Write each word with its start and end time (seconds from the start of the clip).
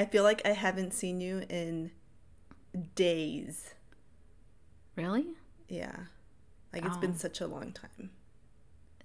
I 0.00 0.06
feel 0.06 0.22
like 0.22 0.40
I 0.46 0.52
haven't 0.52 0.94
seen 0.94 1.20
you 1.20 1.44
in 1.50 1.90
days. 2.94 3.74
Really? 4.96 5.26
Yeah. 5.68 5.94
Like 6.72 6.86
it's 6.86 6.96
been 6.96 7.10
Oh. 7.10 7.18
such 7.18 7.42
a 7.42 7.46
long 7.46 7.72
time. 7.72 8.08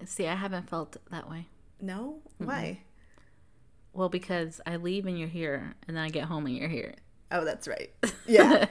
See, 0.05 0.25
I 0.25 0.35
haven't 0.35 0.69
felt 0.69 0.95
that 1.11 1.29
way. 1.29 1.49
No? 1.81 2.21
Why? 2.37 2.83
Well, 3.91 4.07
because 4.07 4.61
I 4.65 4.77
leave 4.77 5.05
and 5.05 5.19
you're 5.19 5.27
here, 5.27 5.73
and 5.85 5.97
then 5.97 6.03
I 6.05 6.07
get 6.07 6.25
home 6.25 6.45
and 6.45 6.55
you're 6.55 6.69
here. 6.69 6.95
Oh, 7.29 7.43
that's 7.43 7.67
right. 7.67 7.91
Yeah. 8.25 8.65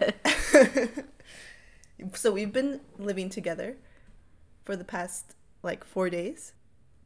so 2.14 2.32
we've 2.32 2.52
been 2.52 2.80
living 2.98 3.28
together 3.28 3.76
for 4.64 4.76
the 4.76 4.84
past 4.84 5.34
like 5.62 5.84
four 5.84 6.08
days. 6.08 6.54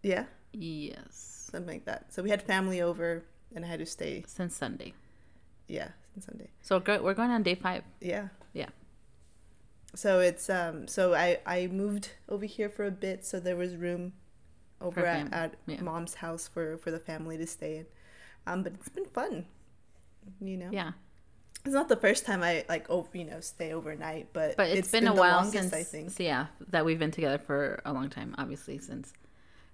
Yeah, 0.00 0.27
yes. 0.53 1.48
something 1.50 1.66
like 1.75 1.87
that. 1.87 2.12
So 2.12 2.23
we 2.23 2.30
had 2.30 2.41
family 2.41 2.80
over, 2.80 3.25
and 3.53 3.64
I 3.64 3.69
had 3.69 3.80
to 3.80 3.87
stay. 3.87 4.23
Since 4.29 4.57
Sunday. 4.57 4.95
Yeah, 5.69 5.89
since 6.14 6.27
Sunday. 6.27 6.48
So 6.62 6.82
we're 7.03 7.14
going 7.14 7.31
on 7.31 7.43
day 7.43 7.54
five. 7.54 7.85
Yeah. 8.00 8.29
Yeah. 8.53 8.68
So 9.94 10.21
it's 10.21 10.50
um. 10.50 10.89
So 10.89 11.14
I 11.14 11.39
I 11.46 11.67
moved 11.68 12.11
over 12.29 12.44
here 12.44 12.68
for 12.68 12.86
a 12.86 12.91
bit, 12.91 13.25
so 13.25 13.39
there 13.41 13.57
was 13.57 13.77
room 13.77 14.13
over 14.81 15.04
at, 15.04 15.32
at 15.32 15.54
yeah. 15.67 15.81
mom's 15.82 16.14
house 16.14 16.49
for 16.49 16.77
for 16.79 16.91
the 16.91 16.99
family 16.99 17.36
to 17.39 17.46
stay 17.46 17.79
in. 17.79 17.86
Um, 18.46 18.63
but 18.63 18.72
it's 18.75 18.89
been 18.89 19.07
fun. 19.07 19.46
You 20.41 20.57
know. 20.57 20.71
Yeah. 20.72 20.93
It's 21.64 21.75
not 21.75 21.89
the 21.89 21.96
first 21.96 22.25
time 22.25 22.43
I 22.43 22.64
like 22.69 22.86
oh 22.89 23.07
you 23.13 23.25
know 23.25 23.41
stay 23.41 23.72
overnight, 23.72 24.29
but 24.32 24.57
But 24.57 24.71
it's 24.71 24.91
been, 24.91 25.05
the 25.05 25.13
a 25.13 25.14
while 25.14 25.43
longest, 25.43 25.71
since 25.71 25.75
I 25.75 25.82
think. 25.82 26.11
so 26.13 26.22
yeah 26.22 26.46
that 26.69 26.85
we've 26.85 26.99
been 26.99 27.11
together 27.11 27.39
for 27.39 27.82
a 27.85 27.93
long 27.93 28.08
time. 28.08 28.35
Obviously, 28.39 28.79
since 28.79 29.13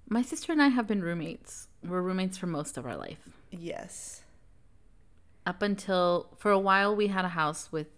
my 0.09 0.23
sister 0.23 0.53
and 0.53 0.61
I 0.63 0.69
have 0.69 0.87
been 0.87 1.03
roommates. 1.03 1.69
We're 1.83 2.01
roommates 2.03 2.37
for 2.37 2.47
most 2.47 2.77
of 2.77 2.87
our 2.87 2.97
life. 2.97 3.29
Yes. 3.51 4.24
Up 5.47 5.63
until 5.63 6.29
for 6.39 6.51
a 6.51 6.59
while, 6.59 6.95
we 6.97 7.09
had 7.09 7.25
a 7.25 7.29
house 7.29 7.71
with 7.71 7.89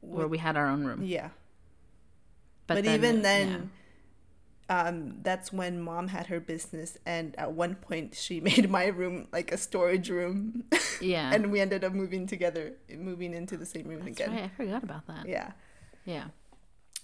where 0.00 0.28
we 0.28 0.38
had 0.38 0.56
our 0.56 0.68
own 0.68 0.84
room. 0.84 1.02
Yeah. 1.02 1.30
But, 2.66 2.86
even 2.86 3.20
then, 3.22 3.70
um, 4.70 5.18
that's 5.22 5.52
when 5.52 5.80
mom 5.80 6.08
had 6.08 6.28
her 6.28 6.40
business, 6.40 6.96
and 7.04 7.38
at 7.38 7.52
one 7.52 7.74
point 7.74 8.14
she 8.14 8.40
made 8.40 8.70
my 8.70 8.86
room 8.86 9.28
like 9.32 9.52
a 9.52 9.58
storage 9.58 10.08
room, 10.08 10.64
yeah, 11.00 11.34
and 11.34 11.52
we 11.52 11.60
ended 11.60 11.84
up 11.84 11.92
moving 11.92 12.26
together, 12.26 12.72
moving 12.96 13.34
into 13.34 13.56
the 13.56 13.66
same 13.66 13.86
room 13.86 14.00
That's 14.04 14.18
again. 14.18 14.30
right. 14.30 14.44
I 14.44 14.48
forgot 14.48 14.82
about 14.82 15.06
that. 15.08 15.26
Yeah. 15.26 15.52
Yeah. 16.06 16.24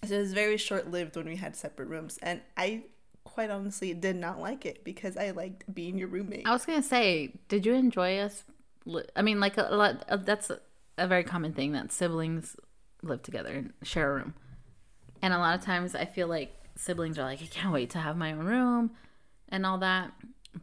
So 0.04 0.14
it 0.14 0.20
was 0.20 0.32
very 0.32 0.56
short 0.56 0.90
lived 0.90 1.16
when 1.16 1.26
we 1.26 1.36
had 1.36 1.54
separate 1.54 1.88
rooms, 1.88 2.18
and 2.22 2.40
I 2.56 2.84
quite 3.24 3.50
honestly 3.50 3.92
did 3.92 4.16
not 4.16 4.40
like 4.40 4.64
it 4.64 4.82
because 4.82 5.16
I 5.18 5.30
liked 5.32 5.72
being 5.72 5.98
your 5.98 6.08
roommate. 6.08 6.46
I 6.46 6.52
was 6.52 6.64
gonna 6.64 6.82
say, 6.82 7.34
did 7.48 7.66
you 7.66 7.74
enjoy 7.74 8.18
us? 8.18 8.44
Li- 8.84 9.04
I 9.16 9.22
mean, 9.22 9.40
like 9.40 9.56
a, 9.58 9.62
lot. 9.74 10.04
Of, 10.08 10.26
that's 10.26 10.50
a, 10.50 10.60
a 10.98 11.06
very 11.06 11.24
common 11.24 11.52
thing 11.52 11.72
that 11.72 11.92
siblings 11.92 12.56
live 13.02 13.22
together 13.22 13.50
and 13.52 13.72
share 13.82 14.10
a 14.12 14.14
room. 14.16 14.34
And 15.22 15.32
a 15.34 15.38
lot 15.38 15.58
of 15.58 15.64
times, 15.64 15.94
I 15.94 16.04
feel 16.04 16.28
like 16.28 16.54
siblings 16.76 17.18
are 17.18 17.24
like, 17.24 17.42
I 17.42 17.46
can't 17.46 17.72
wait 17.72 17.90
to 17.90 17.98
have 17.98 18.16
my 18.16 18.32
own 18.32 18.44
room, 18.44 18.90
and 19.48 19.66
all 19.66 19.78
that. 19.78 20.12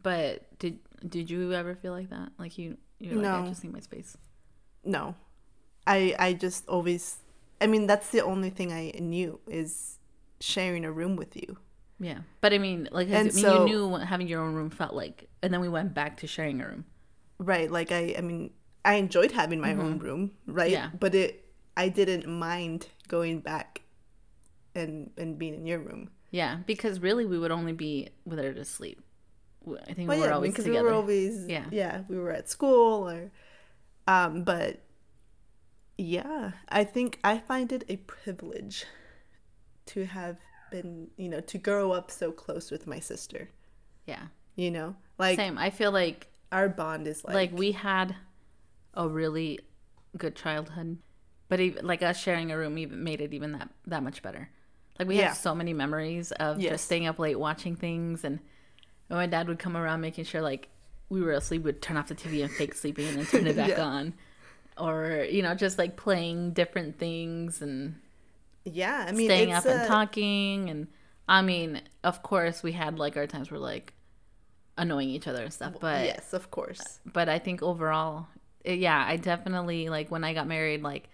But 0.02 0.58
did 0.58 0.78
did 1.08 1.30
you 1.30 1.52
ever 1.52 1.74
feel 1.74 1.92
like 1.92 2.10
that? 2.10 2.30
Like 2.38 2.58
you, 2.58 2.76
you're 2.98 3.14
like, 3.22 3.44
I 3.44 3.48
just 3.48 3.62
need 3.64 3.72
my 3.72 3.80
space. 3.80 4.16
No, 4.84 5.14
I 5.86 6.14
I 6.18 6.32
just 6.34 6.68
always, 6.68 7.18
I 7.60 7.66
mean 7.66 7.86
that's 7.86 8.10
the 8.10 8.20
only 8.20 8.50
thing 8.50 8.72
I 8.72 8.92
knew 8.98 9.40
is 9.46 9.98
sharing 10.40 10.84
a 10.84 10.92
room 10.92 11.16
with 11.16 11.36
you. 11.36 11.58
Yeah, 12.00 12.18
but 12.40 12.52
I 12.52 12.58
mean, 12.58 12.88
like, 12.92 13.08
I 13.10 13.22
mean, 13.24 13.32
so- 13.32 13.64
you 13.64 13.64
knew 13.70 13.88
what 13.88 14.02
having 14.02 14.28
your 14.28 14.40
own 14.40 14.54
room 14.54 14.70
felt 14.70 14.94
like, 14.94 15.28
and 15.42 15.52
then 15.52 15.60
we 15.60 15.68
went 15.68 15.94
back 15.94 16.18
to 16.18 16.26
sharing 16.26 16.60
a 16.60 16.66
room. 16.68 16.84
Right. 17.38 17.70
Like 17.70 17.92
I 17.92 18.14
I 18.18 18.20
mean 18.20 18.50
I 18.84 18.94
enjoyed 18.94 19.32
having 19.32 19.60
my 19.60 19.72
own 19.74 19.98
room, 19.98 20.32
right? 20.46 20.70
Yeah. 20.70 20.90
But 20.98 21.14
it 21.14 21.44
I 21.76 21.88
didn't 21.88 22.26
mind 22.26 22.88
going 23.08 23.40
back 23.40 23.82
and 24.74 25.10
and 25.16 25.38
being 25.38 25.54
in 25.54 25.66
your 25.66 25.78
room. 25.78 26.10
Yeah, 26.30 26.58
because 26.66 27.00
really, 27.00 27.24
we 27.24 27.38
would 27.38 27.50
only 27.50 27.72
be 27.72 28.10
with 28.26 28.38
her 28.38 28.52
to 28.52 28.64
sleep. 28.64 29.00
I 29.66 29.92
think 29.94 30.08
Well, 30.08 30.16
we 30.18 30.22
were 30.22 30.28
yeah, 30.28 30.34
always 30.34 30.52
because 30.52 30.64
together. 30.64 30.84
we 30.84 30.88
were 30.90 30.94
always 30.94 31.46
Yeah. 31.46 31.64
yeah, 31.70 32.02
we 32.08 32.18
were 32.18 32.32
at 32.32 32.48
school 32.48 33.08
or 33.08 33.30
um 34.06 34.42
but 34.44 34.80
yeah, 35.96 36.52
I 36.68 36.84
think 36.84 37.18
I 37.24 37.38
find 37.38 37.72
it 37.72 37.84
a 37.88 37.96
privilege 37.96 38.84
to 39.86 40.04
have 40.06 40.38
been, 40.70 41.08
you 41.16 41.28
know, 41.28 41.40
to 41.40 41.58
grow 41.58 41.92
up 41.92 42.10
so 42.10 42.30
close 42.30 42.70
with 42.70 42.86
my 42.86 43.00
sister, 43.00 43.50
yeah, 44.06 44.26
you 44.54 44.70
know? 44.70 44.96
Like 45.18 45.36
same. 45.36 45.58
I 45.58 45.70
feel 45.70 45.90
like 45.92 46.28
our 46.52 46.68
bond 46.68 47.06
is 47.06 47.24
like, 47.24 47.34
like 47.34 47.52
we 47.52 47.72
had 47.72 48.14
a 48.94 49.08
really 49.08 49.60
good 50.16 50.34
childhood, 50.34 50.98
but 51.48 51.60
even, 51.60 51.86
like 51.86 52.02
us 52.02 52.18
sharing 52.18 52.50
a 52.52 52.58
room 52.58 52.78
even 52.78 53.04
made 53.04 53.20
it 53.20 53.32
even 53.34 53.52
that 53.52 53.68
that 53.86 54.02
much 54.02 54.22
better. 54.22 54.50
Like 54.98 55.08
we 55.08 55.16
Yeah. 55.16 55.28
have 55.28 55.36
so 55.36 55.54
many 55.54 55.72
memories 55.72 56.32
of 56.32 56.58
Yes. 56.58 56.72
just 56.72 56.84
staying 56.86 57.06
up 57.06 57.18
late 57.18 57.38
watching 57.38 57.76
things, 57.76 58.24
and 58.24 58.40
my 59.08 59.26
dad 59.26 59.48
would 59.48 59.58
come 59.58 59.76
around 59.76 60.00
making 60.00 60.24
sure 60.24 60.42
like 60.42 60.68
we 61.08 61.22
were 61.22 61.32
asleep, 61.32 61.62
would 61.64 61.80
turn 61.80 61.96
off 61.96 62.08
the 62.08 62.14
TV 62.14 62.42
and 62.42 62.50
fake 62.50 62.74
sleeping 62.74 63.06
and 63.08 63.18
then 63.18 63.26
turn 63.26 63.46
it 63.46 63.56
back 63.56 63.70
Yeah. 63.70 63.84
on, 63.84 64.14
or 64.76 65.26
you 65.30 65.42
know 65.42 65.54
just 65.54 65.78
like 65.78 65.96
playing 65.96 66.52
different 66.52 66.98
things 66.98 67.62
and 67.62 67.94
yeah, 68.64 69.06
I 69.08 69.12
mean 69.12 69.28
staying 69.28 69.52
up 69.52 69.64
and 69.66 69.84
talking 69.84 70.68
and 70.70 70.88
I 71.28 71.42
mean, 71.42 71.82
of 72.04 72.22
course 72.22 72.62
we 72.62 72.72
had 72.72 72.98
like 72.98 73.16
our 73.16 73.26
times 73.26 73.50
where 73.50 73.60
like 73.60 73.92
annoying 74.78 75.10
each 75.10 75.28
other 75.28 75.42
and 75.42 75.52
stuff, 75.52 75.74
but 75.80 76.04
yes, 76.06 76.32
of 76.32 76.50
course. 76.50 77.00
but 77.04 77.28
I 77.28 77.38
think 77.38 77.62
overall, 77.62 78.28
it, 78.64 78.78
yeah, 78.78 79.04
I 79.06 79.16
definitely 79.16 79.88
like 79.90 80.10
when 80.10 80.24
I 80.24 80.32
got 80.32 80.46
married, 80.46 80.82
like 80.82 81.10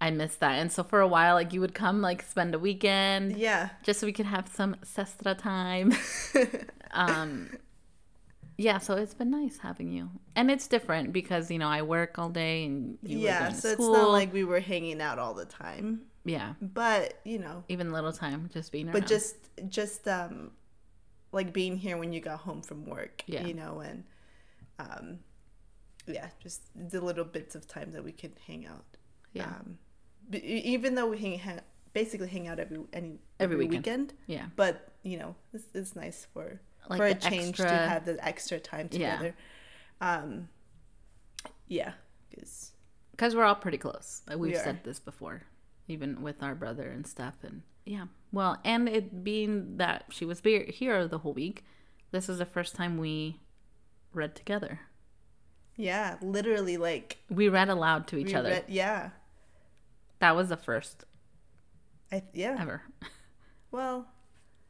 I 0.00 0.10
missed 0.10 0.40
that. 0.40 0.58
And 0.58 0.70
so 0.72 0.82
for 0.82 1.00
a 1.00 1.08
while, 1.08 1.34
like 1.34 1.52
you 1.52 1.60
would 1.60 1.74
come 1.74 2.02
like 2.02 2.22
spend 2.22 2.54
a 2.54 2.58
weekend 2.58 3.36
Yeah. 3.36 3.70
just 3.82 4.00
so 4.00 4.06
we 4.06 4.12
could 4.12 4.26
have 4.26 4.48
some 4.48 4.76
sestra 4.84 5.38
time. 5.38 5.92
um, 6.92 7.50
yeah, 8.58 8.78
so 8.78 8.94
it's 8.94 9.12
been 9.14 9.30
nice 9.30 9.58
having 9.58 9.92
you, 9.92 10.08
and 10.34 10.50
it's 10.50 10.66
different 10.66 11.12
because 11.12 11.50
you 11.50 11.58
know 11.58 11.68
I 11.68 11.82
work 11.82 12.18
all 12.18 12.30
day 12.30 12.64
and 12.64 12.96
you 13.02 13.18
yeah, 13.18 13.52
so 13.52 13.68
it's 13.68 13.80
not 13.80 14.10
like 14.10 14.32
we 14.32 14.44
were 14.44 14.60
hanging 14.60 15.02
out 15.02 15.18
all 15.18 15.34
the 15.34 15.44
time, 15.44 16.02
yeah, 16.24 16.54
but 16.62 17.20
you 17.24 17.38
know, 17.38 17.64
even 17.68 17.92
little 17.92 18.12
time 18.14 18.48
just 18.52 18.72
being 18.72 18.86
around. 18.86 18.94
but 18.94 19.06
just 19.06 19.36
just 19.68 20.08
um 20.08 20.52
like 21.38 21.52
being 21.52 21.76
here 21.76 21.96
when 22.02 22.10
you 22.14 22.20
got 22.30 22.38
home 22.48 22.60
from 22.68 22.80
work, 22.86 23.16
Yeah. 23.26 23.44
you 23.48 23.54
know, 23.54 23.72
and 23.88 23.98
um 24.86 25.04
yeah, 26.16 26.28
just 26.42 26.60
the 26.92 27.00
little 27.08 27.24
bits 27.36 27.54
of 27.58 27.62
time 27.76 27.90
that 27.92 28.02
we 28.08 28.12
could 28.20 28.34
hang 28.46 28.62
out. 28.66 28.84
yeah, 29.32 29.46
Um 29.60 29.78
even 30.32 30.94
though 30.96 31.06
we 31.12 31.18
hang, 31.18 31.38
ha- 31.38 31.64
basically 31.92 32.28
hang 32.36 32.46
out 32.48 32.58
every 32.58 32.78
any 32.92 33.12
Every 33.38 33.54
every, 33.54 33.56
weekend. 33.66 33.76
weekend. 33.86 34.14
yeah, 34.36 34.46
but 34.56 34.74
you 35.10 35.16
know, 35.20 35.30
it's, 35.54 35.66
it's 35.74 35.94
nice 36.04 36.26
for 36.32 36.46
Like 36.90 36.98
for 37.00 37.06
a 37.06 37.14
change 37.14 37.56
to 37.58 37.68
have 37.92 38.04
the 38.10 38.16
extra 38.32 38.58
time 38.72 38.88
Yeah. 38.90 38.98
together. 39.16 39.32
Um 40.00 40.48
yeah, 41.68 41.92
cuz 42.34 42.72
because 43.12 43.34
we're 43.34 43.44
all 43.44 43.54
pretty 43.66 43.78
close. 43.78 44.22
We've 44.28 44.38
We 44.40 44.54
said 44.54 44.84
this 44.84 45.00
before, 45.00 45.42
even 45.88 46.20
with 46.26 46.42
our 46.42 46.54
brother 46.54 46.88
and 46.96 47.06
stuff. 47.06 47.34
And 47.42 47.62
yeah, 47.86 48.06
well, 48.32 48.58
and 48.64 48.88
it 48.88 49.24
being 49.24 49.78
that 49.78 50.04
she 50.10 50.24
was 50.26 50.40
be- 50.42 50.70
here 50.72 51.06
the 51.08 51.18
whole 51.18 51.32
week, 51.32 51.64
this 52.10 52.28
is 52.28 52.38
the 52.38 52.44
first 52.46 52.74
time 52.74 52.98
we 52.98 53.40
read 54.12 54.34
together. 54.34 54.80
yeah, 55.76 56.16
literally 56.20 56.76
like 56.76 57.18
We 57.30 57.48
read 57.48 57.68
aloud 57.68 58.06
to 58.08 58.16
each 58.18 58.28
we 58.28 58.34
other. 58.34 58.50
read- 58.50 58.64
yeah. 58.68 59.10
That 60.18 60.34
was 60.36 60.48
the 60.48 60.56
first 60.56 61.04
I 62.10 62.22
yeah. 62.34 62.56
ever. 62.60 62.82
Well, 63.70 64.06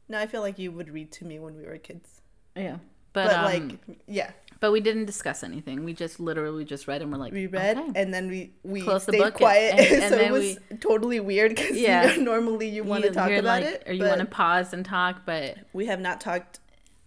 no, 0.09 0.19
I 0.19 0.27
feel 0.27 0.41
like 0.41 0.59
you 0.59 0.73
would 0.73 0.89
read 0.91 1.13
to 1.13 1.25
me 1.25 1.39
when 1.39 1.57
we 1.57 1.65
were 1.65 1.79
kids. 1.79 2.21
Yeah, 2.57 2.79
but, 3.17 3.27
But, 3.29 3.37
um, 3.37 3.45
like 3.45 3.97
yeah, 4.07 4.31
but 4.61 4.73
we 4.73 4.81
didn't 4.81 5.07
discuss 5.07 5.43
anything. 5.43 5.85
We 5.85 5.93
just 5.95 6.21
literally 6.21 6.65
just 6.65 6.87
read 6.87 7.01
and 7.03 7.11
we're 7.11 7.19
like, 7.19 7.33
we 7.33 7.47
read 7.47 7.79
okay. 7.79 7.93
and 8.01 8.13
then 8.15 8.29
we 8.29 8.41
we 8.63 8.81
Close 8.83 9.07
the 9.07 9.13
stayed 9.13 9.23
and- 9.23 9.35
quiet, 9.35 9.73
and- 9.79 9.81
and 10.03 10.11
so 10.13 10.17
then 10.19 10.29
it 10.29 10.33
was 10.33 10.59
totally 10.81 11.21
weird 11.21 11.51
because 11.57 11.77
Yeah. 11.77 12.17
normally 12.33 12.69
you 12.69 12.85
want 12.85 13.05
to 13.05 13.11
talk 13.11 13.31
about 13.31 13.63
like, 13.63 13.65
it, 13.65 13.83
or 13.87 13.93
you 13.95 14.05
want 14.05 14.21
to 14.21 14.27
pause 14.27 14.73
and 14.75 14.85
talk, 14.85 15.23
but 15.25 15.57
we 15.73 15.87
have 15.87 16.01
not 16.01 16.21
talked 16.21 16.61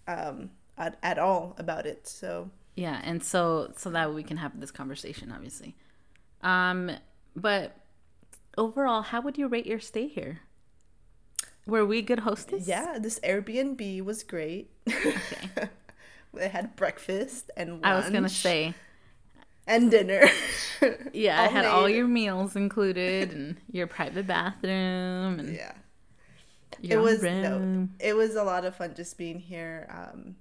um 0.08 0.50
at, 0.78 0.98
at 1.04 1.18
all 1.20 1.56
about 1.58 1.86
it. 1.86 2.08
So 2.08 2.50
yeah 2.76 3.02
and 3.04 3.22
so 3.24 3.72
so 3.78 3.90
that 3.92 4.14
we 4.14 4.24
can 4.24 4.38
have 4.38 4.58
this 4.60 4.72
conversation 4.72 5.32
obviously 5.36 5.76
um 6.42 6.90
but 7.36 7.76
overall 8.58 9.02
how 9.02 9.20
would 9.22 9.38
you 9.38 9.48
rate 9.50 9.66
your 9.66 9.82
stay 9.82 10.08
here 10.08 10.40
were 11.68 11.86
we 11.86 12.02
good 12.02 12.20
hostess 12.20 12.68
yeah, 12.68 12.98
this 12.98 13.20
Airbnb 13.20 14.02
was 14.06 14.24
great. 14.24 14.72
okay 14.88 15.70
they 16.34 16.50
had 16.50 16.76
breakfast 16.76 17.52
and 17.58 17.72
lunch 17.82 17.86
i 17.86 17.96
was 17.96 18.10
gonna 18.10 18.30
say 18.30 18.74
and 19.68 19.92
dinner. 19.92 20.28
yeah 21.14 21.42
i 21.42 21.48
had 21.48 21.66
all 21.66 21.88
your 21.88 22.08
meals 22.08 22.56
included 22.56 23.32
and 23.32 23.58
your 23.72 23.88
private 23.88 24.26
bathroom 24.26 25.40
and 25.40 25.56
yeah. 25.56 25.74
your 26.82 27.00
it 27.00 27.04
was 27.04 27.22
no, 27.22 27.88
it 28.00 28.16
was 28.16 28.36
a 28.36 28.44
lot 28.44 28.66
of 28.66 28.76
fun 28.76 28.94
just 28.96 29.18
being 29.18 29.40
here. 29.40 29.88
Um, 29.90 30.36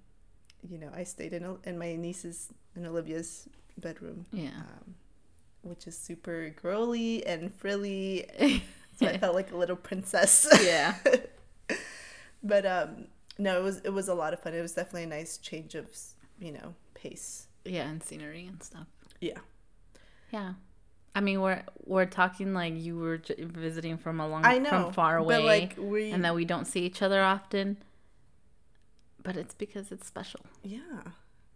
you 0.69 0.79
know, 0.79 0.90
I 0.94 1.05
stayed 1.05 1.32
in 1.32 1.58
in 1.64 1.79
my 1.79 1.96
niece's 1.96 2.49
and 2.75 2.87
Olivia's 2.87 3.49
bedroom. 3.76 4.26
yeah 4.32 4.49
Um, 4.49 4.94
which 5.62 5.87
is 5.87 5.96
super 5.99 6.50
girly 6.50 7.26
and 7.26 7.55
frilly. 7.55 8.26
So 8.99 9.06
I 9.06 9.17
felt 9.17 9.37
like 9.37 9.52
a 9.52 9.56
little 9.56 9.76
princess. 9.76 10.44
yeah. 10.61 10.96
but 12.43 12.67
um, 12.67 13.06
no, 13.38 13.58
it 13.58 13.62
was 13.62 13.79
it 13.85 13.90
was 13.93 14.08
a 14.08 14.14
lot 14.14 14.32
of 14.32 14.40
fun. 14.40 14.55
It 14.55 14.61
was 14.62 14.73
definitely 14.73 15.05
a 15.05 15.06
nice 15.06 15.38
change 15.38 15.75
of 15.75 15.87
you 16.40 16.52
know 16.52 16.75
pace. 16.94 17.46
Yeah, 17.64 17.88
and 17.88 18.02
scenery 18.02 18.46
and 18.46 18.62
stuff. 18.62 18.87
Yeah. 19.20 19.38
Yeah. 20.32 20.55
I 21.14 21.20
mean, 21.20 21.40
we're 21.40 21.62
we're 21.85 22.06
talking 22.06 22.55
like 22.55 22.75
you 22.76 22.96
were 22.96 23.19
j- 23.19 23.35
visiting 23.44 23.99
from 23.99 24.20
a 24.20 24.29
long 24.29 24.44
I 24.44 24.58
know, 24.58 24.70
from 24.70 24.93
far 24.93 25.17
away, 25.17 25.43
like, 25.43 25.75
we- 25.79 26.11
and 26.12 26.25
that 26.25 26.35
we 26.35 26.44
don't 26.44 26.67
see 26.67 26.81
each 26.85 27.02
other 27.02 27.23
often. 27.23 27.76
But 29.23 29.37
it's 29.37 29.55
because 29.55 29.90
it's 29.90 30.06
special. 30.06 30.40
Yeah. 30.62 30.79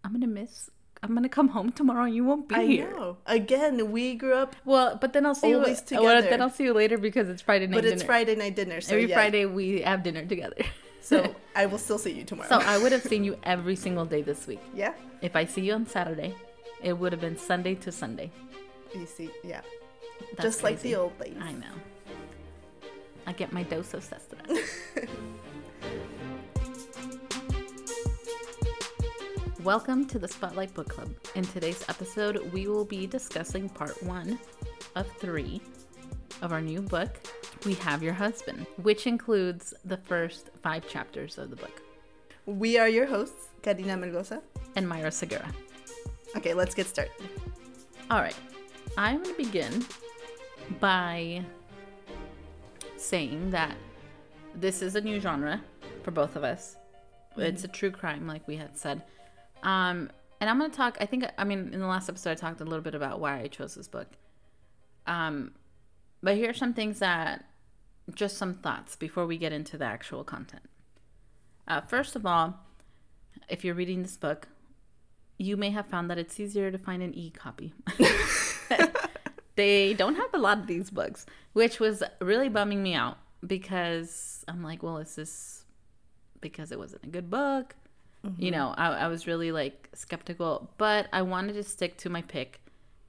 I'm 0.04 0.12
gonna 0.12 0.26
miss. 0.26 0.68
I'm 1.04 1.14
gonna 1.14 1.28
come 1.28 1.48
home 1.48 1.70
tomorrow, 1.72 2.04
and 2.04 2.14
you 2.14 2.24
won't 2.24 2.48
be 2.48 2.54
I 2.56 2.64
here. 2.66 2.90
know. 2.90 3.18
Again, 3.26 3.90
we 3.92 4.14
grew 4.14 4.34
up, 4.34 4.54
Well, 4.64 4.96
but 5.00 5.12
then 5.12 5.26
I'll 5.26 5.34
see 5.34 5.54
Always 5.54 5.82
you. 5.90 5.98
Well, 6.00 6.16
together. 6.16 6.30
then 6.30 6.40
I'll 6.42 6.50
see 6.50 6.64
you 6.64 6.72
later 6.74 6.98
because 6.98 7.28
it's 7.28 7.42
Friday 7.42 7.66
night 7.66 7.74
but 7.76 7.82
dinner. 7.82 7.94
it's 7.94 8.02
Friday 8.02 8.34
night 8.36 8.54
dinner, 8.56 8.80
so 8.80 8.94
Every 8.96 9.08
yeah. 9.08 9.14
Friday 9.16 9.46
we 9.46 9.80
have 9.82 10.02
dinner 10.02 10.24
together. 10.26 10.56
So 11.02 11.34
I 11.56 11.66
will 11.66 11.78
still 11.78 11.98
see 11.98 12.12
you 12.12 12.24
tomorrow. 12.24 12.48
so 12.48 12.58
I 12.58 12.78
would 12.78 12.92
have 12.92 13.02
seen 13.02 13.24
you 13.24 13.36
every 13.44 13.76
single 13.76 14.04
day 14.06 14.22
this 14.22 14.46
week. 14.46 14.60
yeah. 14.74 14.94
If 15.20 15.36
I 15.36 15.44
see 15.44 15.60
you 15.62 15.74
on 15.74 15.86
Saturday, 15.86 16.34
it 16.82 16.94
would 16.94 17.12
have 17.12 17.20
been 17.20 17.36
Sunday 17.36 17.74
to 17.76 17.92
Sunday. 17.92 18.30
You 18.94 19.06
see, 19.06 19.30
yeah. 19.44 19.60
That's 20.36 20.42
Just 20.42 20.62
like 20.64 20.80
the 20.80 20.96
old 20.96 21.18
days. 21.18 21.36
I 21.40 21.52
know. 21.52 21.74
I 23.26 23.32
get 23.32 23.52
my 23.52 23.62
dose 23.62 23.94
of 23.94 24.02
sustenance. 24.02 24.58
Welcome 29.62 30.06
to 30.06 30.18
the 30.18 30.26
Spotlight 30.26 30.74
Book 30.74 30.88
Club. 30.88 31.10
In 31.36 31.44
today's 31.44 31.84
episode, 31.88 32.50
we 32.52 32.66
will 32.66 32.84
be 32.84 33.06
discussing 33.06 33.68
part 33.68 34.02
one 34.02 34.38
of 34.96 35.06
three 35.18 35.60
of 36.42 36.52
our 36.52 36.60
new 36.60 36.82
book, 36.82 37.20
We 37.64 37.74
Have 37.74 38.02
Your 38.02 38.12
Husband, 38.12 38.66
which 38.82 39.06
includes 39.06 39.72
the 39.84 39.96
first 39.96 40.50
five 40.62 40.88
chapters 40.88 41.38
of 41.38 41.50
the 41.50 41.56
book. 41.56 41.82
We 42.46 42.76
are 42.78 42.88
your 42.88 43.06
hosts, 43.06 43.48
Karina 43.62 43.96
Melgoza. 43.96 44.42
And 44.74 44.88
Myra 44.88 45.12
Segura. 45.12 45.48
Okay, 46.36 46.54
let's 46.54 46.74
get 46.74 46.86
started. 46.86 47.12
All 48.10 48.20
right. 48.20 48.34
I'm 48.96 49.22
going 49.22 49.36
to 49.36 49.42
begin 49.42 49.84
by 50.80 51.44
saying 52.96 53.50
that 53.50 53.76
this 54.54 54.82
is 54.82 54.96
a 54.96 55.00
new 55.00 55.20
genre 55.20 55.62
for 56.02 56.10
both 56.10 56.36
of 56.36 56.44
us. 56.44 56.76
It's 57.36 57.64
a 57.64 57.68
true 57.68 57.90
crime, 57.90 58.26
like 58.26 58.46
we 58.48 58.56
had 58.56 58.76
said. 58.76 59.02
Um, 59.62 60.10
and 60.40 60.50
I'm 60.50 60.58
going 60.58 60.70
to 60.70 60.76
talk, 60.76 60.96
I 61.00 61.06
think, 61.06 61.24
I 61.38 61.44
mean, 61.44 61.70
in 61.72 61.80
the 61.80 61.86
last 61.86 62.08
episode, 62.08 62.30
I 62.30 62.34
talked 62.34 62.60
a 62.60 62.64
little 62.64 62.80
bit 62.80 62.94
about 62.94 63.20
why 63.20 63.40
I 63.40 63.46
chose 63.46 63.74
this 63.74 63.88
book. 63.88 64.08
Um, 65.06 65.52
but 66.22 66.36
here 66.36 66.50
are 66.50 66.54
some 66.54 66.74
things 66.74 66.98
that, 66.98 67.44
just 68.14 68.36
some 68.36 68.54
thoughts 68.54 68.96
before 68.96 69.26
we 69.26 69.38
get 69.38 69.52
into 69.52 69.76
the 69.76 69.84
actual 69.84 70.24
content. 70.24 70.64
Uh, 71.66 71.80
first 71.80 72.16
of 72.16 72.26
all, 72.26 72.60
if 73.48 73.64
you're 73.64 73.74
reading 73.74 74.02
this 74.02 74.16
book, 74.16 74.48
you 75.38 75.56
may 75.56 75.70
have 75.70 75.86
found 75.86 76.10
that 76.10 76.18
it's 76.18 76.38
easier 76.38 76.70
to 76.70 76.78
find 76.78 77.02
an 77.02 77.14
e 77.14 77.30
copy. 77.30 77.72
they 79.56 79.94
don't 79.94 80.14
have 80.14 80.32
a 80.34 80.38
lot 80.38 80.58
of 80.58 80.66
these 80.66 80.90
books, 80.90 81.26
which 81.52 81.80
was 81.80 82.02
really 82.20 82.48
bumming 82.48 82.82
me 82.82 82.94
out 82.94 83.18
because 83.46 84.44
I'm 84.48 84.62
like, 84.62 84.82
well, 84.82 84.98
is 84.98 85.16
this 85.16 85.64
because 86.40 86.72
it 86.72 86.78
wasn't 86.78 87.04
a 87.04 87.08
good 87.08 87.30
book? 87.30 87.74
You 88.38 88.52
know, 88.52 88.72
I, 88.76 88.90
I 88.90 89.08
was 89.08 89.26
really 89.26 89.50
like 89.50 89.88
skeptical, 89.94 90.70
but 90.78 91.08
I 91.12 91.22
wanted 91.22 91.54
to 91.54 91.64
stick 91.64 91.96
to 91.98 92.08
my 92.08 92.22
pick 92.22 92.60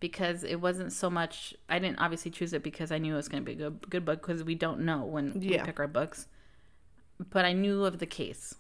because 0.03 0.43
it 0.43 0.59
wasn't 0.59 0.91
so 0.91 1.09
much. 1.09 1.53
I 1.69 1.79
didn't 1.79 1.97
obviously 1.97 2.29
choose 2.29 2.51
it 2.51 2.61
because 2.61 2.91
I 2.91 2.97
knew 2.97 3.13
it 3.13 3.15
was 3.15 3.29
going 3.29 3.41
to 3.41 3.45
be 3.45 3.53
a 3.53 3.69
good, 3.69 3.89
good 3.89 4.03
book 4.03 4.21
because 4.21 4.43
we 4.43 4.53
don't 4.53 4.81
know 4.81 5.05
when 5.05 5.39
we 5.39 5.57
pick 5.57 5.79
our 5.79 5.87
books. 5.87 6.27
But 7.29 7.45
I 7.45 7.53
knew 7.53 7.85
of 7.85 7.99
the 7.99 8.05
case. 8.05 8.53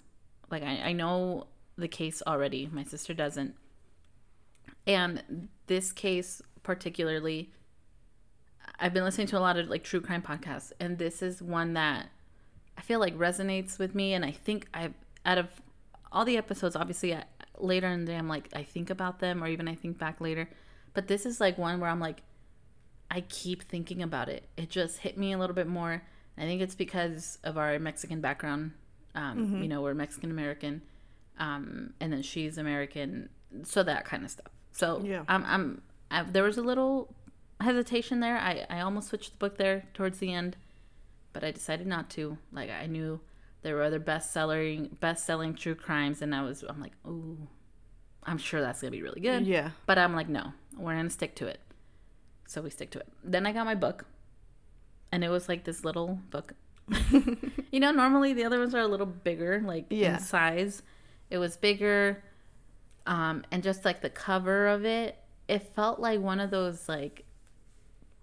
Like, 0.49 0.63
I, 0.63 0.77
I 0.77 0.93
know 0.93 1.47
the 1.77 1.89
case 1.89 2.23
already. 2.25 2.69
My 2.71 2.85
sister 2.85 3.13
doesn't. 3.13 3.55
And 4.87 5.49
this 5.67 5.91
case, 5.91 6.41
particularly, 6.63 7.51
I've 8.79 8.93
been 8.93 9.03
listening 9.03 9.27
to 9.27 9.37
a 9.37 9.41
lot 9.41 9.57
of 9.57 9.67
like 9.67 9.83
true 9.83 9.99
crime 9.99 10.21
podcasts, 10.21 10.71
and 10.79 10.97
this 10.97 11.21
is 11.21 11.41
one 11.41 11.73
that 11.73 12.07
I 12.77 12.81
feel 12.81 13.01
like 13.01 13.17
resonates 13.17 13.77
with 13.77 13.93
me. 13.93 14.13
And 14.13 14.23
I 14.23 14.31
think 14.31 14.69
I've, 14.73 14.93
out 15.25 15.39
of 15.39 15.49
all 16.09 16.23
the 16.23 16.37
episodes, 16.37 16.77
obviously, 16.77 17.13
I, 17.13 17.25
later 17.57 17.89
in 17.89 18.05
the 18.05 18.13
day, 18.13 18.17
I'm 18.17 18.29
like, 18.29 18.47
I 18.55 18.63
think 18.63 18.89
about 18.89 19.19
them, 19.19 19.43
or 19.43 19.47
even 19.47 19.67
I 19.67 19.75
think 19.75 19.97
back 19.97 20.21
later. 20.21 20.47
But 20.93 21.07
this 21.07 21.25
is 21.25 21.39
like 21.41 21.57
one 21.57 21.79
where 21.79 21.89
I'm 21.89 21.99
like, 21.99 22.21
I 23.09 23.21
keep 23.21 23.63
thinking 23.63 24.01
about 24.01 24.29
it. 24.29 24.47
It 24.57 24.69
just 24.69 24.99
hit 24.99 25.17
me 25.17 25.33
a 25.33 25.37
little 25.37 25.55
bit 25.55 25.67
more. 25.67 26.03
I 26.37 26.41
think 26.41 26.61
it's 26.61 26.75
because 26.75 27.37
of 27.43 27.57
our 27.57 27.77
Mexican 27.79 28.21
background. 28.21 28.71
Um, 29.15 29.61
You 29.61 29.67
know, 29.67 29.81
we're 29.81 29.93
Mexican 29.93 30.31
American, 30.31 30.81
um, 31.37 31.93
and 31.99 32.11
then 32.11 32.23
she's 32.23 32.57
American, 32.57 33.29
so 33.63 33.83
that 33.83 34.05
kind 34.05 34.23
of 34.23 34.31
stuff. 34.31 34.51
So 34.71 35.01
Yeah. 35.03 35.23
I'm, 35.27 35.45
I'm 35.45 35.81
I, 36.09 36.23
there 36.23 36.43
was 36.43 36.57
a 36.57 36.63
little 36.63 37.13
hesitation 37.61 38.19
there. 38.19 38.37
I, 38.37 38.65
I 38.69 38.79
almost 38.81 39.09
switched 39.09 39.31
the 39.31 39.37
book 39.37 39.57
there 39.57 39.85
towards 39.93 40.17
the 40.17 40.33
end, 40.33 40.57
but 41.31 41.43
I 41.43 41.51
decided 41.51 41.85
not 41.85 42.09
to. 42.11 42.37
Like 42.51 42.71
I 42.71 42.87
knew 42.87 43.19
there 43.61 43.75
were 43.75 43.83
other 43.83 43.99
best 43.99 44.33
selling 44.33 44.97
best 44.99 45.25
selling 45.25 45.53
true 45.53 45.75
crimes, 45.75 46.23
and 46.23 46.33
I 46.33 46.41
was 46.41 46.63
I'm 46.67 46.81
like, 46.81 46.93
ooh, 47.05 47.47
I'm 48.23 48.39
sure 48.39 48.61
that's 48.61 48.81
gonna 48.81 48.91
be 48.91 49.03
really 49.03 49.21
good. 49.21 49.45
Yeah. 49.45 49.69
But 49.85 49.99
I'm 49.99 50.15
like, 50.15 50.29
no, 50.29 50.53
we're 50.77 50.95
gonna 50.95 51.09
stick 51.09 51.35
to 51.35 51.47
it. 51.47 51.59
So 52.47 52.61
we 52.61 52.69
stick 52.69 52.91
to 52.91 52.99
it. 52.99 53.07
Then 53.23 53.45
I 53.45 53.51
got 53.51 53.65
my 53.65 53.75
book, 53.75 54.05
and 55.11 55.23
it 55.23 55.29
was 55.29 55.47
like 55.49 55.63
this 55.63 55.83
little 55.83 56.19
book. 56.29 56.53
you 57.71 57.79
know, 57.79 57.91
normally 57.91 58.33
the 58.33 58.43
other 58.43 58.59
ones 58.59 58.75
are 58.75 58.79
a 58.81 58.87
little 58.87 59.05
bigger, 59.05 59.61
like 59.65 59.85
Yeah. 59.89 60.15
in 60.15 60.19
size. 60.19 60.83
It 61.29 61.37
was 61.37 61.55
bigger, 61.57 62.23
um, 63.07 63.43
and 63.51 63.63
just 63.63 63.85
like 63.85 64.01
the 64.01 64.09
cover 64.09 64.67
of 64.67 64.85
it, 64.85 65.17
it 65.47 65.73
felt 65.75 65.99
like 65.99 66.19
one 66.19 66.39
of 66.39 66.51
those 66.51 66.87
like 66.89 67.23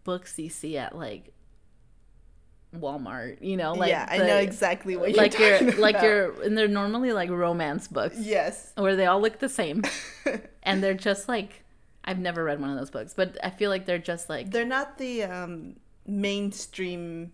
books 0.04 0.38
you 0.38 0.48
see 0.48 0.76
at 0.76 0.96
like 0.96 1.32
Walmart. 2.76 3.38
You 3.40 3.56
know, 3.56 3.72
like 3.72 3.88
yeah, 3.90 4.06
I 4.08 4.18
the- 4.18 4.26
know 4.26 4.36
exactly 4.36 4.96
what 4.96 5.10
you're 5.10 5.16
like 5.18 5.38
your 5.38 5.58
talking 5.58 5.80
like 5.80 5.96
about. 5.96 6.04
your 6.04 6.42
and 6.42 6.56
they're 6.56 6.68
normally 6.68 7.12
like 7.12 7.30
romance 7.30 7.88
books 7.88 8.16
Yes. 8.18 8.72
where 8.76 8.94
they 8.94 9.06
all 9.06 9.20
look 9.20 9.38
the 9.40 9.48
same 9.48 9.82
and 10.62 10.82
they're 10.82 10.94
just 10.94 11.28
like 11.28 11.64
I've 12.04 12.18
never 12.18 12.42
read 12.44 12.60
one 12.60 12.70
of 12.70 12.78
those 12.78 12.90
books, 12.90 13.14
but 13.14 13.36
I 13.44 13.50
feel 13.50 13.70
like 13.70 13.86
they're 13.86 13.98
just 13.98 14.28
like 14.28 14.50
They're 14.50 14.64
not 14.64 14.98
the 14.98 15.24
um, 15.24 15.76
mainstream 16.06 17.32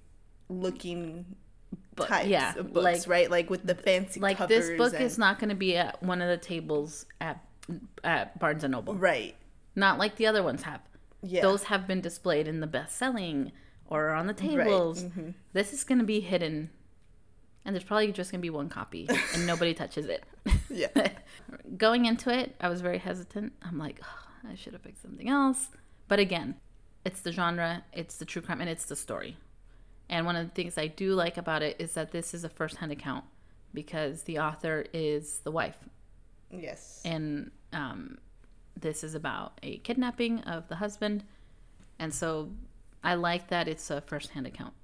looking 0.49 1.25
types 1.97 2.29
yeah, 2.29 2.55
of 2.57 2.73
books, 2.73 2.85
like- 2.85 3.09
right? 3.09 3.31
Like 3.31 3.51
with 3.51 3.67
the 3.67 3.75
fancy 3.75 4.21
like 4.21 4.39
this 4.49 4.71
book 4.77 4.95
and- 4.95 5.03
is 5.05 5.19
not 5.19 5.39
going 5.39 5.49
to 5.51 5.55
be 5.55 5.77
at 5.77 6.03
one 6.03 6.21
of 6.23 6.29
the 6.29 6.37
tables 6.37 7.07
at 7.21 7.43
at 8.05 8.39
Barnes 8.39 8.63
and 8.65 8.73
Noble. 8.73 8.95
right. 8.95 9.35
Not 9.75 9.99
like 9.99 10.17
the 10.17 10.27
other 10.27 10.43
ones 10.43 10.63
have. 10.63 10.81
Yeah. 11.23 11.43
Those 11.43 11.65
have 11.65 11.87
been 11.87 12.01
displayed 12.01 12.47
in 12.49 12.61
the 12.61 12.67
best 12.67 12.97
selling 12.97 13.53
or 13.89 14.11
on 14.11 14.27
the 14.27 14.33
tables. 14.35 15.03
mm-hmm. 15.05 15.31
This 15.53 15.73
is 15.73 15.85
going 15.85 15.99
to 15.99 16.05
be 16.05 16.21
hidden. 16.21 16.71
And 17.65 17.75
there's 17.75 17.85
probably 17.85 18.13
just 18.13 18.31
going 18.31 18.39
to 18.41 18.43
be 18.43 18.51
one 18.51 18.69
copy 18.69 19.09
and 19.35 19.47
nobody 19.47 19.75
touches 19.83 20.07
it. 20.07 20.25
yeah. 20.71 20.87
Going 21.77 22.07
into 22.07 22.33
it, 22.33 22.55
I 22.61 22.69
was 22.69 22.81
very 22.81 22.99
hesitant. 22.99 23.53
I'm 23.63 23.77
like, 23.79 23.99
"Ugh, 24.03 24.26
I 24.51 24.55
should 24.55 24.73
have 24.73 24.83
picked 24.83 25.03
something 25.03 25.29
else. 25.29 25.69
But 26.09 26.19
again, 26.19 26.57
it's 27.05 27.21
the 27.21 27.33
genre, 27.33 27.85
it's 27.93 28.17
the 28.17 28.25
true 28.25 28.43
crime, 28.43 28.61
and 28.61 28.71
it's 28.71 28.85
the 28.85 28.97
story. 28.97 29.37
And 30.09 30.25
one 30.27 30.37
of 30.37 30.47
the 30.47 30.55
things 30.55 30.79
I 30.79 30.87
do 30.87 31.15
like 31.15 31.37
about 31.37 31.63
it 31.63 31.77
is 31.79 31.93
that 31.95 32.13
this 32.13 32.33
is 32.35 32.45
a 32.45 32.49
first 32.49 32.77
hand 32.77 32.93
account 32.93 33.25
because 33.75 34.23
the 34.23 34.39
author 34.39 34.87
is 34.93 35.39
the 35.45 35.51
wife. 35.51 35.77
Yes. 36.51 37.03
And 37.05 37.51
um, 37.73 38.19
this 38.79 39.03
is 39.03 39.15
about 39.15 39.59
a 39.63 39.79
kidnapping 39.79 40.41
of 40.43 40.69
the 40.69 40.77
husband. 40.77 41.25
And 41.99 42.15
so 42.15 42.51
I 43.03 43.15
like 43.15 43.49
that 43.49 43.67
it's 43.69 43.91
a 43.91 44.01
first 44.01 44.31
hand 44.31 44.47
account. 44.47 44.75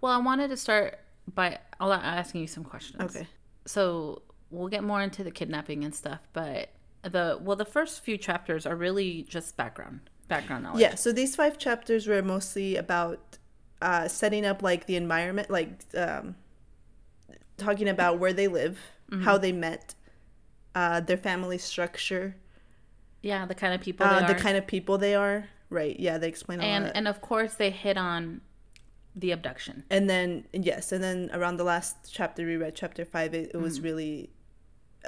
Well, 0.00 0.12
I 0.12 0.18
wanted 0.18 0.48
to 0.48 0.56
start 0.56 0.98
by 1.34 1.58
asking 1.80 2.40
you 2.40 2.46
some 2.46 2.64
questions 2.64 3.02
Okay. 3.14 3.26
so 3.66 4.22
we'll 4.50 4.68
get 4.68 4.82
more 4.82 5.02
into 5.02 5.22
the 5.22 5.30
kidnapping 5.30 5.84
and 5.84 5.94
stuff 5.94 6.20
but 6.32 6.70
the 7.08 7.38
well 7.40 7.56
the 7.56 7.64
first 7.64 8.00
few 8.04 8.16
chapters 8.16 8.66
are 8.66 8.76
really 8.76 9.24
just 9.28 9.56
background 9.56 10.00
background 10.28 10.64
knowledge 10.64 10.80
Yeah, 10.80 10.94
so 10.94 11.12
these 11.12 11.34
five 11.36 11.58
chapters 11.58 12.06
were 12.06 12.22
mostly 12.22 12.76
about 12.76 13.38
uh, 13.80 14.08
setting 14.08 14.44
up 14.44 14.62
like 14.62 14.86
the 14.86 14.96
environment, 14.96 15.50
like 15.50 15.70
um, 15.96 16.34
talking 17.56 17.88
about 17.88 18.18
where 18.18 18.32
they 18.32 18.48
live, 18.48 18.78
Mm-hmm. 19.10 19.22
how 19.24 19.38
they 19.38 19.52
met, 19.52 19.94
uh, 20.74 21.00
their 21.00 21.16
family 21.16 21.56
structure, 21.56 22.36
yeah 23.22 23.46
the 23.46 23.54
kind 23.54 23.72
of 23.74 23.80
people 23.80 24.04
uh, 24.06 24.20
the 24.26 24.34
kind 24.34 24.56
of 24.58 24.66
people 24.66 24.98
they 24.98 25.14
are. 25.14 25.48
Right? 25.70 25.98
Yeah, 25.98 26.18
they 26.18 26.28
explain 26.28 26.60
a 26.60 26.62
and 26.64 26.84
lot. 26.84 26.92
and 26.94 27.08
of 27.08 27.20
course 27.22 27.54
they 27.54 27.70
hit 27.70 27.96
on 27.96 28.42
the 29.16 29.30
abduction 29.32 29.84
And 29.90 30.08
then 30.10 30.44
yes, 30.52 30.92
and 30.92 31.02
then 31.02 31.30
around 31.32 31.56
the 31.56 31.64
last 31.64 31.96
chapter 32.12 32.44
we 32.46 32.56
read, 32.56 32.74
chapter 32.74 33.04
five, 33.06 33.32
it, 33.34 33.50
it 33.54 33.56
Mm. 33.56 33.62
was 33.62 33.80
really 33.80 34.30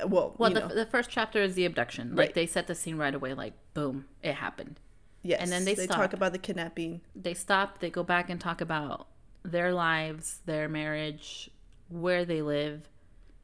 well. 0.06 0.34
well 0.38 0.50
the, 0.50 0.60
the 0.74 0.86
first 0.86 1.10
chapter 1.10 1.40
is 1.42 1.54
the 1.54 1.64
abduction 1.64 2.10
like 2.16 2.18
Right. 2.28 2.34
they 2.34 2.46
set 2.46 2.66
the 2.66 2.74
scene 2.74 2.96
right 2.96 3.14
away 3.14 3.34
like 3.34 3.54
boom 3.74 4.06
it 4.22 4.34
happened 4.34 4.78
Yes. 5.22 5.40
And 5.42 5.52
then 5.52 5.66
they 5.66 5.74
they 5.74 5.84
stop. 5.84 5.98
talk 5.98 6.12
about 6.14 6.32
the 6.32 6.38
kidnapping. 6.38 7.02
they 7.14 7.34
stop 7.34 7.80
they 7.80 7.90
go 7.90 8.02
back 8.02 8.30
and 8.30 8.40
talk 8.40 8.60
about 8.62 9.06
their 9.44 9.72
lives 9.74 10.40
their 10.46 10.66
marriage 10.68 11.50
where 11.88 12.24
they 12.24 12.40
live 12.40 12.88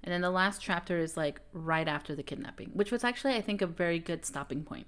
and 0.02 0.12
then 0.12 0.20
the 0.22 0.30
last 0.30 0.62
chapter 0.62 0.98
is 0.98 1.16
like 1.16 1.40
right 1.52 1.86
after 1.88 2.14
the 2.14 2.22
kidnapping 2.22 2.70
which 2.72 2.90
was 2.92 3.02
actually 3.04 3.34
i 3.34 3.40
think 3.42 3.60
a 3.60 3.66
very 3.66 3.98
good 3.98 4.24
stopping 4.24 4.62
point 4.62 4.86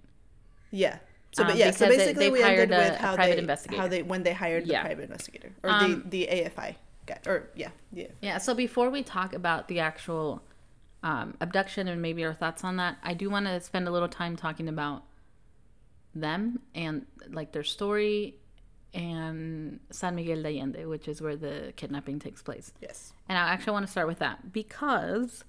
Yeah. 0.70 0.98
So, 1.32 1.44
but 1.44 1.52
Um, 1.52 1.58
yeah. 1.58 1.70
So 1.72 1.84
they- 1.86 1.96
basically, 1.98 2.24
they've 2.24 2.32
we 2.32 2.42
ended 2.42 2.70
hired 2.70 2.72
a- 2.72 2.90
with 2.92 2.98
how 3.00 3.14
private 3.14 3.34
they 3.34 3.40
investigator. 3.40 3.82
how 3.82 3.88
they 3.88 4.02
when 4.02 4.22
they 4.22 4.32
hired 4.32 4.66
Yeah. 4.66 4.82
the 4.82 4.86
private 4.88 5.02
investigator 5.04 5.52
or 5.62 5.68
Um, 5.70 6.02
the 6.08 6.26
the 6.26 6.28
AFI 6.32 6.76
guy 7.06 7.18
or 7.26 7.50
yeah 7.54 7.68
yeah 7.92 8.06
yeah 8.22 8.38
so 8.38 8.54
before 8.54 8.88
we 8.90 9.02
talk 9.02 9.34
about 9.34 9.68
the 9.68 9.78
actual 9.80 10.42
um, 11.02 11.34
abduction 11.40 11.86
and 11.88 12.02
maybe 12.02 12.24
our 12.24 12.34
thoughts 12.34 12.64
on 12.64 12.76
that 12.76 12.96
i 13.02 13.14
do 13.14 13.30
want 13.30 13.46
to 13.46 13.60
spend 13.60 13.86
a 13.86 13.90
little 13.90 14.08
time 14.08 14.36
talking 14.36 14.68
about 14.68 15.04
them 16.14 16.58
and 16.74 17.06
like 17.30 17.52
their 17.52 17.62
story 17.64 18.34
and 18.94 19.80
san 19.90 20.14
miguel 20.14 20.42
de 20.42 20.48
allende 20.58 20.86
which 20.86 21.06
is 21.06 21.20
where 21.20 21.36
the 21.36 21.72
kidnapping 21.76 22.18
takes 22.18 22.42
place 22.42 22.72
yes 22.80 23.12
And 23.28 23.36
I 23.38 23.42
actually 23.52 23.74
want 23.74 23.86
to 23.86 23.90
start 23.92 24.08
with 24.08 24.18
that 24.20 24.52
because, 24.52 25.44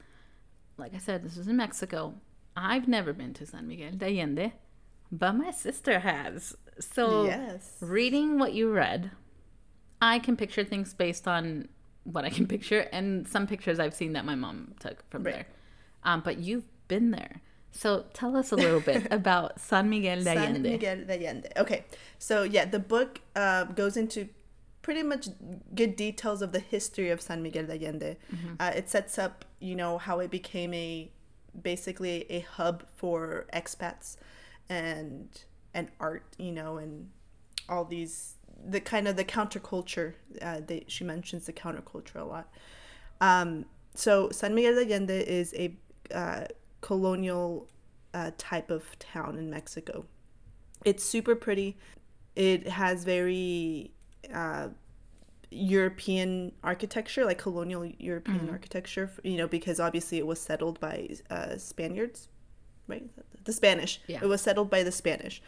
like 0.78 0.94
I 0.94 0.98
said, 0.98 1.24
this 1.24 1.38
is 1.38 1.48
in 1.48 1.56
Mexico. 1.56 2.16
I've 2.56 2.88
never 2.90 3.14
been 3.14 3.34
to 3.36 3.46
San 3.46 3.68
Miguel 3.70 3.94
de 3.96 4.06
Allende, 4.06 4.52
but 5.12 5.32
my 5.34 5.52
sister 5.52 6.00
has. 6.00 6.56
So, 6.80 7.26
yes 7.26 7.78
reading 7.80 8.38
what 8.38 8.52
you 8.54 8.70
read, 8.72 9.12
I 10.02 10.20
can 10.20 10.36
picture 10.36 10.66
things 10.66 10.94
based 10.94 11.26
on 11.28 11.70
what 12.12 12.26
I 12.26 12.30
can 12.30 12.48
picture 12.48 12.88
and 12.92 13.28
some 13.28 13.48
pictures 13.48 13.80
I've 13.80 13.94
seen 13.94 14.14
that 14.14 14.26
my 14.26 14.36
mom 14.36 14.74
took 14.80 15.08
from 15.10 15.24
Right. 15.24 15.34
there. 15.36 15.46
Um, 16.04 16.22
but 16.22 16.38
you've 16.40 16.66
been 16.88 17.12
there. 17.12 17.42
So, 17.72 18.06
tell 18.14 18.36
us 18.36 18.52
a 18.52 18.56
little 18.56 18.80
bit 18.80 19.08
about 19.12 19.60
San 19.60 19.90
Miguel 19.90 20.24
de 20.24 20.32
Allende. 20.32 20.54
San 20.56 20.62
Miguel 20.64 21.06
de 21.06 21.14
Allende. 21.14 21.50
Okay, 21.58 21.86
so 22.18 22.42
yeah, 22.44 22.66
the 22.66 22.80
book 22.80 23.22
uh, 23.36 23.66
goes 23.66 23.96
into 23.96 24.28
pretty 24.82 25.04
much 25.04 25.28
good 25.76 25.96
details 25.96 26.42
of 26.42 26.52
the 26.52 26.60
history 26.60 27.10
of 27.12 27.22
San 27.22 27.44
Miguel 27.44 27.66
de 27.68 27.74
Allende. 27.74 28.18
Mm-hmm. 28.34 28.54
Uh, 28.60 28.72
it 28.76 28.90
sets 28.90 29.20
up, 29.20 29.46
you 29.60 29.76
know, 29.76 30.00
how 30.00 30.20
it 30.20 30.32
became 30.32 30.74
a 30.74 31.12
basically 31.62 32.26
a 32.32 32.40
hub 32.40 32.86
for 32.96 33.46
expats 33.54 34.18
and 34.70 35.28
and 35.74 35.90
art, 36.00 36.24
you 36.40 36.52
know, 36.52 36.78
and 36.78 37.10
all 37.70 37.86
these 37.86 38.36
the 38.68 38.80
kind 38.80 39.08
of 39.08 39.16
the 39.16 39.24
counterculture. 39.24 40.14
Uh, 40.42 40.62
they, 40.66 40.84
she 40.88 41.04
mentions 41.04 41.46
the 41.46 41.54
counterculture 41.54 42.16
a 42.16 42.26
lot. 42.26 42.52
Um, 43.22 43.66
so 43.96 44.30
San 44.32 44.54
Miguel 44.56 44.76
de 44.76 44.86
Allende 44.86 45.22
is 45.28 45.54
a 45.54 45.76
uh, 46.14 46.46
colonial 46.82 47.68
uh, 48.14 48.32
type 48.38 48.70
of 48.70 48.98
town 49.00 49.38
in 49.38 49.50
Mexico. 49.50 50.06
It's 50.86 51.04
super 51.04 51.36
pretty. 51.36 51.78
It 52.36 52.68
has 52.68 53.04
very 53.04 53.92
uh, 54.34 54.70
European 55.52 56.52
architecture, 56.64 57.26
like 57.26 57.38
colonial 57.38 57.86
European 57.98 58.50
architecture. 58.50 59.12
You 59.24 59.38
know, 59.38 59.48
because 59.48 59.80
obviously 59.80 60.18
it 60.18 60.28
was 60.28 60.40
settled 60.40 60.80
by 60.80 61.10
uh, 61.30 61.58
Spaniards, 61.58 62.30
right? 62.88 63.04
The 63.44 63.54
Spanish. 63.54 64.00
Yeah. 64.08 64.20
It 64.22 64.28
was 64.28 64.42
settled 64.42 64.70
by 64.70 64.84
the 64.84 64.92
Spanish, 64.92 65.42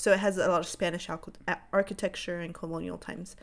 so 0.00 0.12
it 0.12 0.18
has 0.20 0.38
a 0.38 0.48
lot 0.48 0.60
of 0.60 0.66
Spanish 0.66 1.08
architecture 1.72 2.40
in 2.40 2.52
colonial 2.52 2.98
times. 2.98 3.36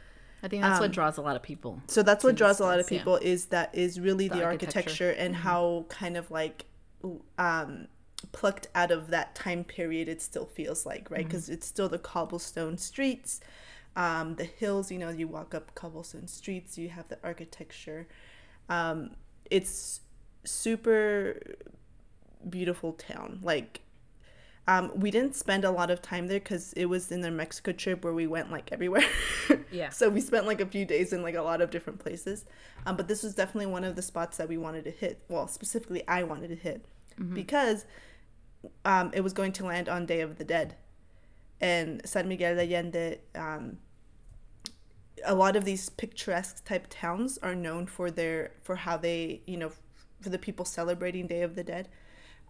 I 0.43 0.47
think 0.47 0.61
that's 0.61 0.77
Um, 0.77 0.81
what 0.83 0.91
draws 0.91 1.17
a 1.17 1.21
lot 1.21 1.35
of 1.35 1.41
people. 1.43 1.81
So 1.87 2.03
that's 2.03 2.23
what 2.23 2.35
draws 2.35 2.59
a 2.59 2.63
lot 2.63 2.79
of 2.79 2.87
place, 2.87 2.97
yeah. 2.97 2.99
people 2.99 3.17
is 3.17 3.45
that 3.47 3.73
is 3.73 3.99
really 3.99 4.27
the, 4.27 4.35
The 4.37 4.43
architecture, 4.43 4.79
architecture. 4.79 5.11
Mm-hmm. 5.13 5.21
and 5.25 5.35
how 5.35 5.85
kind 5.89 6.17
of 6.17 6.29
like 6.31 6.65
um 7.37 7.87
plucked 8.31 8.67
out 8.73 8.91
of 8.91 9.09
that 9.09 9.35
time 9.35 9.63
period 9.63 10.07
it 10.09 10.21
still 10.21 10.45
feels 10.45 10.85
like 10.85 11.09
right 11.11 11.21
Mm-hmm. 11.21 11.27
because 11.29 11.49
it's 11.49 11.67
still 11.67 11.87
the 11.89 11.99
cobblestone 11.99 12.77
streets 12.77 13.39
um 13.95 14.35
the 14.35 14.43
hills 14.43 14.91
you 14.91 14.97
know 14.97 15.09
you 15.09 15.27
walk 15.27 15.53
up 15.53 15.73
cobblestone 15.75 16.27
streets 16.27 16.77
you 16.77 16.89
have 16.89 17.07
the 17.09 17.19
architecture 17.23 18.07
um 18.69 19.11
it's 19.51 20.01
super 20.43 21.39
beautiful 22.49 22.93
town 22.93 23.39
like 23.43 23.81
um, 24.67 24.91
we 24.95 25.11
didn't 25.11 25.35
spend 25.35 25.63
a 25.63 25.71
lot 25.71 25.89
of 25.89 26.01
time 26.01 26.27
there 26.27 26.39
because 26.39 26.73
it 26.73 26.85
was 26.85 27.11
in 27.11 27.21
the 27.21 27.31
Mexico 27.31 27.71
trip 27.71 28.03
where 28.03 28.13
we 28.13 28.27
went 28.27 28.51
like 28.51 28.71
everywhere. 28.71 29.05
Yeah. 29.69 29.89
So 29.89 30.07
we 30.09 30.21
spent 30.21 30.47
like 30.47 30.61
a 30.61 30.65
few 30.65 30.85
days 30.85 31.11
in 31.11 31.21
like 31.21 31.35
a 31.35 31.41
lot 31.41 31.59
of 31.59 31.69
different 31.69 31.99
places. 31.99 32.45
Um, 32.85 32.95
but 32.95 33.09
this 33.09 33.21
was 33.21 33.35
definitely 33.35 33.65
one 33.65 33.83
of 33.83 33.97
the 33.97 34.01
spots 34.01 34.37
that 34.37 34.47
we 34.47 34.57
wanted 34.57 34.85
to 34.85 34.91
hit. 34.91 35.21
Well, 35.27 35.49
specifically, 35.49 36.07
I 36.07 36.23
wanted 36.23 36.47
to 36.49 36.55
hit 36.55 36.85
because 37.33 37.85
um, 38.85 39.11
it 39.13 39.21
was 39.21 39.33
going 39.33 39.51
to 39.53 39.65
land 39.65 39.89
on 39.89 40.05
Day 40.05 40.21
of 40.21 40.37
the 40.37 40.45
Dead. 40.45 40.75
And 41.59 42.01
San 42.05 42.27
Miguel 42.29 42.55
de 42.55 42.61
Allende, 42.61 43.17
um, 43.35 43.77
a 45.25 45.35
lot 45.35 45.55
of 45.55 45.65
these 45.65 45.89
picturesque 45.89 46.63
type 46.63 46.87
towns 46.89 47.37
are 47.39 47.55
known 47.55 47.87
for 47.87 48.11
their 48.11 48.51
for 48.61 48.75
how 48.75 48.97
they 48.97 49.41
you 49.47 49.57
know 49.57 49.71
for 50.21 50.29
the 50.29 50.37
people 50.37 50.65
celebrating 50.65 51.27
Day 51.27 51.41
of 51.41 51.55
the 51.55 51.63
Dead. 51.63 51.89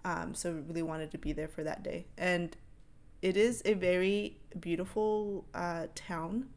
Um, 0.06 0.34
so 0.34 0.51
we 0.54 0.62
really 0.62 0.82
wanted 0.84 1.12
to 1.12 1.18
be 1.18 1.34
there 1.34 1.48
for 1.48 1.63
that 1.63 1.84
day, 1.84 2.06
and 2.18 2.56
it 3.22 3.36
is 3.36 3.62
a 3.66 3.74
very 3.74 4.38
beautiful 4.60 5.46
uh, 5.54 5.88
town. 5.96 6.48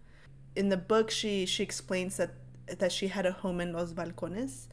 In 0.56 0.68
the 0.68 0.76
book, 0.76 1.10
she 1.10 1.46
she 1.46 1.62
explains 1.62 2.16
that 2.18 2.30
that 2.78 2.92
she 2.92 3.08
had 3.08 3.26
a 3.26 3.32
home 3.32 3.60
in 3.60 3.72
Los 3.72 3.92
Balcones. 3.92 4.66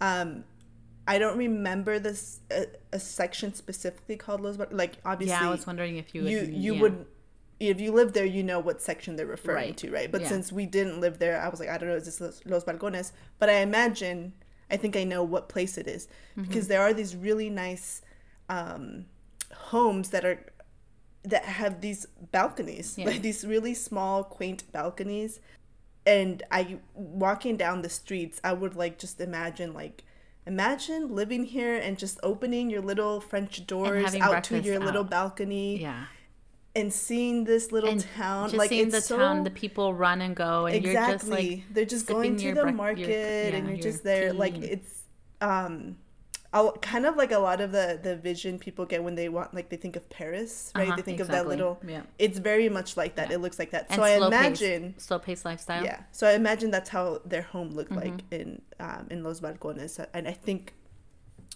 Um, 0.00 0.44
I 1.06 1.18
don't 1.18 1.36
remember 1.36 1.98
this 1.98 2.40
a, 2.50 2.66
a 2.92 2.98
section 2.98 3.54
specifically 3.54 4.16
called 4.16 4.40
Los 4.40 4.56
Bal- 4.56 4.68
like 4.72 4.94
obviously 5.04 5.36
Yeah, 5.36 5.48
I 5.48 5.50
was 5.50 5.66
wondering 5.66 5.96
if 5.98 6.14
you 6.14 6.22
would. 6.22 6.32
you 6.32 6.40
you 6.50 6.74
yeah. 6.74 6.80
would 6.80 7.06
if 7.60 7.80
you 7.80 7.92
live 7.92 8.12
there 8.14 8.24
you 8.24 8.42
know 8.42 8.58
what 8.58 8.80
section 8.82 9.14
they're 9.16 9.26
referring 9.26 9.56
Right. 9.68 9.76
to 9.76 9.90
right 9.90 10.10
but 10.10 10.22
Yeah. 10.22 10.28
since 10.28 10.50
we 10.50 10.66
didn't 10.66 11.00
live 11.00 11.18
there 11.20 11.40
i 11.40 11.48
was 11.48 11.60
like 11.60 11.68
i 11.68 11.78
don't 11.78 11.88
know 11.88 11.94
is 11.94 12.04
this 12.04 12.20
los, 12.20 12.40
los 12.44 12.64
balcones 12.64 13.12
but 13.38 13.48
i 13.48 13.58
imagine 13.60 14.32
i 14.72 14.76
think 14.76 14.96
i 14.96 15.04
know 15.04 15.22
what 15.22 15.48
place 15.48 15.78
it 15.78 15.86
is 15.86 16.06
Mm-hmm. 16.06 16.42
because 16.48 16.66
there 16.66 16.80
are 16.82 16.92
these 16.92 17.14
really 17.14 17.48
nice 17.48 18.02
um, 18.54 19.06
homes 19.70 20.06
that 20.10 20.24
are 20.24 20.38
that 21.32 21.44
have 21.60 21.74
these 21.80 22.02
balconies 22.36 22.88
Yeah. 22.98 23.06
like 23.10 23.22
these 23.28 23.40
really 23.54 23.74
small 23.88 24.16
quaint 24.36 24.60
balconies 24.72 25.32
and 26.06 26.42
i 26.50 26.60
walking 27.24 27.56
down 27.64 27.76
the 27.86 27.88
streets 27.88 28.36
i 28.44 28.52
would 28.60 28.74
like 28.82 28.94
just 29.04 29.16
imagine 29.20 29.70
like 29.82 29.96
imagine 30.46 31.02
living 31.20 31.44
here 31.56 31.76
and 31.86 31.92
just 32.04 32.16
opening 32.22 32.68
your 32.68 32.82
little 32.90 33.14
french 33.30 33.66
doors 33.66 34.14
out 34.16 34.44
to 34.44 34.60
your 34.68 34.78
little 34.88 35.04
balcony 35.18 35.80
Yeah. 35.80 36.04
and 36.76 36.92
seeing 36.92 37.44
this 37.44 37.72
little 37.72 37.90
And 37.96 38.06
town 38.16 38.44
just 38.50 38.58
like 38.58 38.68
seeing 38.68 38.88
it's 38.88 38.96
the 38.96 39.00
so 39.00 39.16
town, 39.18 39.44
the 39.44 39.50
people 39.64 39.94
run 39.94 40.20
and 40.26 40.34
go, 40.36 40.66
and 40.66 40.76
exactly 40.76 40.90
you're 41.00 41.16
just 41.16 41.28
like 41.30 41.74
they're 41.74 41.92
just 41.96 42.06
going 42.06 42.36
to 42.36 42.42
your 42.44 42.54
the 42.54 42.60
your- 42.68 42.72
market 42.72 43.54
and 43.54 43.62
yeah, 43.66 43.72
you're 43.72 43.82
just 43.90 44.02
there 44.04 44.34
like 44.44 44.56
it's 44.74 45.04
um 45.40 45.96
kind 46.80 47.04
of 47.06 47.16
like 47.16 47.32
a 47.32 47.38
lot 47.38 47.60
of 47.60 47.72
the 47.72 47.98
the 48.02 48.14
vision 48.16 48.58
people 48.58 48.84
get 48.86 49.02
when 49.02 49.14
they 49.16 49.28
want 49.28 49.52
like 49.58 49.68
they 49.70 49.76
think 49.84 49.96
of 49.96 50.04
paris 50.08 50.52
right 50.76 50.86
Uh-huh, 50.86 50.96
they 50.96 51.02
think 51.02 51.20
of 51.20 51.28
that 51.28 51.46
little 51.52 51.74
Yeah. 51.94 52.02
it's 52.18 52.38
very 52.38 52.68
much 52.68 52.96
like 52.96 53.12
that 53.16 53.28
Yeah. 53.28 53.36
it 53.36 53.40
looks 53.44 53.58
like 53.58 53.70
that 53.72 53.86
and 53.90 53.96
so 53.98 54.02
i 54.04 54.10
imagine 54.26 54.82
paced, 54.94 55.06
slow 55.08 55.18
paced 55.18 55.44
lifestyle. 55.44 55.84
yeah 55.84 56.00
so 56.12 56.22
i 56.28 56.32
imagine 56.42 56.68
that's 56.76 56.90
how 56.96 57.06
their 57.32 57.42
home 57.54 57.70
looked 57.78 57.90
Mm-hmm. 57.92 58.10
like 58.12 58.20
in 58.38 58.62
um 58.86 59.06
in 59.10 59.18
los 59.26 59.40
balcones 59.40 59.92
and 60.16 60.24
i 60.28 60.32
think 60.46 60.74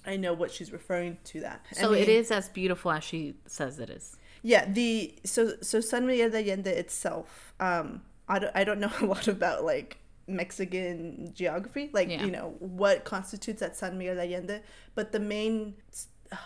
i 0.07 0.17
know 0.17 0.33
what 0.41 0.51
she's 0.51 0.73
referring 0.73 1.13
to 1.31 1.41
that 1.47 1.61
So 1.73 1.93
it 1.93 2.09
mean- 2.09 2.17
is 2.19 2.31
as 2.31 2.49
beautiful 2.49 2.91
as 2.99 3.05
she 3.05 3.21
says 3.47 3.79
it 3.79 3.91
is. 3.99 4.17
yeah, 4.43 4.65
the 4.79 4.91
so 5.25 5.43
so 5.71 5.81
San 5.81 6.07
Miguel 6.07 6.31
de 6.31 6.39
Allende 6.43 6.73
itself. 6.85 7.29
Um, 7.69 7.87
I 8.29 8.37
don't 8.41 8.55
I 8.61 8.63
don't 8.69 8.81
know 8.85 8.93
a 9.05 9.07
lot 9.15 9.27
about 9.37 9.59
like 9.65 9.91
Mexican 10.29 11.33
geography, 11.35 11.91
like 11.93 12.09
Yeah. 12.09 12.25
you 12.25 12.31
know 12.31 12.55
what 12.59 13.05
constitutes 13.05 13.63
at 13.63 13.77
San 13.77 13.99
Miguel 13.99 14.17
de 14.17 14.23
Allende, 14.23 14.61
but 14.95 15.13
the 15.13 15.21
main 15.21 15.75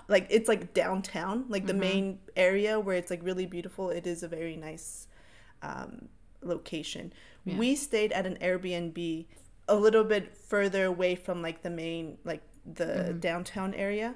like 0.09 0.27
it's 0.31 0.49
like 0.49 0.75
downtown, 0.75 1.45
like 1.49 1.67
the 1.67 1.73
Mm-hmm. 1.73 1.81
main 1.81 2.19
area 2.37 2.79
where 2.79 2.97
it's 2.97 3.11
like 3.11 3.23
really 3.23 3.47
beautiful. 3.47 3.91
It 3.91 4.07
is 4.07 4.23
a 4.23 4.29
very 4.29 4.57
nice 4.57 5.09
um, 5.63 6.09
location. 6.43 7.13
Yeah. 7.45 7.59
We 7.59 7.75
stayed 7.77 8.13
at 8.13 8.27
an 8.27 8.39
Airbnb 8.41 9.27
a 9.69 9.75
little 9.77 10.05
bit 10.05 10.37
further 10.37 10.85
away 10.85 11.15
from 11.17 11.43
like 11.43 11.63
the 11.63 11.71
main 11.71 12.19
like 12.25 12.43
the 12.65 12.85
Mm-hmm. 12.85 13.19
downtown 13.19 13.75
area 13.75 14.15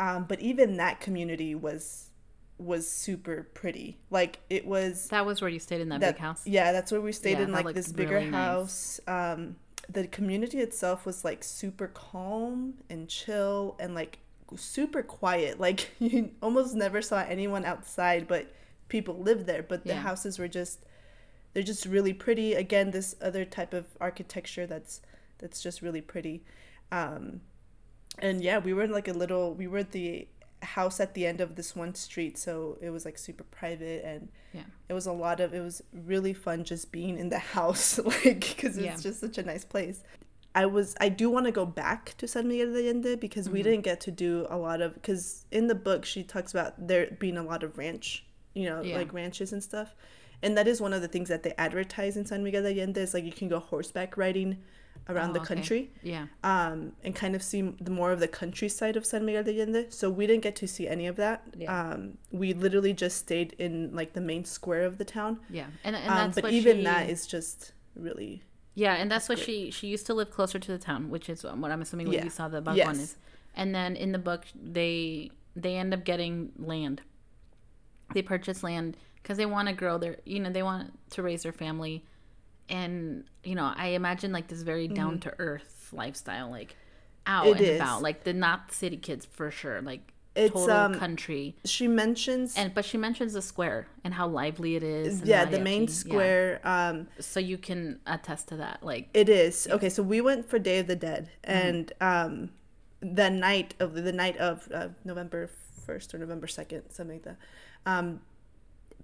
um, 0.00 0.24
but 0.28 0.40
even 0.40 0.76
that 0.78 1.00
community 1.00 1.54
was 1.54 2.10
was 2.62 2.88
super 2.90 3.48
pretty 3.54 3.98
like 4.10 4.38
it 4.50 4.66
was 4.66 5.08
That 5.08 5.26
was 5.26 5.40
where 5.40 5.50
you 5.50 5.58
stayed 5.58 5.80
in 5.80 5.88
that, 5.90 6.00
that 6.00 6.14
big 6.16 6.20
house. 6.20 6.42
yeah 6.46 6.72
that's 6.72 6.90
where 6.92 7.00
we 7.00 7.12
stayed 7.12 7.38
Yeah, 7.38 7.44
in 7.44 7.52
like 7.52 7.74
this 7.74 7.92
bigger 7.92 8.16
really 8.16 8.30
nice. 8.30 8.40
house 8.40 9.00
um 9.06 9.56
the 9.88 10.06
community 10.06 10.58
itself 10.60 11.04
was 11.04 11.24
like 11.24 11.42
super 11.44 11.88
calm 11.88 12.74
and 12.88 13.08
chill 13.08 13.76
and 13.80 13.94
like 13.94 14.18
super 14.56 15.02
quiet 15.02 15.58
like 15.58 15.90
you 15.98 16.30
almost 16.42 16.74
never 16.74 17.02
saw 17.02 17.20
anyone 17.28 17.64
outside 17.64 18.28
but 18.28 18.52
people 18.88 19.16
lived 19.18 19.46
there 19.46 19.62
but 19.62 19.84
the 19.84 19.90
Yeah. 19.94 20.00
houses 20.00 20.38
were 20.38 20.48
just 20.48 20.80
they're 21.54 21.62
just 21.62 21.84
really 21.86 22.12
pretty 22.14 22.54
again 22.54 22.90
this 22.90 23.14
other 23.20 23.44
type 23.44 23.74
of 23.74 23.86
architecture 24.00 24.66
that's 24.66 25.00
that's 25.38 25.62
just 25.62 25.82
really 25.82 26.00
pretty 26.00 26.42
um 26.92 27.40
and 28.18 28.42
yeah 28.42 28.58
we 28.58 28.72
were 28.72 28.82
in 28.84 28.92
like 28.92 29.08
a 29.08 29.12
little 29.12 29.54
we 29.54 29.66
were 29.66 29.78
at 29.78 29.92
the 29.92 30.28
house 30.64 31.00
at 31.00 31.14
the 31.14 31.26
end 31.26 31.40
of 31.40 31.56
this 31.56 31.74
one 31.76 31.94
street, 31.94 32.38
so 32.38 32.78
it 32.80 32.90
was 32.90 33.04
like 33.04 33.18
super 33.18 33.44
private 33.44 34.04
and 34.04 34.28
Yeah. 34.52 34.62
it 34.88 34.94
was 34.94 35.06
a 35.06 35.12
lot 35.12 35.40
of 35.40 35.52
it 35.54 35.60
was 35.60 35.82
really 35.92 36.32
fun 36.34 36.64
just 36.64 36.92
being 36.92 37.18
in 37.18 37.28
the 37.30 37.38
house 37.56 37.98
like 38.04 38.22
because 38.56 38.76
it's 38.78 38.84
Yeah. 38.86 38.96
just 39.10 39.20
such 39.20 39.38
a 39.38 39.42
nice 39.42 39.64
place. 39.64 40.02
I 40.54 40.66
was 40.66 40.94
I 41.00 41.08
do 41.08 41.30
want 41.30 41.46
to 41.46 41.52
go 41.52 41.64
back 41.64 42.14
to 42.18 42.28
San 42.28 42.46
Miguel 42.48 42.72
de 42.72 42.80
Allende 42.88 43.16
because 43.16 43.46
Mm-hmm. 43.46 43.54
we 43.54 43.62
didn't 43.62 43.84
get 43.84 44.00
to 44.02 44.10
do 44.10 44.46
a 44.50 44.56
lot 44.58 44.80
of 44.82 44.94
because 44.94 45.46
in 45.50 45.66
the 45.68 45.74
book 45.74 46.04
she 46.04 46.22
talks 46.22 46.52
about 46.52 46.74
there 46.88 47.16
being 47.18 47.36
a 47.38 47.42
lot 47.42 47.62
of 47.62 47.78
ranch, 47.78 48.24
you 48.54 48.66
know, 48.68 48.82
Yeah. 48.82 48.98
like 48.98 49.12
ranches 49.12 49.52
and 49.52 49.62
stuff. 49.62 49.94
And 50.44 50.56
that 50.58 50.66
is 50.68 50.80
one 50.80 50.92
of 50.92 51.00
the 51.02 51.08
things 51.08 51.28
that 51.28 51.42
they 51.44 51.54
advertise 51.56 52.16
in 52.16 52.26
San 52.26 52.42
Miguel 52.44 52.62
de 52.64 52.70
Allende 52.72 53.00
is 53.00 53.14
like 53.14 53.24
you 53.24 53.32
can 53.32 53.48
go 53.48 53.60
horseback 53.60 54.16
riding 54.16 54.58
around 55.08 55.30
Oh, 55.30 55.32
the 55.34 55.40
okay. 55.40 55.54
country 55.54 55.90
Yeah. 56.02 56.26
um, 56.44 56.92
and 57.02 57.14
kind 57.14 57.34
of 57.34 57.42
see 57.42 57.62
the 57.80 57.90
more 57.90 58.12
of 58.12 58.20
the 58.20 58.28
countryside 58.28 58.96
of 58.96 59.04
San 59.04 59.24
Miguel 59.24 59.42
de 59.44 59.52
Allende. 59.60 59.90
So 59.90 60.08
we 60.10 60.26
didn't 60.26 60.42
get 60.42 60.56
to 60.56 60.68
see 60.68 60.86
any 60.88 61.06
of 61.06 61.16
that. 61.16 61.42
Yeah. 61.56 61.90
Um, 61.92 62.18
we 62.30 62.52
literally 62.54 62.92
just 62.92 63.16
stayed 63.18 63.54
in 63.58 63.94
like 63.94 64.12
the 64.12 64.20
main 64.20 64.44
square 64.44 64.84
of 64.84 64.98
the 64.98 65.04
town. 65.04 65.40
Yeah. 65.50 65.66
And, 65.84 65.96
and 65.96 66.08
Um, 66.08 66.16
that's 66.16 66.34
but 66.36 66.44
what 66.44 66.52
even 66.52 66.78
she, 66.78 66.84
that 66.84 67.10
is 67.10 67.26
just 67.26 67.72
really 67.96 68.42
Yeah, 68.74 68.94
and 68.94 69.10
that's, 69.10 69.28
what 69.28 69.36
great. 69.38 69.46
she 69.46 69.70
she 69.70 69.86
used 69.88 70.06
to 70.06 70.14
live 70.14 70.30
closer 70.30 70.58
to 70.58 70.70
the 70.72 70.78
town, 70.78 71.10
which 71.10 71.28
is 71.28 71.42
what 71.44 71.70
I'm 71.70 71.82
assuming 71.82 72.06
what 72.06 72.16
Yeah. 72.16 72.24
you 72.24 72.30
saw 72.30 72.48
the 72.48 72.60
bug 72.60 72.76
Yes. 72.76 72.86
one 72.86 73.00
is. 73.00 73.16
And 73.54 73.74
then 73.74 73.96
in 73.96 74.12
the 74.12 74.18
book, 74.18 74.44
they 74.54 75.30
they 75.54 75.76
end 75.76 75.92
up 75.92 76.04
getting 76.04 76.52
land. 76.58 77.02
They 78.14 78.22
purchase 78.22 78.62
land 78.62 78.96
because 79.16 79.36
they 79.36 79.46
want 79.46 79.68
to 79.68 79.74
grow 79.74 79.98
their, 79.98 80.16
you 80.24 80.40
know, 80.40 80.50
they 80.50 80.62
want 80.62 80.92
to 81.10 81.22
raise 81.22 81.42
their 81.42 81.52
family, 81.52 82.04
and 82.68 83.24
you 83.44 83.54
know, 83.54 83.72
I 83.76 83.88
imagine 83.88 84.32
like 84.32 84.48
this 84.48 84.62
very 84.62 84.88
down 84.88 85.18
to 85.20 85.34
earth 85.38 85.88
lifestyle, 85.92 86.50
like 86.50 86.76
out 87.26 87.46
Mm-hmm. 87.46 87.56
It 87.56 87.60
and 87.60 87.70
is. 87.70 87.80
about, 87.80 88.02
like 88.02 88.24
the 88.24 88.32
not 88.32 88.72
city 88.72 88.96
kids 88.96 89.24
for 89.26 89.50
sure, 89.50 89.80
like 89.82 90.12
It's, 90.34 90.52
total 90.52 90.68
um, 90.68 90.94
country. 90.94 91.56
she 91.64 91.86
mentions 91.88 92.56
And 92.56 92.74
but 92.74 92.84
she 92.84 92.96
mentions 92.98 93.32
the 93.34 93.42
square 93.42 93.86
and 94.04 94.14
how 94.14 94.26
lively 94.28 94.76
it 94.76 94.82
is. 94.82 95.22
yeah 95.24 95.44
the 95.44 95.58
main 95.58 95.82
mariachi. 95.82 95.88
Yeah. 95.88 95.92
square 96.00 96.60
um 96.64 97.06
So 97.20 97.38
you 97.40 97.58
can 97.58 98.00
attest 98.06 98.48
to 98.48 98.56
that, 98.56 98.82
like 98.82 99.08
it 99.14 99.28
is 99.28 99.68
okay 99.70 99.88
so 99.88 100.02
we 100.02 100.20
went 100.20 100.48
for 100.48 100.58
day 100.58 100.78
of 100.78 100.86
the 100.86 100.96
dead 100.96 101.30
Mm-hmm. 101.46 101.54
and 101.58 101.92
um 102.00 102.50
the 103.00 103.28
night 103.30 103.74
of 103.80 103.94
the 103.94 104.12
night 104.12 104.36
of 104.36 104.68
uh, 104.72 104.88
november 105.04 105.50
1st 105.86 106.14
or 106.14 106.18
november 106.18 106.46
2nd 106.46 106.82
something 106.92 107.16
like 107.16 107.24
that 107.24 107.36
um 107.84 108.20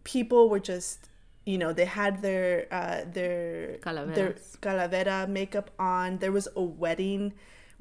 people 0.04 0.48
were 0.48 0.60
just 0.60 1.07
you 1.50 1.56
know 1.62 1.70
they 1.80 1.88
had 2.02 2.14
their 2.28 2.48
uh 2.78 3.00
their 3.16 3.78
their 4.18 4.30
calavera 4.64 5.18
makeup 5.38 5.68
on. 5.94 6.08
There 6.22 6.34
was 6.38 6.46
a 6.62 6.64
wedding 6.84 7.22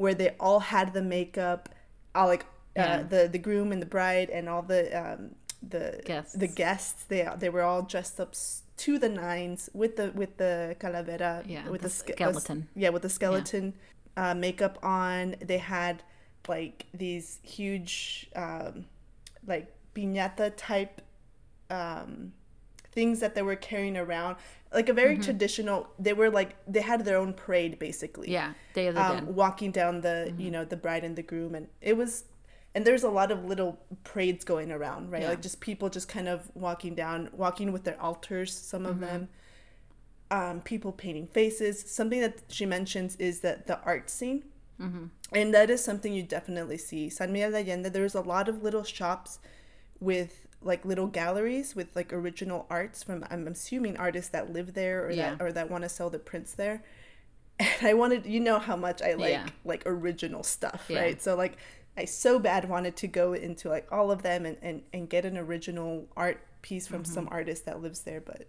where 0.01 0.15
they 0.21 0.29
all 0.45 0.61
had 0.75 0.87
the 0.97 1.01
makeup 1.17 1.61
all 2.17 2.27
like 2.33 2.45
uh, 2.83 3.03
the 3.13 3.21
the 3.35 3.41
groom 3.47 3.67
and 3.73 3.81
the 3.85 3.91
bride 3.97 4.29
and 4.37 4.43
all 4.51 4.63
the 4.73 4.81
um 5.03 5.21
the 5.73 5.85
Guests. 6.05 6.33
the 6.43 6.47
guests. 6.61 6.99
They 7.11 7.21
they 7.41 7.49
were 7.55 7.63
all 7.69 7.81
dressed 7.93 8.17
up 8.23 8.31
to 8.83 8.91
the 9.03 9.09
nines 9.09 9.61
with 9.81 9.93
the 9.99 10.07
with 10.21 10.33
the 10.43 10.53
calavera 10.81 11.33
Yeah, 11.45 11.67
with 11.73 11.81
the 11.81 11.87
the, 11.89 11.93
ske- 12.01 12.13
skeleton. 12.17 12.59
yeah 12.81 12.91
with 12.95 13.01
the 13.07 13.09
skeleton 13.19 13.65
uh, 14.21 14.33
makeup 14.45 14.75
on. 14.83 15.35
They 15.51 15.57
had 15.57 15.95
like 16.47 16.85
these 17.03 17.27
huge 17.43 18.29
um 18.43 18.73
like 19.51 19.67
piñata 19.95 20.47
type 20.55 20.95
um 21.79 22.31
things 22.97 23.15
that 23.23 23.33
they 23.35 23.43
were 23.49 23.59
carrying 23.69 23.97
around 24.05 24.33
like 24.79 24.89
a 24.93 24.95
very 25.01 25.13
Mm-hmm. 25.15 25.27
traditional 25.29 25.79
they 26.05 26.13
were 26.21 26.29
like 26.39 26.51
they 26.75 26.83
had 26.91 26.99
their 27.07 27.17
own 27.23 27.31
parade 27.43 27.73
basically 27.87 28.29
yeah, 28.37 28.49
Day 28.77 28.87
of 28.89 28.95
the 28.95 29.03
um. 29.05 29.17
Mm-hmm. 29.17 29.35
walking 29.43 29.71
down 29.79 29.93
the 30.07 30.17
you 30.43 30.51
know 30.55 30.63
the 30.73 30.79
bride 30.85 31.03
and 31.07 31.15
the 31.21 31.25
groom 31.31 31.51
and 31.59 31.65
it 31.91 31.95
was 32.01 32.11
and 32.75 32.85
there's 32.85 33.05
a 33.11 33.13
lot 33.19 33.29
of 33.35 33.39
little 33.51 33.71
parades 34.11 34.43
going 34.53 34.71
around 34.77 35.01
right 35.13 35.21
Yeah. 35.23 35.29
like 35.33 35.41
just 35.47 35.59
people 35.69 35.87
just 35.97 36.07
kind 36.17 36.27
of 36.35 36.39
walking 36.65 36.93
down 37.03 37.19
walking 37.43 37.69
with 37.75 37.83
their 37.87 37.99
altars 38.07 38.51
some 38.71 38.83
Mm-hmm. 38.83 38.91
of 38.91 38.99
them 39.09 39.21
um, 40.29 40.61
people 40.61 40.91
painting 40.91 41.27
faces 41.27 41.75
something 41.99 42.19
that 42.19 42.35
she 42.49 42.65
mentions 42.65 43.15
is 43.17 43.39
that 43.41 43.67
the 43.67 43.79
art 43.83 44.09
scene 44.09 44.43
Mm-hmm. 44.81 45.05
and 45.33 45.53
that 45.55 45.69
is 45.75 45.83
something 45.83 46.13
you 46.13 46.21
definitely 46.37 46.77
see 46.77 47.09
san 47.09 47.29
miguel 47.33 47.51
de 47.51 47.57
allende 47.63 47.89
there's 47.97 48.13
a 48.13 48.21
lot 48.33 48.47
of 48.51 48.61
little 48.67 48.83
shops 48.83 49.39
with 49.99 50.46
like 50.61 50.83
little 50.85 51.07
galleries 51.07 51.75
with 51.75 51.95
like 51.95 52.11
original 52.11 52.65
arts 52.69 53.03
from 53.03 53.23
i'm 53.29 53.47
assuming 53.47 53.95
artists 53.97 54.29
that 54.31 54.51
live 54.51 54.73
there 54.73 55.05
or 55.05 55.11
Yeah. 55.11 55.35
that 55.35 55.41
or 55.41 55.51
that 55.51 55.69
want 55.69 55.83
to 55.83 55.89
sell 55.89 56.09
the 56.09 56.19
prints 56.19 56.53
there 56.53 56.83
and 57.59 57.87
i 57.87 57.93
wanted 57.93 58.25
you 58.25 58.39
know 58.39 58.59
how 58.59 58.75
much 58.75 59.01
i 59.01 59.13
like 59.13 59.31
Yeah. 59.31 59.47
like 59.65 59.83
original 59.85 60.43
stuff 60.43 60.85
Yeah. 60.89 60.99
right 61.01 61.21
so 61.21 61.35
like 61.35 61.57
i 61.95 62.05
so 62.05 62.39
bad 62.39 62.67
wanted 62.69 62.95
to 62.97 63.07
go 63.07 63.33
into 63.33 63.69
like 63.69 63.87
all 63.91 64.11
of 64.11 64.23
them 64.23 64.45
and 64.45 64.57
and, 64.61 64.81
and 64.93 65.09
get 65.09 65.25
an 65.25 65.37
original 65.37 66.07
art 66.17 66.39
piece 66.63 66.87
from 66.87 67.03
Mm-hmm. 67.03 67.13
some 67.13 67.27
artist 67.31 67.65
that 67.65 67.81
lives 67.81 68.01
there 68.01 68.19
but 68.21 68.47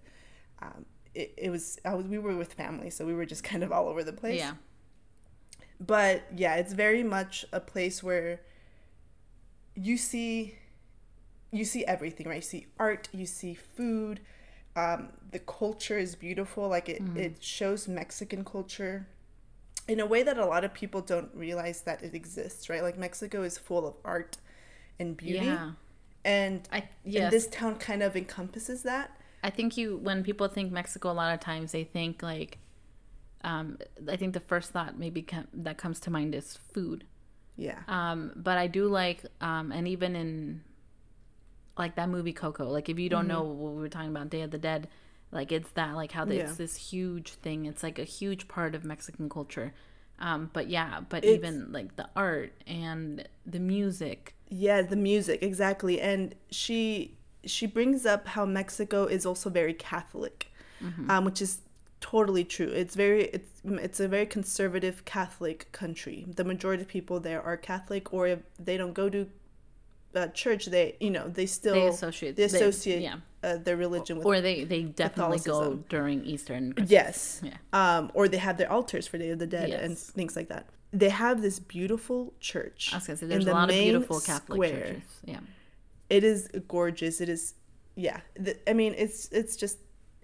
um 0.63 0.87
it, 1.15 1.33
it 1.37 1.51
was 1.51 1.79
I 1.85 1.95
was 1.95 2.07
we 2.07 2.19
were 2.19 2.37
with 2.37 2.53
family 2.55 2.91
so 2.91 3.05
we 3.07 3.15
were 3.15 3.27
just 3.27 3.45
kind 3.51 3.63
of 3.63 3.71
all 3.73 3.87
over 3.89 4.03
the 4.03 4.13
place 4.13 4.39
Yeah, 4.41 4.55
but 5.81 6.23
yeah 6.35 6.57
it's 6.57 6.73
very 6.73 7.03
much 7.03 7.45
a 7.53 7.61
place 7.61 8.03
where 8.03 8.41
you 9.75 9.97
see 9.97 10.55
you 11.51 11.65
see 11.65 11.85
everything 11.85 12.29
right? 12.29 12.37
You 12.37 12.43
see 12.43 12.67
art 12.79 13.09
you 13.13 13.27
see 13.27 13.55
food 13.55 14.21
um, 14.77 15.09
the 15.33 15.41
culture 15.41 15.99
is 15.99 16.15
beautiful. 16.15 16.69
Like 16.69 16.89
it, 16.89 17.03
it 17.17 17.43
shows 17.43 17.89
mexican 17.89 18.45
culture 18.45 19.09
in 19.89 19.99
a 20.01 20.07
way 20.07 20.23
that 20.23 20.39
a 20.39 20.45
lot 20.45 20.63
of 20.65 20.73
people 20.75 21.01
don't 21.01 21.31
realize 21.35 21.83
that 21.83 22.03
it 22.03 22.15
exists 22.15 22.69
right? 22.69 22.83
Like 22.83 22.99
mexico 22.99 23.43
is 23.43 23.59
full 23.59 23.87
of 23.87 23.95
art 24.05 24.37
and 24.99 25.17
beauty. 25.17 25.47
Yeah. 25.47 25.71
and, 26.25 26.69
I 26.73 26.89
and 27.05 27.33
this 27.33 27.47
town 27.49 27.77
kind 27.77 28.03
of 28.03 28.17
encompasses 28.17 28.83
that. 28.83 29.19
I 29.43 29.51
think 29.51 29.77
you 29.77 29.97
when 29.99 30.25
people 30.25 30.49
think 30.49 30.73
Mexico, 30.73 31.11
a 31.11 31.13
lot 31.13 31.33
of 31.33 31.41
times 31.41 31.73
they 31.73 31.85
think 31.85 32.23
like, 32.23 32.59
um, 33.45 33.79
I 34.09 34.17
think 34.17 34.35
the 34.35 34.41
first 34.41 34.73
thought 34.73 34.99
maybe 34.99 35.23
com- 35.23 35.49
that 35.55 35.79
comes 35.79 36.01
to 36.01 36.11
mind 36.11 36.35
is 36.35 36.59
food. 36.73 37.05
yeah. 37.57 37.79
Um, 37.87 38.33
but 38.35 38.59
I 38.59 38.67
do 38.67 38.89
like, 38.89 39.25
um, 39.41 39.71
and 39.73 39.87
even 39.87 40.17
in 40.17 40.63
like 41.79 41.95
that 41.97 42.09
movie 42.09 42.33
Coco, 42.33 42.69
like 42.71 42.89
if 42.89 42.99
you 42.99 43.09
don't 43.09 43.29
know 43.29 43.43
what 43.43 43.73
we 43.75 43.81
were 43.81 43.89
talking 43.89 44.11
about, 44.11 44.31
Day 44.31 44.43
of 44.43 44.51
the 44.51 44.59
Dead, 44.59 44.89
like 45.33 45.53
it's 45.53 45.71
that 45.73 45.95
like 45.95 46.13
how 46.13 46.25
Yeah. 46.27 46.43
it's 46.43 46.57
this 46.57 46.77
huge 46.77 47.33
thing. 47.35 47.67
It's 47.67 47.83
like 47.83 47.99
a 47.99 48.05
huge 48.05 48.49
part 48.49 48.75
of 48.75 48.85
Mexican 48.85 49.29
culture. 49.29 49.73
Um, 50.21 50.51
but 50.53 50.69
yeah, 50.69 51.01
but 51.09 51.25
It's- 51.25 51.37
even 51.39 51.71
like 51.73 51.97
the 51.97 52.09
art 52.17 52.53
and 52.67 53.27
the 53.47 53.61
music. 53.61 54.35
Yeah, 54.49 54.83
the 54.83 54.97
music 54.97 55.43
exactly, 55.43 56.01
and 56.01 56.35
she 56.51 57.15
she 57.45 57.67
brings 57.67 58.05
up 58.05 58.27
how 58.29 58.45
Mexico 58.45 59.05
is 59.05 59.25
also 59.25 59.49
very 59.49 59.73
Catholic, 59.75 60.51
um, 61.09 61.25
which 61.25 61.41
is 61.41 61.61
totally 62.01 62.45
true. 62.45 62.69
It's 62.69 62.95
very 62.97 63.25
it's 63.27 63.51
it's 63.65 64.01
a 64.01 64.09
very 64.09 64.27
conservative 64.27 65.05
Catholic 65.05 65.71
country. 65.73 66.27
The 66.35 66.45
majority 66.45 66.83
of 66.83 66.89
people 66.89 67.21
there 67.21 67.41
are 67.43 67.57
Catholic, 67.57 68.13
or 68.13 68.27
if 68.27 68.41
they 68.59 68.77
don't 68.77 68.95
go 68.95 69.09
to 69.11 69.29
uh, 70.15 70.27
church, 70.29 70.67
they 70.67 70.97
you 71.01 71.11
know 71.11 71.29
they 71.29 71.47
still 71.47 71.75
They 71.75 71.87
associate- 71.89 72.37
they 72.37 72.47
they- 72.47 72.57
associate 72.57 73.03
yeah. 73.03 73.17
uh, 73.43 73.57
their 73.59 73.77
religion 73.77 74.17
with 74.19 74.27
Or 74.27 74.41
they, 74.41 74.65
they 74.65 74.83
definitely 74.85 75.39
go 75.41 75.75
during 75.89 76.25
Easter 76.25 76.55
and 76.55 76.75
Christmas. 76.75 76.91
Yes. 76.91 77.41
Yeah. 77.45 77.57
Um, 77.73 78.11
or 78.15 78.29
they 78.29 78.39
have 78.39 78.57
their 78.57 78.71
altars 78.73 79.07
for 79.07 79.19
Day 79.19 79.31
of 79.31 79.39
the 79.39 79.47
Dead 79.47 79.71
and 79.71 79.97
things 79.99 80.35
like 80.37 80.49
that. 80.49 80.67
They 80.93 81.11
have 81.11 81.43
this 81.43 81.59
beautiful 81.59 82.33
church. 82.41 82.91
I 82.93 82.97
was 82.97 83.07
gonna 83.07 83.17
say 83.19 83.27
there's 83.27 83.45
a 83.45 83.47
the 83.47 83.53
lot 83.53 83.69
of 83.69 83.75
beautiful 83.75 84.21
Catholic 84.21 84.57
square. 84.57 84.87
churches. 84.87 85.03
Yeah. 85.25 85.41
It 86.09 86.25
is 86.25 86.49
gorgeous. 86.67 87.21
It 87.21 87.29
is, 87.29 87.55
yeah. 87.95 88.21
The, 88.35 88.57
I 88.69 88.73
mean, 88.73 88.95
it's 88.97 89.29
it's 89.31 89.55
just 89.57 89.79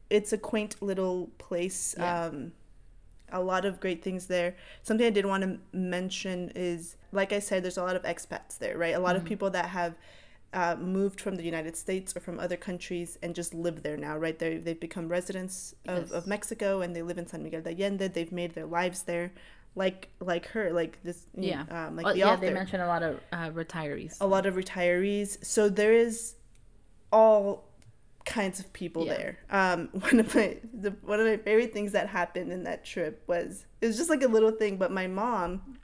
it's 0.08 0.32
a 0.32 0.38
quaint 0.38 0.80
little 0.80 1.28
place. 1.38 1.94
Yeah. 1.98 2.24
Um, 2.24 2.52
a 3.34 3.40
lot 3.52 3.64
of 3.66 3.80
great 3.80 4.00
things 4.02 4.26
there. 4.28 4.54
Something 4.82 5.06
I 5.06 5.10
did 5.10 5.26
want 5.26 5.42
to 5.42 5.58
mention 5.76 6.50
is, 6.54 6.96
like 7.12 7.32
I 7.32 7.40
said, 7.40 7.62
there's 7.62 7.76
a 7.76 7.82
lot 7.82 7.96
of 7.96 8.02
expats 8.04 8.56
there, 8.58 8.78
right? 8.78 8.94
A 8.94 8.98
lot 8.98 9.14
Mm-hmm. 9.16 9.24
of 9.26 9.28
people 9.32 9.50
that 9.50 9.66
have 9.80 9.94
uh, 10.60 10.76
moved 10.76 11.20
from 11.20 11.34
the 11.34 11.42
United 11.42 11.74
States 11.76 12.16
or 12.16 12.20
from 12.20 12.38
other 12.38 12.56
countries 12.56 13.18
and 13.22 13.34
just 13.34 13.52
live 13.52 13.82
there 13.82 13.96
now, 13.96 14.16
right? 14.16 14.38
They 14.38 14.56
they've 14.64 14.78
become 14.88 15.08
residents 15.08 15.74
of, 15.88 16.02
Yes. 16.04 16.10
of 16.12 16.26
Mexico 16.28 16.80
and 16.82 16.94
they 16.96 17.02
live 17.02 17.18
in 17.18 17.26
San 17.26 17.42
Miguel 17.42 17.62
de 17.62 17.70
Allende. 17.74 18.06
They've 18.08 18.30
made 18.42 18.54
their 18.54 18.66
lives 18.80 19.02
there, 19.02 19.32
like 19.74 20.00
like 20.20 20.46
her, 20.54 20.72
like 20.72 21.02
this, 21.02 21.26
Yeah. 21.50 21.64
um, 21.76 21.96
like 21.96 22.06
Oh, 22.06 22.12
the 22.12 22.20
yeah, 22.20 22.30
author 22.32 22.46
they 22.46 22.52
mentioned 22.62 22.82
a 22.82 22.86
lot 22.94 23.02
of 23.02 23.14
uh, 23.32 23.50
retirees. 23.50 24.16
a 24.20 24.26
lot 24.34 24.46
of 24.46 24.54
retirees. 24.54 25.44
So 25.44 25.68
there 25.68 25.92
is 26.06 26.36
all 27.12 27.64
kinds 28.24 28.58
of 28.60 28.72
people 28.72 29.04
Yeah. 29.06 29.14
there. 29.16 29.38
Um, 29.50 29.88
one 29.92 30.20
of 30.20 30.34
my 30.34 30.56
the, 30.72 30.90
one 31.02 31.20
of 31.20 31.26
my 31.26 31.36
favorite 31.36 31.72
things 31.72 31.92
that 31.92 32.08
happened 32.08 32.50
in 32.52 32.64
that 32.64 32.84
trip 32.84 33.22
was 33.26 33.66
it 33.80 33.86
was 33.86 33.96
just 33.96 34.10
like 34.10 34.22
a 34.22 34.28
little 34.28 34.50
thing, 34.52 34.76
but 34.76 34.90
my 34.90 35.06
mom. 35.06 35.78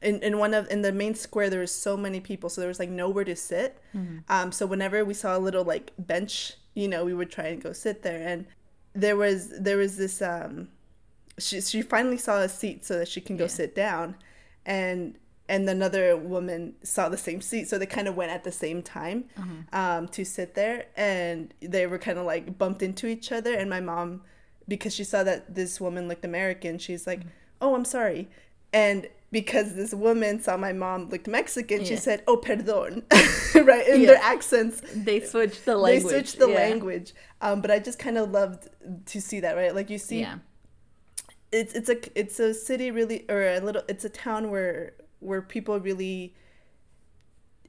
In, 0.00 0.22
in 0.22 0.38
one 0.38 0.54
of 0.54 0.70
in 0.70 0.82
the 0.82 0.92
main 0.92 1.16
square 1.16 1.50
there 1.50 1.58
was 1.58 1.72
so 1.72 1.96
many 1.96 2.20
people 2.20 2.48
so 2.48 2.60
there 2.60 2.68
was 2.68 2.78
like 2.78 2.88
nowhere 2.88 3.24
to 3.24 3.34
sit 3.34 3.82
um 4.28 4.52
so 4.52 4.64
whenever 4.64 5.04
we 5.04 5.12
saw 5.12 5.36
a 5.36 5.40
little 5.40 5.64
like 5.64 5.90
bench 5.98 6.54
you 6.74 6.86
know 6.86 7.04
we 7.04 7.12
would 7.12 7.32
try 7.32 7.46
and 7.46 7.60
go 7.60 7.72
sit 7.72 8.02
there 8.02 8.24
and 8.24 8.46
there 8.94 9.16
was 9.16 9.48
there 9.58 9.76
was 9.76 9.96
this 9.96 10.22
um 10.22 10.68
she, 11.36 11.60
she 11.60 11.82
finally 11.82 12.16
saw 12.16 12.38
a 12.38 12.48
seat 12.48 12.84
so 12.84 12.96
that 12.96 13.08
she 13.08 13.20
can 13.20 13.36
go 13.36 13.44
Yeah. 13.44 13.48
sit 13.48 13.74
down 13.74 14.14
and 14.64 15.18
and 15.48 15.68
another 15.68 16.16
woman 16.16 16.74
saw 16.82 17.08
the 17.08 17.16
same 17.16 17.40
seat, 17.40 17.68
so 17.68 17.78
they 17.78 17.86
kind 17.86 18.06
of 18.08 18.16
went 18.16 18.30
at 18.30 18.44
the 18.44 18.52
same 18.52 18.82
time 18.82 19.24
um, 19.72 20.08
to 20.08 20.24
sit 20.24 20.54
there, 20.54 20.86
and 20.96 21.54
they 21.60 21.86
were 21.86 21.98
kind 21.98 22.18
of 22.18 22.26
like 22.26 22.58
bumped 22.58 22.82
into 22.82 23.06
each 23.06 23.32
other. 23.32 23.54
And 23.54 23.70
my 23.70 23.80
mom, 23.80 24.22
because 24.66 24.94
she 24.94 25.04
saw 25.04 25.22
that 25.24 25.54
this 25.54 25.80
woman 25.80 26.08
looked 26.08 26.24
American, 26.24 26.78
she's 26.78 27.06
like, 27.06 27.22
"Oh, 27.60 27.74
I'm 27.74 27.84
sorry," 27.84 28.28
and 28.72 29.08
because 29.30 29.74
this 29.74 29.92
woman 29.92 30.40
saw 30.40 30.56
my 30.56 30.72
mom 30.72 31.08
looked 31.10 31.26
Mexican, 31.28 31.84
she 31.84 31.96
said, 31.96 32.22
"Oh, 32.26 32.36
perdón," 32.36 33.02
right 33.66 33.86
in 33.88 34.02
their 34.06 34.20
accents. 34.22 34.82
They 34.94 35.20
switched 35.20 35.64
the 35.64 35.76
language. 35.76 36.04
They 36.04 36.08
switched 36.10 36.38
the 36.38 36.48
yeah. 36.48 36.54
language, 36.56 37.14
um, 37.40 37.60
but 37.60 37.70
I 37.70 37.78
just 37.78 37.98
kind 37.98 38.18
of 38.18 38.30
loved 38.30 38.68
to 39.06 39.20
see 39.20 39.40
that, 39.40 39.56
right? 39.56 39.74
Like 39.74 39.90
you 39.90 39.98
see, 39.98 40.20
Yeah. 40.20 40.38
it's 41.52 41.72
it's 41.74 41.88
a 41.88 42.18
it's 42.18 42.38
a 42.40 42.52
city 42.54 42.90
really 42.90 43.24
or 43.28 43.42
a 43.42 43.60
little 43.60 43.82
it's 43.88 44.04
a 44.04 44.10
town 44.10 44.50
where 44.50 44.92
where 45.20 45.42
people 45.42 45.78
really 45.80 46.34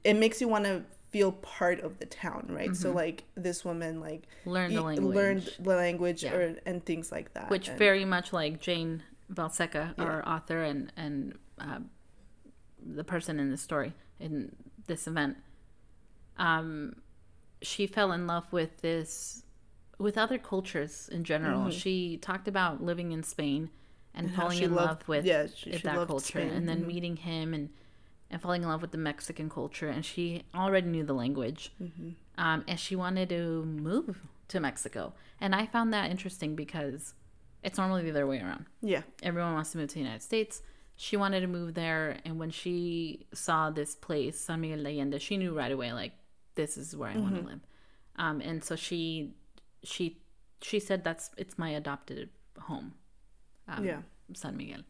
it 0.04 0.14
makes 0.14 0.40
you 0.40 0.48
want 0.48 0.64
to 0.64 0.82
feel 1.10 1.32
part 1.32 1.80
of 1.80 1.98
the 1.98 2.06
town 2.06 2.46
right 2.50 2.76
so 2.76 2.92
like 2.92 3.24
this 3.34 3.64
woman 3.64 4.00
like 4.00 4.22
Mm-hmm. 4.40 4.50
Learned 4.50 4.76
the 4.76 4.82
language. 4.82 5.14
learned 5.16 5.54
the 5.58 5.74
language 5.76 6.22
Yeah. 6.22 6.34
or 6.34 6.56
and 6.64 6.84
things 6.86 7.10
like 7.12 7.34
that 7.34 7.50
which 7.50 7.68
and- 7.68 7.78
very 7.78 8.04
much 8.04 8.32
like 8.32 8.60
Jayne 8.60 9.02
Valseca, 9.32 9.94
Yeah. 9.98 10.04
our 10.04 10.26
author 10.28 10.62
and 10.62 10.92
and 10.96 11.34
uh, 11.58 11.80
the 12.84 13.04
person 13.04 13.38
in 13.38 13.50
the 13.50 13.56
story 13.56 13.92
in 14.18 14.54
this 14.86 15.06
event, 15.06 15.36
um, 16.38 16.94
she 17.62 17.86
fell 17.86 18.12
in 18.12 18.26
love 18.26 18.50
with 18.52 18.80
this 18.80 19.42
with 19.98 20.16
other 20.16 20.38
cultures 20.38 21.08
in 21.12 21.24
general. 21.24 21.70
She 21.70 22.16
talked 22.16 22.48
about 22.48 22.82
living 22.82 23.12
in 23.12 23.22
Spain 23.22 23.70
and, 24.14 24.28
Mm-hmm. 24.28 24.36
falling 24.36 24.62
in 24.62 24.74
loved- 24.74 24.88
love 25.02 25.08
with 25.08 25.24
yeah, 25.24 25.46
she- 25.46 25.72
she 25.72 25.78
that 25.78 26.06
culture, 26.06 26.26
Spain. 26.40 26.50
and 26.50 26.68
then 26.68 26.82
Mhm. 26.82 26.86
meeting 26.86 27.16
him 27.16 27.54
and 27.54 27.70
and 28.32 28.40
falling 28.40 28.62
in 28.62 28.68
love 28.68 28.80
with 28.80 28.92
the 28.92 28.98
Mexican 28.98 29.50
culture. 29.50 29.88
And 29.88 30.04
she 30.06 30.44
already 30.54 30.86
knew 30.86 31.02
the 31.02 31.12
language, 31.14 31.72
Mm-hmm. 31.82 32.10
um, 32.38 32.62
and 32.68 32.78
she 32.78 32.94
wanted 32.94 33.28
to 33.30 33.64
move 33.64 34.22
to 34.46 34.60
Mexico. 34.60 35.14
And 35.40 35.52
I 35.52 35.66
found 35.66 35.92
that 35.94 36.12
interesting 36.12 36.54
because 36.54 37.14
it's 37.64 37.76
normally 37.76 38.04
the 38.04 38.10
other 38.10 38.28
way 38.28 38.38
around. 38.40 38.66
yeah 38.82 39.02
Everyone 39.24 39.54
wants 39.54 39.72
to 39.72 39.78
move 39.78 39.88
to 39.88 39.94
the 39.94 40.00
United 40.00 40.22
States. 40.22 40.62
She 40.94 41.16
wanted 41.16 41.40
to 41.40 41.48
move 41.48 41.74
there, 41.74 42.20
and 42.24 42.38
when 42.38 42.50
she 42.50 43.26
saw 43.34 43.70
this 43.70 43.96
place, 43.96 44.38
San 44.38 44.60
Miguel 44.60 44.84
de 44.84 44.90
Allende, 44.90 45.18
she 45.18 45.36
knew 45.36 45.52
right 45.52 45.72
away, 45.72 45.92
like, 45.92 46.12
this 46.54 46.76
is 46.78 46.94
where 46.96 47.08
I 47.10 47.16
want 47.16 47.34
Mm-hmm. 47.34 47.42
to 47.46 47.50
live. 47.50 47.60
Um, 48.14 48.40
and 48.42 48.62
so 48.62 48.76
she, 48.76 49.34
she, 49.82 50.20
she 50.62 50.78
said 50.78 51.02
that's 51.02 51.30
it's 51.36 51.58
my 51.58 51.70
adopted 51.70 52.28
home. 52.60 52.94
Um, 53.78 53.84
Yeah. 53.84 54.00
San 54.34 54.56
Miguel. 54.56 54.82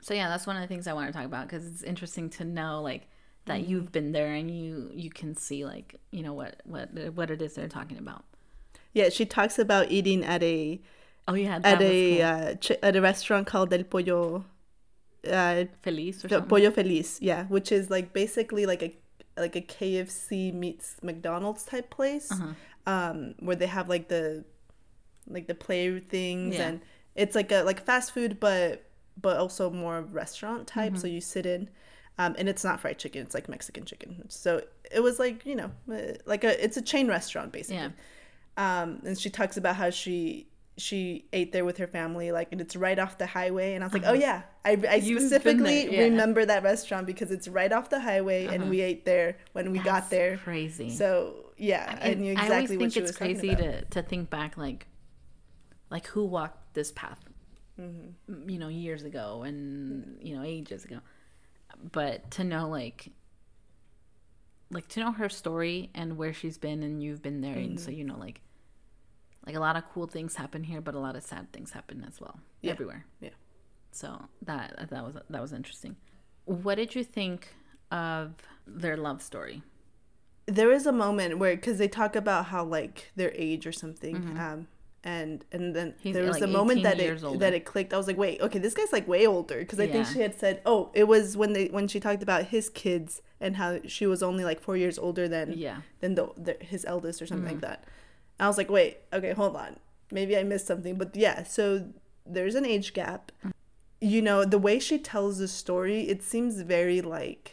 So 0.00 0.14
yeah, 0.14 0.28
that's 0.28 0.46
one 0.46 0.56
of 0.56 0.62
the 0.62 0.68
things 0.68 0.86
I 0.86 0.92
want 0.92 1.08
to 1.08 1.12
talk 1.12 1.26
about 1.26 1.48
because 1.48 1.66
it's 1.66 1.82
interesting 1.82 2.30
to 2.30 2.44
know 2.44 2.82
like 2.82 3.08
that 3.46 3.60
Mm-hmm. 3.60 3.70
you've 3.70 3.92
been 3.92 4.12
there 4.12 4.32
and 4.34 4.50
you 4.50 4.90
you 4.92 5.10
can 5.10 5.34
see 5.34 5.64
like 5.64 5.94
you 6.10 6.22
know 6.22 6.34
what 6.34 6.60
what 6.64 6.90
what 7.14 7.30
it 7.30 7.40
is 7.40 7.54
they're 7.54 7.68
talking 7.68 7.98
about. 7.98 8.22
yeah 8.92 9.08
she 9.08 9.24
talks 9.24 9.58
about 9.58 9.90
eating 9.90 10.22
at 10.24 10.42
a 10.42 10.80
Oh 11.26 11.34
yeah, 11.34 11.60
at 11.64 11.80
a 11.82 12.16
cool. 12.18 12.26
uh, 12.30 12.54
ch- 12.56 12.78
at 12.82 12.94
a 12.96 13.00
restaurant 13.00 13.46
called 13.46 13.72
El 13.72 13.84
Pollo 13.84 14.44
uh 15.30 15.64
Feliz 15.82 16.24
or 16.24 16.28
something. 16.28 16.48
Pollo 16.48 16.70
Feliz 16.70 17.18
yeah 17.20 17.44
which 17.46 17.72
is 17.72 17.88
like 17.90 18.12
basically 18.12 18.66
like 18.66 18.82
a 18.82 18.94
like 19.38 19.56
a 19.56 19.60
KFC 19.62 20.52
meets 20.52 20.96
McDonald's 21.02 21.64
type 21.64 21.88
place 21.90 22.30
Uh-huh. 22.32 22.52
um 22.86 23.34
where 23.40 23.56
they 23.56 23.66
have 23.78 23.88
like 23.88 24.08
the 24.08 24.44
like 25.26 25.46
the 25.46 25.54
play 25.54 26.00
things 26.00 26.54
Yeah. 26.56 26.68
and 26.68 26.80
it's 27.22 27.34
like 27.40 27.50
a 27.52 27.60
like 27.70 27.80
fast 27.84 28.12
food 28.14 28.32
but 28.40 28.84
but 29.20 29.36
also 29.36 29.64
more 29.84 30.02
restaurant 30.22 30.66
type 30.66 30.92
Mm-hmm. 30.92 31.00
so 31.02 31.06
you 31.16 31.20
sit 31.20 31.44
in 31.54 31.68
um 32.18 32.34
and 32.38 32.48
it's 32.48 32.64
not 32.68 32.80
fried 32.80 32.98
chicken 33.02 33.20
it's 33.26 33.34
like 33.38 33.48
Mexican 33.48 33.84
chicken 33.84 34.10
so 34.28 34.50
it 34.96 35.00
was 35.08 35.18
like 35.24 35.44
you 35.50 35.56
know 35.60 35.70
uh, 35.92 36.12
like 36.32 36.44
a 36.44 36.52
it's 36.64 36.76
a 36.76 36.82
chain 36.92 37.06
restaurant 37.08 37.50
basically 37.52 37.76
Yeah. 37.82 37.90
um 38.82 38.88
and 39.06 39.18
she 39.22 39.30
talks 39.30 39.56
about 39.62 39.76
how 39.82 39.90
she 39.90 40.46
she 40.86 41.00
ate 41.32 41.50
there 41.54 41.64
with 41.64 41.76
her 41.82 41.88
family 41.88 42.30
like 42.38 42.48
and 42.52 42.60
it's 42.64 42.76
right 42.76 43.00
off 43.04 43.18
the 43.18 43.26
highway 43.26 43.68
and 43.74 43.82
i 43.82 43.86
was 43.88 43.94
like 43.98 44.06
oh 44.06 44.12
yeah 44.28 44.42
i, 44.64 44.70
I 44.70 44.74
Uh-huh. 44.74 44.96
You've 45.08 45.20
specifically 45.22 45.78
there, 45.86 45.92
yeah. 45.94 46.00
remember 46.12 46.42
that 46.52 46.62
restaurant 46.62 47.04
because 47.12 47.30
it's 47.36 47.48
right 47.48 47.72
off 47.76 47.86
the 47.90 47.98
highway 48.10 48.46
and 48.46 48.70
we 48.70 48.80
ate 48.90 49.04
there 49.04 49.30
when 49.54 49.72
we 49.72 49.78
got 49.78 49.86
Uh-huh. 49.88 49.94
That's 50.00 50.10
there 50.10 50.36
Crazy. 50.38 50.90
so 50.90 51.08
yeah 51.56 51.84
i 52.00 52.10
And 52.10 52.20
knew 52.20 52.34
I 52.34 52.36
always 52.36 52.46
exactly 52.50 52.76
think 52.76 52.92
she 52.92 53.00
it's 53.00 53.08
was 53.10 53.16
crazy 53.22 53.52
to 53.56 53.70
to 53.96 54.00
think 54.10 54.30
back 54.30 54.56
like 54.56 54.86
like 55.90 56.06
who 56.08 56.24
walked 56.24 56.57
this 56.74 56.92
path 56.92 57.20
Mm-hmm. 57.80 58.48
you 58.50 58.58
know 58.58 58.66
years 58.66 59.04
ago 59.04 59.44
and 59.44 60.18
you 60.20 60.34
know 60.36 60.42
ages 60.42 60.84
ago 60.84 60.98
but 61.92 62.28
to 62.32 62.42
know 62.42 62.68
like 62.68 63.12
like 64.70 64.88
to 64.88 65.00
know 65.00 65.12
her 65.12 65.28
story 65.28 65.90
and 65.94 66.16
where 66.16 66.32
she's 66.32 66.58
been 66.58 66.82
and 66.82 67.00
you've 67.02 67.22
been 67.22 67.40
there 67.40 67.54
and 67.54 67.76
Mm-hmm. 67.76 67.84
so 67.84 67.90
you 67.92 68.02
know 68.04 68.18
like 68.18 68.40
like 69.46 69.54
a 69.54 69.60
lot 69.60 69.76
of 69.76 69.84
cool 69.94 70.06
things 70.08 70.34
happen 70.34 70.64
here 70.64 70.80
but 70.80 70.94
a 70.94 70.98
lot 70.98 71.14
of 71.16 71.22
sad 71.22 71.52
things 71.52 71.70
happen 71.70 72.04
as 72.06 72.20
well 72.20 72.40
Yeah. 72.62 72.72
everywhere 72.72 73.04
Yeah. 73.20 73.30
so 73.92 74.24
that 74.42 74.88
that 74.90 75.04
was 75.04 75.14
that 75.30 75.40
was 75.40 75.52
interesting 75.52 75.94
what 76.44 76.74
did 76.74 76.94
you 76.94 77.04
think 77.04 77.54
of 77.92 78.34
their 78.66 78.96
love 78.96 79.22
story 79.22 79.62
there 80.46 80.72
is 80.72 80.84
a 80.86 80.92
moment 80.92 81.38
where 81.38 81.54
because 81.54 81.78
they 81.78 81.88
talk 81.88 82.16
about 82.16 82.46
how 82.46 82.64
like 82.64 83.12
their 83.16 83.30
age 83.34 83.66
or 83.68 83.72
something 83.72 84.16
um 84.38 84.66
and 85.04 85.44
and 85.52 85.74
then 85.76 85.88
Mm-hmm. 85.92 85.98
He's, 86.02 86.14
there 86.14 86.24
was 86.24 86.40
like, 86.40 86.42
a 86.42 86.52
moment 86.52 86.82
that 86.82 86.98
it 86.98 87.22
older. 87.22 87.38
that 87.38 87.54
it 87.54 87.64
clicked 87.64 87.92
i 87.94 87.96
was 87.96 88.06
like 88.08 88.16
wait 88.18 88.40
okay 88.40 88.58
this 88.58 88.74
guy's 88.74 88.92
like 88.92 89.06
way 89.06 89.26
older 89.26 89.58
because 89.60 89.78
i 89.78 89.86
think 89.86 90.06
she 90.06 90.20
had 90.20 90.38
said 90.38 90.60
oh 90.66 90.90
it 90.92 91.04
was 91.06 91.36
when 91.36 91.52
they 91.52 91.66
when 91.68 91.86
she 91.86 92.00
talked 92.00 92.22
about 92.22 92.46
his 92.46 92.68
kids 92.68 93.22
and 93.40 93.56
how 93.56 93.78
she 93.86 94.06
was 94.06 94.22
only 94.24 94.44
like 94.44 94.60
four 94.60 94.76
years 94.76 94.98
older 94.98 95.28
than 95.28 95.52
yeah 95.56 95.74
Mm-hmm. 95.74 95.80
than 96.00 96.14
the, 96.16 96.28
the 96.36 96.56
his 96.64 96.84
eldest 96.84 97.22
or 97.22 97.26
something 97.26 97.46
like 97.48 97.60
that 97.60 97.84
i 98.40 98.46
was 98.48 98.56
like 98.58 98.68
wait 98.70 98.98
okay 99.12 99.32
hold 99.32 99.54
on 99.56 99.76
maybe 100.10 100.36
i 100.36 100.42
missed 100.42 100.66
something 100.66 100.96
but 100.98 101.14
yeah 101.14 101.44
so 101.44 101.86
there's 102.26 102.54
an 102.56 102.66
age 102.66 102.92
gap 102.92 103.30
Mm. 103.44 103.52
you 104.00 104.20
know 104.20 104.44
the 104.44 104.58
way 104.58 104.78
she 104.80 104.98
tells 104.98 105.38
the 105.38 105.48
story 105.48 106.02
it 106.08 106.22
seems 106.22 106.60
very 106.62 107.00
like 107.00 107.52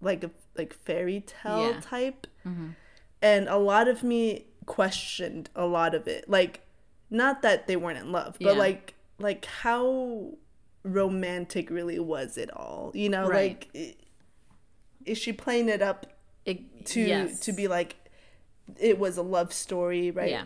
like 0.00 0.24
a 0.24 0.30
like 0.56 0.72
fairy 0.72 1.20
tale 1.26 1.72
Yeah. 1.72 1.80
type 1.80 2.26
Mm-hmm. 2.46 2.68
and 3.20 3.48
a 3.48 3.58
lot 3.58 3.86
of 3.86 4.02
me 4.02 4.46
questioned 4.66 5.50
a 5.54 5.66
lot 5.66 5.94
of 5.94 6.06
it 6.08 6.28
like 6.28 6.60
not 7.10 7.42
that 7.42 7.66
they 7.66 7.76
weren't 7.76 7.98
in 7.98 8.12
love 8.12 8.36
but 8.40 8.54
Yeah. 8.54 8.58
like 8.60 8.94
like 9.18 9.44
how 9.44 10.32
romantic 10.82 11.70
really 11.70 11.98
was 11.98 12.36
it 12.38 12.50
all 12.56 12.90
you 12.94 13.08
know 13.08 13.28
Right. 13.28 13.66
like 13.74 13.98
is 15.04 15.18
she 15.18 15.32
playing 15.32 15.68
it 15.68 15.82
up 15.82 16.06
it, 16.44 16.86
to 16.86 17.00
yes. 17.00 17.40
to 17.40 17.52
be 17.52 17.68
like 17.68 17.96
it 18.78 18.98
was 18.98 19.16
a 19.18 19.22
love 19.22 19.52
story 19.52 20.10
right 20.10 20.30
yeah 20.30 20.44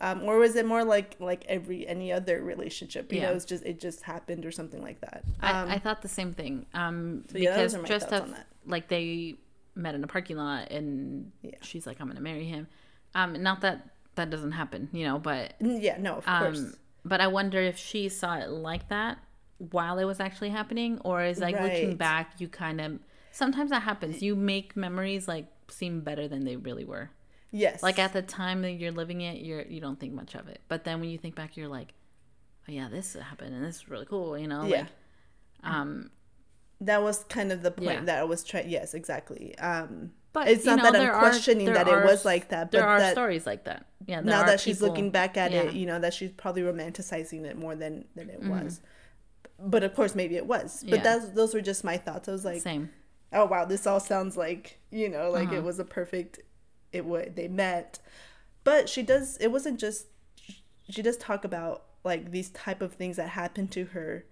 um 0.00 0.22
or 0.24 0.38
was 0.38 0.56
it 0.56 0.66
more 0.66 0.84
like 0.84 1.16
like 1.20 1.44
every 1.48 1.86
any 1.86 2.12
other 2.12 2.42
relationship 2.42 3.12
you 3.12 3.20
Yeah. 3.20 3.28
know 3.30 3.36
it's 3.36 3.44
just 3.44 3.64
it 3.64 3.78
just 3.80 4.02
happened 4.02 4.44
or 4.46 4.50
something 4.50 4.82
like 4.82 5.00
that 5.00 5.22
um 5.40 5.68
I, 5.68 5.74
I 5.74 5.78
thought 5.78 6.02
the 6.02 6.08
same 6.08 6.32
thing. 6.34 6.66
Um, 6.74 7.24
So, 7.30 7.38
yeah, 7.38 7.50
because 7.56 7.74
just 7.88 8.10
that. 8.10 8.28
like 8.66 8.88
they 8.88 9.36
met 9.74 9.94
in 9.94 10.02
a 10.02 10.06
parking 10.08 10.36
lot 10.36 10.70
and 10.72 11.30
Yeah. 11.42 11.52
she's 11.62 11.86
like, 11.86 12.00
I'm 12.00 12.08
gonna 12.08 12.20
marry 12.20 12.44
him. 12.46 12.66
Um, 13.14 13.40
not 13.42 13.60
that 13.62 13.88
that 14.18 14.28
doesn't 14.30 14.52
happen, 14.52 14.88
you 14.92 15.04
know, 15.08 15.18
but 15.18 15.54
yeah 15.60 15.96
no 15.98 16.16
of 16.20 16.26
course 16.26 16.58
um, 16.58 16.74
but 17.04 17.20
I 17.20 17.28
wonder 17.28 17.58
if 17.60 17.78
she 17.78 18.08
saw 18.10 18.36
it 18.36 18.50
like 18.50 18.88
that 18.90 19.18
while 19.58 19.98
it 19.98 20.04
was 20.04 20.20
actually 20.20 20.50
happening, 20.50 21.00
or 21.04 21.24
is 21.24 21.38
like 21.40 21.58
looking 21.60 21.96
back, 21.96 22.26
you 22.38 22.46
kind 22.48 22.80
of 22.80 23.00
sometimes 23.32 23.70
that 23.70 23.82
happens. 23.82 24.22
You 24.22 24.36
make 24.36 24.76
memories 24.76 25.26
like 25.26 25.46
seem 25.68 26.02
better 26.02 26.28
than 26.28 26.44
they 26.44 26.56
really 26.56 26.84
were. 26.84 27.10
yes 27.50 27.82
Like 27.82 27.98
at 27.98 28.12
the 28.12 28.22
time 28.22 28.62
that 28.62 28.72
you're 28.72 28.92
living 28.92 29.20
it, 29.22 29.36
you're 29.46 29.62
you 29.62 29.80
don't 29.80 29.98
think 29.98 30.12
much 30.12 30.34
of 30.34 30.46
it, 30.48 30.60
but 30.68 30.84
then 30.84 31.00
when 31.00 31.08
you 31.10 31.18
think 31.18 31.34
back, 31.34 31.56
you're 31.56 31.68
like, 31.80 31.94
oh 32.68 32.72
yeah, 32.72 32.88
this 32.88 33.14
happened 33.14 33.54
and 33.54 33.64
this 33.64 33.76
is 33.76 33.88
really 33.88 34.06
cool, 34.06 34.38
you 34.38 34.46
know, 34.46 34.64
yeah 34.64 34.86
like 35.64 35.72
um. 35.74 36.10
that 36.80 37.02
was 37.02 37.24
kind 37.24 37.50
of 37.50 37.62
the 37.62 37.72
point 37.72 38.00
Yeah. 38.00 38.04
that 38.04 38.18
I 38.20 38.24
was 38.24 38.44
trying. 38.44 38.68
Yes, 38.68 38.94
exactly. 38.94 39.58
Um, 39.58 40.12
But 40.32 40.48
it's 40.48 40.64
not 40.64 40.76
know, 40.78 40.82
that 40.84 40.94
I'm 40.94 41.00
there 41.00 41.14
are- 41.14 41.20
questioning 41.20 41.64
there 41.66 41.74
that 41.74 41.88
are 41.88 42.02
it 42.02 42.06
was 42.06 42.24
like 42.24 42.50
that, 42.50 42.70
There 42.70 42.82
but 42.82 42.88
are 42.88 42.98
that 43.00 43.12
stories 43.12 43.46
like 43.46 43.64
that. 43.64 43.86
Yeah. 44.06 44.16
there 44.20 44.24
now 44.30 44.40
are 44.42 44.46
that 44.46 44.60
she's 44.60 44.80
looking 44.82 45.10
back 45.10 45.36
at 45.36 45.52
yeah. 45.52 45.62
it, 45.62 45.74
you 45.74 45.86
know 45.86 45.98
that 45.98 46.14
she's 46.14 46.30
probably 46.32 46.62
romanticizing 46.62 47.44
it 47.44 47.56
more 47.58 47.74
than 47.74 48.04
than 48.14 48.28
it 48.30 48.40
Mm-hmm. 48.40 48.64
was. 48.64 48.80
But 49.58 49.82
of 49.82 49.94
course, 49.94 50.14
maybe 50.14 50.36
it 50.36 50.46
was. 50.46 50.84
But 50.88 50.98
Yeah. 50.98 51.02
that's 51.02 51.28
those 51.30 51.54
were 51.54 51.60
just 51.60 51.82
my 51.82 51.96
thoughts. 51.96 52.28
I 52.28 52.32
was 52.32 52.44
like, 52.44 52.60
Same. 52.62 52.90
oh 53.32 53.46
wow, 53.46 53.64
this 53.64 53.86
all 53.86 54.00
sounds 54.00 54.36
like 54.36 54.78
you 54.90 55.08
know, 55.08 55.30
like 55.30 55.48
Uh-huh. 55.48 55.56
it 55.56 55.62
was 55.64 55.78
a 55.78 55.84
perfect. 55.84 56.40
It 56.92 57.04
would 57.04 57.34
they 57.36 57.48
met, 57.48 57.98
but 58.64 58.88
she 58.88 59.02
does. 59.02 59.36
It 59.38 59.48
wasn't 59.48 59.80
just. 59.80 60.06
She 60.90 61.02
does 61.02 61.16
talk 61.18 61.44
about 61.44 61.84
like 62.04 62.30
these 62.30 62.50
type 62.50 62.80
of 62.80 62.92
things 62.94 63.16
that 63.16 63.30
happened 63.30 63.70
to 63.72 63.84
her, 63.86 64.24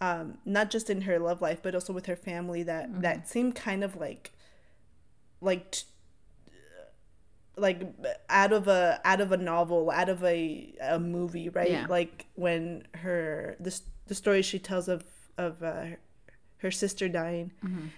um, 0.00 0.38
not 0.44 0.70
just 0.70 0.90
in 0.90 1.02
her 1.02 1.18
love 1.18 1.40
life, 1.42 1.60
but 1.62 1.74
also 1.74 1.92
with 1.92 2.06
her 2.06 2.16
family. 2.16 2.62
That 2.62 2.88
Mm-hmm. 2.90 3.00
that 3.02 3.28
seemed 3.28 3.54
kind 3.54 3.84
of 3.84 3.96
like, 3.96 4.32
like. 5.40 5.70
t- 5.72 5.84
like 7.56 7.82
out 8.30 8.52
of 8.54 8.68
a 8.68 9.00
out 9.04 9.20
of 9.20 9.32
a 9.32 9.36
novel 9.36 9.90
out 9.90 10.08
of 10.08 10.24
a 10.24 10.72
a 10.80 10.98
movie 10.98 11.50
right 11.50 11.70
Yeah. 11.70 11.86
like 11.90 12.24
when 12.34 12.84
her 12.94 13.56
the, 13.60 13.78
the 14.06 14.14
story 14.14 14.40
she 14.40 14.58
tells 14.58 14.88
of 14.88 15.04
of 15.36 15.62
uh, 15.62 15.86
her 16.58 16.70
sister 16.70 17.06
dying 17.08 17.52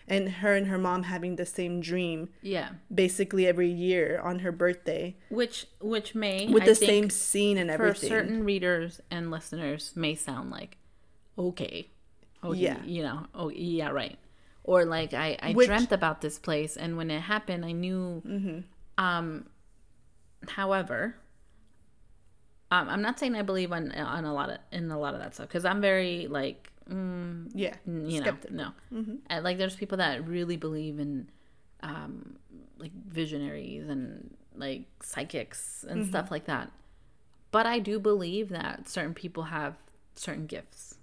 and 0.09 0.29
her 0.31 0.55
and 0.57 0.67
her 0.67 0.79
mom 0.79 1.05
having 1.05 1.37
the 1.37 1.47
same 1.47 1.81
dream 1.81 2.31
Yeah. 2.41 2.71
basically 2.93 3.47
every 3.47 3.69
year 3.69 4.21
on 4.25 4.41
her 4.41 4.51
birthday 4.51 5.15
Which 5.29 5.67
which 5.81 6.15
may 6.15 6.49
with 6.49 6.65
I 6.65 6.67
the 6.67 6.75
think, 6.75 6.89
same 6.91 7.11
scene 7.11 7.57
and 7.59 7.71
everything 7.71 8.01
for 8.01 8.07
certain 8.09 8.45
readers 8.45 9.01
and 9.13 9.31
listeners 9.31 9.93
may 9.95 10.17
sound 10.17 10.51
like 10.51 10.77
okay. 11.39 11.89
Oh 12.43 12.53
yeah. 12.53 12.79
You 12.85 13.05
know, 13.05 13.27
oh 13.33 13.49
yeah, 13.51 13.91
right. 13.91 14.19
Or 14.65 14.85
like 14.85 15.13
I, 15.15 15.37
I 15.43 15.53
Which- 15.53 15.67
dreamt 15.69 15.93
about 15.93 16.21
this 16.21 16.39
place 16.39 16.77
and 16.77 16.97
when 16.97 17.11
it 17.11 17.21
happened 17.21 17.65
I 17.65 17.73
knew 17.73 18.23
Mm-hmm. 18.27 18.59
um 18.99 19.47
however 20.49 21.17
um, 22.71 22.89
I'm 22.89 23.03
not 23.03 23.19
saying 23.19 23.35
I 23.37 23.43
believe 23.43 23.71
on 23.73 23.93
on 23.93 24.25
a 24.25 24.33
lot 24.33 24.51
of 24.51 24.59
in 24.71 24.91
a 24.91 24.99
lot 24.99 25.15
of 25.15 25.21
that 25.21 25.35
stuff 25.35 25.49
because 25.49 25.65
I'm 25.65 25.81
very 25.81 26.27
like 26.29 26.71
mm, 26.91 27.51
yeah, 27.55 27.75
you 27.87 27.93
know 28.21 28.21
skeptic. 28.21 28.51
no 28.53 28.73
and, 28.91 29.45
like 29.45 29.59
there's 29.59 29.77
people 29.77 29.99
that 29.99 30.27
really 30.27 30.57
believe 30.57 30.99
in 30.99 31.29
um 31.83 32.37
like 32.79 32.93
visionaries 33.09 33.89
and 33.89 34.35
like 34.55 34.85
psychics 35.03 35.85
and 35.89 36.07
stuff 36.07 36.31
like 36.31 36.45
that 36.47 36.71
but 37.51 37.65
i 37.65 37.79
do 37.79 37.99
believe 37.99 38.51
that 38.51 38.89
certain 38.89 39.15
people 39.15 39.45
have 39.45 39.75
certain 40.15 40.47
gifts 40.47 40.97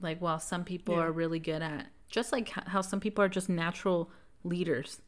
like 0.00 0.18
while 0.20 0.38
some 0.40 0.64
people 0.64 0.94
Yeah. 0.96 1.02
are 1.02 1.12
really 1.12 1.38
good 1.38 1.62
at 1.62 1.86
just 2.16 2.32
like 2.32 2.48
how 2.48 2.80
some 2.80 2.98
people 2.98 3.22
are 3.22 3.28
just 3.28 3.48
natural 3.48 4.10
leaders 4.42 5.00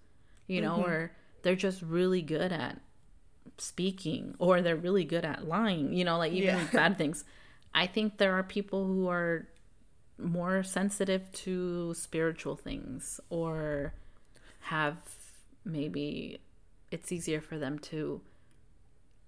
you 0.47 0.61
know 0.61 0.77
mm-hmm. 0.77 0.91
or 0.91 1.13
they're 1.43 1.57
just 1.57 1.81
really 1.83 2.23
good 2.23 2.53
at 2.53 2.81
speaking 3.57 4.35
or 4.39 4.61
they're 4.63 4.77
really 4.77 5.05
good 5.05 5.25
at 5.25 5.49
lying 5.49 5.93
you 5.93 6.05
know 6.05 6.19
like 6.19 6.33
even 6.33 6.57
Yeah. 6.57 6.67
bad 6.73 6.99
things. 6.99 7.25
I 7.75 7.87
think 7.87 8.19
there 8.19 8.35
are 8.35 8.43
people 8.43 8.87
who 8.87 9.09
are 9.09 9.49
more 10.19 10.63
sensitive 10.63 11.31
to 11.33 11.95
spiritual 11.95 12.57
things 12.57 13.21
or 13.31 13.95
have 14.61 14.97
maybe 15.65 16.41
it's 16.91 17.13
easier 17.13 17.41
for 17.41 17.59
them 17.59 17.79
to 17.79 18.21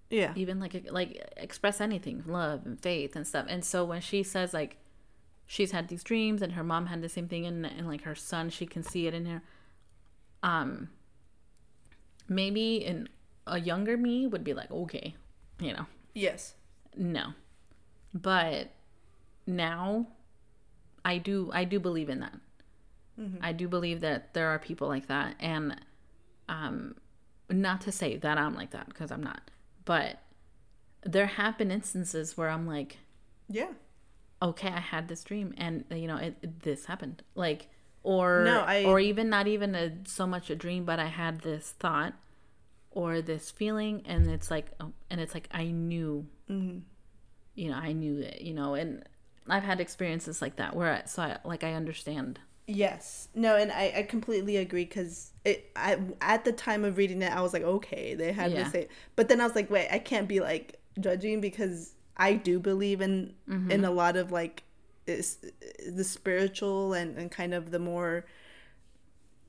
Yeah, 0.09 0.33
even 0.35 0.59
like 0.59 0.87
like 0.91 1.11
express 1.37 1.79
anything 1.81 2.23
love 2.25 2.65
and 2.65 2.79
faith 2.81 3.15
and 3.15 3.25
stuff. 3.25 3.45
And 3.49 3.63
so 3.63 3.85
when 3.85 4.01
she 4.01 4.23
says 4.23 4.53
like 4.53 4.77
she's 5.51 5.71
had 5.71 5.89
these 5.89 6.01
dreams 6.01 6.41
and 6.41 6.53
her 6.53 6.63
mom 6.63 6.85
had 6.85 7.01
the 7.01 7.09
same 7.09 7.27
thing 7.27 7.45
and, 7.45 7.65
and 7.65 7.85
like 7.85 8.03
her 8.03 8.15
son 8.15 8.49
she 8.49 8.65
can 8.65 8.81
see 8.81 9.05
it 9.05 9.13
in 9.13 9.25
her. 9.25 9.41
Um 10.41 10.87
maybe 12.29 12.77
in 12.77 13.09
a 13.45 13.59
younger 13.59 13.97
me 13.97 14.25
would 14.27 14.45
be 14.45 14.53
like 14.53 14.71
okay 14.71 15.13
you 15.59 15.73
know. 15.73 15.85
Yes, 16.13 16.53
no. 16.95 17.33
But 18.13 18.71
now 19.45 20.07
i 21.03 21.17
do 21.17 21.49
i 21.53 21.65
do 21.65 21.79
believe 21.79 22.09
in 22.09 22.21
that. 22.21 22.37
I 23.41 23.51
do 23.51 23.67
believe 23.67 24.01
that 24.01 24.33
there 24.33 24.47
are 24.47 24.57
people 24.57 24.87
like 24.87 25.07
that 25.07 25.35
and 25.39 25.79
um 26.47 26.95
not 27.49 27.81
to 27.81 27.91
say 27.91 28.15
that 28.17 28.37
i'm 28.37 28.55
like 28.55 28.71
that 28.71 28.87
because 28.87 29.11
i'm 29.11 29.21
not 29.21 29.51
but 29.85 30.19
there 31.03 31.27
have 31.27 31.57
been 31.57 31.69
instances 31.69 32.35
where 32.37 32.49
i'm 32.49 32.65
like 32.65 32.97
yeah, 33.49 33.73
okay 34.41 34.69
i 34.69 34.79
had 34.79 35.07
this 35.07 35.23
dream 35.23 35.53
and 35.57 35.83
you 35.91 36.07
know 36.07 36.17
it, 36.17 36.35
it- 36.41 36.61
this 36.61 36.85
happened 36.85 37.21
like 37.35 37.67
or 38.03 38.43
No, 38.45 38.61
I- 38.61 38.85
or 38.85 38.99
even 38.99 39.29
not 39.29 39.47
even 39.47 39.75
a 39.75 39.91
so 40.05 40.25
much 40.25 40.49
a 40.49 40.55
dream 40.55 40.85
but 40.85 40.99
i 40.99 41.05
had 41.07 41.41
this 41.41 41.71
thought 41.79 42.13
or 42.89 43.21
this 43.21 43.51
feeling 43.51 44.01
and 44.05 44.27
it's 44.27 44.49
like 44.51 44.67
oh, 44.79 44.91
and 45.09 45.21
it's 45.21 45.33
like 45.33 45.47
i 45.51 45.65
knew 45.65 46.25
mm-hmm. 46.49 46.79
you 47.55 47.69
know 47.69 47.77
i 47.77 47.91
knew 47.91 48.19
it 48.19 48.41
you 48.41 48.53
know 48.53 48.73
and 48.73 49.03
i've 49.47 49.63
had 49.63 49.79
experiences 49.79 50.41
like 50.41 50.55
that 50.57 50.75
where 50.75 50.91
I, 50.93 51.03
so 51.05 51.21
i 51.23 51.37
like 51.45 51.63
i 51.63 51.73
understand 51.73 52.39
yes. 52.67 53.27
No, 53.35 53.57
and 53.57 53.69
I, 53.71 53.91
I 53.97 54.03
completely 54.03 54.55
agree 54.57 54.85
because 54.85 55.31
it. 55.43 55.69
I 55.75 55.99
at 56.21 56.45
the 56.45 56.53
time 56.53 56.85
of 56.85 56.95
reading 56.95 57.21
it, 57.21 57.31
I 57.35 57.41
was 57.41 57.51
like, 57.51 57.63
okay, 57.63 58.13
they 58.15 58.31
had 58.31 58.51
Yeah. 58.51 58.63
the 58.63 58.69
same. 58.69 58.85
But 59.17 59.27
then 59.27 59.41
I 59.41 59.45
was 59.45 59.55
like, 59.55 59.69
wait, 59.69 59.89
I 59.91 59.99
can't 59.99 60.27
be 60.27 60.39
like 60.39 60.79
judging 60.99 61.41
because 61.41 61.95
I 62.17 62.33
do 62.33 62.59
believe 62.59 63.01
in 63.01 63.33
Mm-hmm. 63.49 63.71
in 63.71 63.85
a 63.85 63.91
lot 63.91 64.15
of 64.17 64.31
like 64.31 64.63
is 65.07 65.37
the 65.87 66.03
spiritual 66.03 66.93
and 66.93 67.17
and 67.17 67.31
kind 67.31 67.53
of 67.53 67.71
the 67.71 67.79
more. 67.79 68.25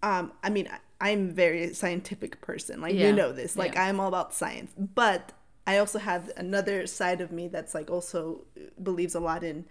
Um, 0.03 0.33
I 0.43 0.51
mean, 0.51 0.69
I- 0.69 1.11
I'm 1.11 1.31
very 1.31 1.73
scientific 1.75 2.41
person. 2.41 2.81
Like 2.81 2.95
Yeah. 2.95 3.09
you 3.09 3.13
know 3.13 3.33
this. 3.33 3.57
Like 3.57 3.75
Yeah. 3.75 3.85
I'm 3.85 4.01
all 4.01 4.09
about 4.09 4.35
science, 4.35 4.73
but 4.77 5.33
I 5.67 5.79
also 5.79 5.99
have 5.99 6.31
another 6.37 6.87
side 6.87 7.21
of 7.21 7.31
me 7.31 7.49
that's 7.49 7.75
like 7.75 7.91
also 7.91 8.45
believes 8.83 9.15
a 9.15 9.21
lot 9.21 9.45
in 9.45 9.65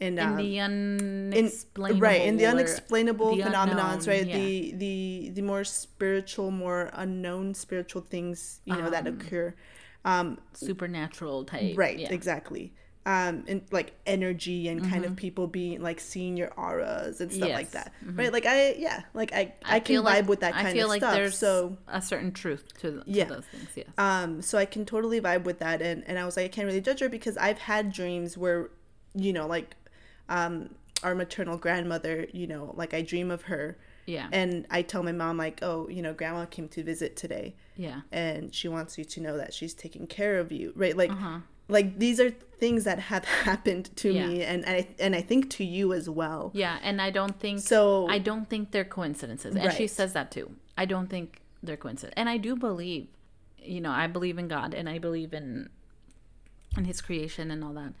in, 0.00 0.18
in 0.18 0.26
um, 0.26 0.36
the 0.36 0.58
in 0.58 1.30
unexplainable 1.34 2.00
right 2.00 2.22
in 2.22 2.36
the 2.38 2.46
unexplainable 2.46 3.36
the 3.36 3.42
phenomenons 3.42 3.92
unknown, 3.92 4.06
right 4.06 4.26
yeah. 4.26 4.36
the 4.38 4.72
the 4.72 5.30
the 5.34 5.42
more 5.42 5.62
spiritual 5.62 6.50
more 6.50 6.88
unknown 6.94 7.52
spiritual 7.52 8.00
things 8.00 8.60
you 8.64 8.74
know 8.74 8.88
that 8.88 9.06
occur 9.06 9.54
um 10.04 10.38
supernatural 10.54 11.44
type 11.44 11.76
right 11.76 11.98
yeah. 11.98 12.12
exactly 12.12 12.72
um 13.06 13.44
and 13.48 13.62
like 13.70 13.92
energy 14.06 14.68
and 14.68 14.88
kind 14.88 15.04
of 15.06 15.16
people 15.16 15.46
being 15.46 15.80
like 15.80 15.98
seeing 15.98 16.36
your 16.36 16.52
auras 16.58 17.20
and 17.20 17.32
stuff 17.32 17.48
like 17.50 17.70
Mm-hmm. 17.70 18.16
That 18.16 18.22
right 18.22 18.32
like 18.32 18.46
i 18.46 18.72
yeah 18.74 19.02
like 19.14 19.32
i 19.32 19.54
i, 19.64 19.80
can 19.80 19.96
vibe 19.96 20.04
like- 20.04 20.28
with 20.28 20.40
that 20.40 20.52
kind 20.52 20.68
I 20.68 20.72
feel 20.72 20.84
of 20.84 20.90
like 20.90 21.00
stuff 21.00 21.14
there's 21.14 21.36
so 21.38 21.76
a 21.88 22.02
certain 22.02 22.30
truth 22.32 22.64
to, 22.80 22.90
to 22.98 23.02
Yeah. 23.06 23.24
those 23.24 23.44
things 23.46 23.68
yes 23.74 23.86
um 23.96 24.42
so 24.42 24.58
i 24.58 24.66
can 24.66 24.84
totally 24.84 25.20
vibe 25.20 25.44
with 25.44 25.60
that 25.60 25.80
and 25.80 26.04
and 26.06 26.18
i 26.18 26.24
was 26.26 26.36
like 26.36 26.44
i 26.44 26.48
can't 26.48 26.66
really 26.66 26.80
judge 26.82 27.00
her 27.00 27.08
because 27.08 27.36
i've 27.38 27.58
had 27.58 27.90
dreams 27.92 28.36
where 28.36 28.70
you 29.14 29.32
know 29.32 29.46
like 29.46 29.76
um 30.28 30.70
our 31.02 31.14
maternal 31.14 31.56
grandmother 31.56 32.26
you 32.32 32.46
know 32.46 32.74
like 32.76 32.92
i 32.92 33.00
dream 33.00 33.30
of 33.30 33.42
her 33.42 33.78
yeah 34.06 34.28
and 34.32 34.66
i 34.70 34.82
tell 34.82 35.02
my 35.02 35.12
mom 35.12 35.38
like 35.38 35.60
oh 35.62 35.88
you 35.88 36.02
know 36.02 36.12
grandma 36.12 36.44
came 36.44 36.68
to 36.68 36.82
visit 36.82 37.16
today 37.16 37.54
yeah 37.86 38.00
and 38.24 38.42
she 38.58 38.66
wants 38.76 38.92
you 38.98 39.04
to 39.14 39.18
know 39.24 39.34
that 39.42 39.50
she's 39.58 39.74
taking 39.84 40.06
care 40.18 40.34
of 40.42 40.48
you 40.58 40.66
right 40.82 40.96
like 41.02 41.12
Uh-huh. 41.16 41.38
like 41.76 41.88
these 42.04 42.18
are 42.24 42.30
things 42.62 42.80
that 42.88 42.98
have 43.12 43.24
happened 43.50 43.84
to 44.02 44.08
Yeah. 44.12 44.26
me 44.26 44.32
and 44.52 44.60
I, 44.76 44.78
and 45.04 45.12
i 45.20 45.22
think 45.30 45.42
to 45.58 45.64
you 45.76 45.84
as 45.98 46.06
well 46.20 46.42
Yeah, 46.64 46.76
and 46.88 46.96
I 47.08 47.10
don't 47.18 47.36
think 47.44 47.56
so 47.74 47.80
I 48.16 48.18
don't 48.30 48.46
think 48.52 48.62
they're 48.72 48.92
coincidences. 49.00 49.52
And 49.56 49.72
she 49.80 49.86
says 49.98 50.10
that 50.18 50.28
too. 50.36 50.46
I 50.82 50.84
don't 50.92 51.08
think 51.14 51.26
they're 51.66 51.82
coincidences. 51.86 52.18
And 52.20 52.28
I 52.34 52.36
do 52.46 52.52
believe, 52.68 53.04
you 53.74 53.80
know, 53.84 53.92
I 54.04 54.06
believe 54.16 54.36
in 54.42 54.48
God 54.56 54.70
and 54.78 54.86
I 54.94 54.98
believe 55.06 55.32
in 55.40 55.48
in 56.78 56.84
his 56.90 56.98
creation 57.06 57.50
and 57.54 57.60
all 57.64 57.74
that. 57.82 57.92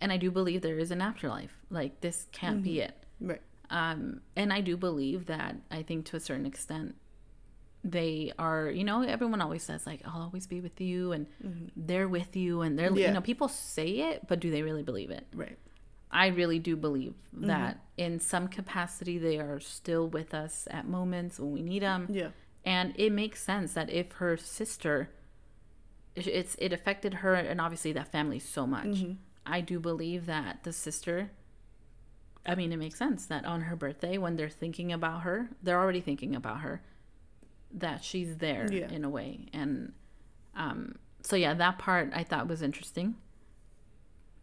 And 0.00 0.08
I 0.16 0.18
do 0.24 0.28
believe 0.38 0.60
there 0.68 0.78
is 0.86 0.90
an 0.96 1.00
afterlife. 1.10 1.54
Like 1.78 1.92
this 2.06 2.16
can't 2.40 2.60
be 2.68 2.74
it. 2.86 2.94
right 3.30 3.42
Um 3.70 4.00
and 4.40 4.48
I 4.58 4.60
do 4.70 4.74
believe 4.88 5.20
that 5.34 5.52
I 5.78 5.80
think 5.88 5.98
to 6.10 6.14
a 6.20 6.20
certain 6.28 6.46
extent 6.52 6.88
they 7.84 8.32
are, 8.38 8.68
you 8.70 8.82
know, 8.84 9.02
everyone 9.02 9.40
always 9.40 9.62
says 9.62 9.86
like 9.86 10.00
I'll 10.04 10.22
always 10.22 10.46
be 10.46 10.60
with 10.60 10.80
you 10.80 11.12
and 11.12 11.26
they're 11.76 12.08
with 12.08 12.34
you 12.36 12.62
and 12.62 12.78
they're 12.78 12.92
Yeah. 12.92 13.08
you 13.08 13.14
know, 13.14 13.20
people 13.20 13.48
say 13.48 13.88
it, 14.10 14.26
but 14.28 14.40
do 14.40 14.50
they 14.50 14.62
really 14.62 14.82
believe 14.82 15.10
it? 15.10 15.26
right 15.34 15.58
I 16.10 16.28
really 16.28 16.58
do 16.58 16.76
believe 16.76 17.14
Mm-hmm. 17.34 17.46
that 17.48 17.80
in 17.96 18.18
some 18.20 18.48
capacity 18.48 19.18
they 19.18 19.38
are 19.38 19.60
still 19.60 20.08
with 20.08 20.32
us 20.34 20.66
at 20.70 20.88
moments 20.88 21.38
when 21.38 21.52
we 21.52 21.62
need 21.62 21.82
them. 21.82 22.08
yeah 22.10 22.30
And 22.64 22.94
it 22.96 23.12
makes 23.12 23.42
sense 23.42 23.74
that 23.74 23.90
if 23.90 24.12
her 24.12 24.36
sister, 24.36 25.10
it's 26.14 26.56
it 26.58 26.72
affected 26.72 27.14
her 27.14 27.34
and 27.34 27.60
obviously 27.60 27.92
that 27.92 28.10
family 28.10 28.38
so 28.38 28.66
much. 28.66 28.86
Mm-hmm. 28.86 29.12
I 29.44 29.60
do 29.60 29.78
believe 29.78 30.26
that 30.26 30.64
the 30.64 30.72
sister. 30.72 31.30
I 32.44 32.54
mean, 32.54 32.72
it 32.72 32.76
makes 32.78 32.98
sense 32.98 33.26
that 33.26 33.44
on 33.44 33.62
her 33.62 33.76
birthday, 33.76 34.18
when 34.18 34.36
they're 34.36 34.48
thinking 34.48 34.92
about 34.92 35.22
her, 35.22 35.50
they're 35.62 35.78
already 35.80 36.00
thinking 36.00 36.34
about 36.34 36.60
her. 36.60 36.80
That 37.72 38.02
she's 38.04 38.36
there 38.38 38.72
Yeah. 38.72 38.90
in 38.90 39.04
a 39.04 39.10
way, 39.10 39.46
and 39.52 39.92
um, 40.54 40.96
so 41.22 41.36
yeah, 41.36 41.52
that 41.54 41.78
part 41.78 42.10
I 42.14 42.24
thought 42.24 42.48
was 42.48 42.62
interesting. 42.62 43.16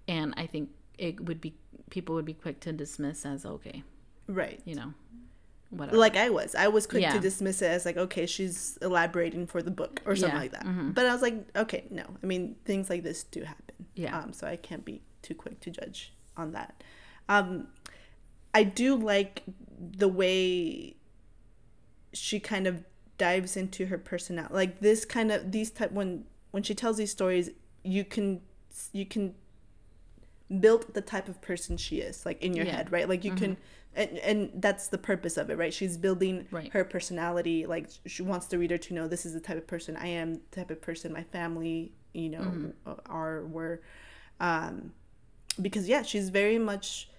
And 0.08 0.34
I 0.38 0.46
think 0.48 0.70
it 0.98 1.22
would 1.26 1.40
be 1.42 1.56
people 1.90 2.16
would 2.16 2.26
be 2.26 2.34
quick 2.34 2.60
to 2.62 2.74
dismiss 2.74 3.26
as 3.26 3.46
okay, 3.46 3.84
right 4.28 4.60
you 4.66 4.76
know, 4.76 4.94
whatever. 5.70 5.98
like 5.98 6.16
i 6.16 6.30
was 6.30 6.54
i 6.56 6.68
was 6.68 6.86
quick 6.88 7.02
Yeah. 7.02 7.14
to 7.14 7.20
dismiss 7.20 7.62
it 7.62 7.68
as 7.68 7.86
like 7.86 7.98
okay 7.98 8.26
she's 8.26 8.78
elaborating 8.82 9.48
for 9.48 9.62
the 9.64 9.72
book 9.72 10.02
or 10.06 10.16
something 10.16 10.36
Yeah, 10.36 10.42
like 10.42 10.52
that 10.52 10.66
mhm. 10.66 10.94
but 10.94 11.06
i 11.08 11.12
was 11.14 11.22
like 11.22 11.36
okay 11.56 11.86
no 11.90 12.04
i 12.22 12.26
mean 12.26 12.56
things 12.66 12.90
like 12.90 13.02
this 13.04 13.24
do 13.24 13.42
happen 13.44 13.76
Yeah. 13.96 14.18
um 14.20 14.34
so 14.34 14.46
i 14.48 14.56
can't 14.56 14.86
be 14.86 15.02
too 15.24 15.34
quick 15.36 15.60
to 15.62 15.72
judge 15.72 16.14
on 16.38 16.52
that 16.52 16.84
um 17.30 17.68
i 18.54 18.64
do 18.64 18.96
like 18.96 19.44
the 19.80 20.08
way 20.08 20.96
she 22.14 22.40
kind 22.40 22.68
of 22.68 22.84
dives 23.28 23.54
into 23.64 23.82
her 23.92 23.98
personality 24.12 24.54
like 24.62 24.74
this 24.88 25.00
kind 25.16 25.30
of 25.36 25.40
these 25.56 25.70
type 25.80 25.92
when 26.00 26.10
when 26.54 26.64
she 26.68 26.76
tells 26.82 26.96
these 27.02 27.12
stories 27.20 27.46
you 27.96 28.04
can 28.16 28.28
you 29.00 29.06
can 29.14 29.26
build 30.60 30.94
the 30.94 31.02
type 31.02 31.28
of 31.34 31.42
person 31.42 31.78
she 31.78 31.98
is 32.10 32.26
like 32.26 32.40
in 32.44 32.54
your 32.54 32.66
Yeah. 32.66 32.72
Mm-hmm. 32.72 32.78
head 32.78 32.92
right 32.92 33.08
like 33.10 33.24
you 33.24 33.32
can 33.42 33.58
and, 33.96 34.18
and 34.30 34.40
that's 34.66 34.88
the 34.88 34.98
purpose 34.98 35.36
of 35.38 35.50
it 35.52 35.58
right 35.58 35.74
she's 35.74 35.98
building 35.98 36.36
Right. 36.52 36.72
her 36.74 36.84
personality 36.84 37.66
like 37.66 37.86
she 38.06 38.22
wants 38.32 38.46
the 38.48 38.58
reader 38.58 38.78
to 38.78 38.94
know 38.94 39.08
this 39.08 39.26
is 39.26 39.34
the 39.34 39.40
type 39.48 39.58
of 39.58 39.68
person 39.68 39.96
i 39.98 40.08
am 40.08 40.34
the 40.34 40.56
type 40.60 40.72
of 40.76 40.80
person 40.82 41.08
my 41.14 41.24
family 41.24 41.92
you 42.14 42.30
know 42.30 42.42
Mm-hmm. 42.42 42.92
are 43.20 43.46
were 43.46 43.76
um 44.40 44.92
because 45.62 45.88
yeah 45.88 46.02
she's 46.12 46.30
very 46.30 46.60
much 46.60 47.10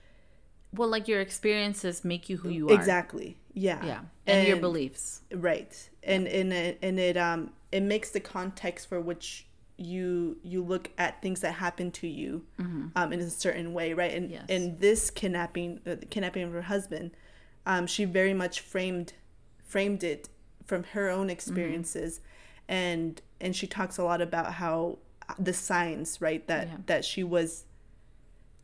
well, 0.76 0.88
like 0.88 1.06
your 1.08 1.20
experiences 1.20 2.04
make 2.04 2.28
you 2.30 2.37
who 2.38 2.48
you 2.50 2.68
are. 2.70 2.74
exactly 2.74 3.37
yeah 3.52 3.84
Yeah, 3.84 4.00
and, 4.26 4.46
your 4.48 4.56
beliefs. 4.56 5.22
right 5.32 5.72
and 6.02 6.26
and 6.26 6.52
it, 6.52 6.78
and 6.82 6.98
it 6.98 7.16
um 7.16 7.50
it 7.70 7.82
makes 7.82 8.10
the 8.10 8.20
context 8.20 8.88
for 8.88 9.00
which 9.00 9.46
you 9.76 10.37
you 10.42 10.62
look 10.62 10.90
at 10.98 11.20
things 11.22 11.40
that 11.40 11.52
happen 11.54 11.90
to 11.90 12.06
you 12.06 12.44
um 12.96 13.12
in 13.12 13.20
a 13.20 13.30
certain 13.30 13.72
way 13.72 13.92
right 13.94 14.12
and 14.12 14.26
Mm-hmm. 14.26 14.34
Yes. 14.34 14.44
in 14.48 14.78
this 14.78 15.10
kidnapping 15.10 15.80
uh, 15.87 15.94
the 15.96 16.06
kidnapping 16.06 16.42
of 16.44 16.52
her 16.52 16.62
husband 16.62 17.10
um 17.66 17.87
she 17.87 18.04
very 18.04 18.34
much 18.34 18.60
framed 18.60 19.12
framed 19.64 20.02
it 20.04 20.28
from 20.64 20.84
her 20.94 21.08
own 21.10 21.28
experiences 21.30 22.20
and 22.68 23.20
and 23.40 23.54
she 23.56 23.66
talks 23.66 23.98
a 23.98 24.04
lot 24.04 24.20
about 24.20 24.54
how 24.54 24.98
uh, 25.28 25.34
the 25.38 25.52
signs 25.52 26.20
right 26.20 26.46
that 26.48 26.66
Yeah. 26.68 26.76
that 26.87 27.04
she 27.04 27.22
was 27.24 27.64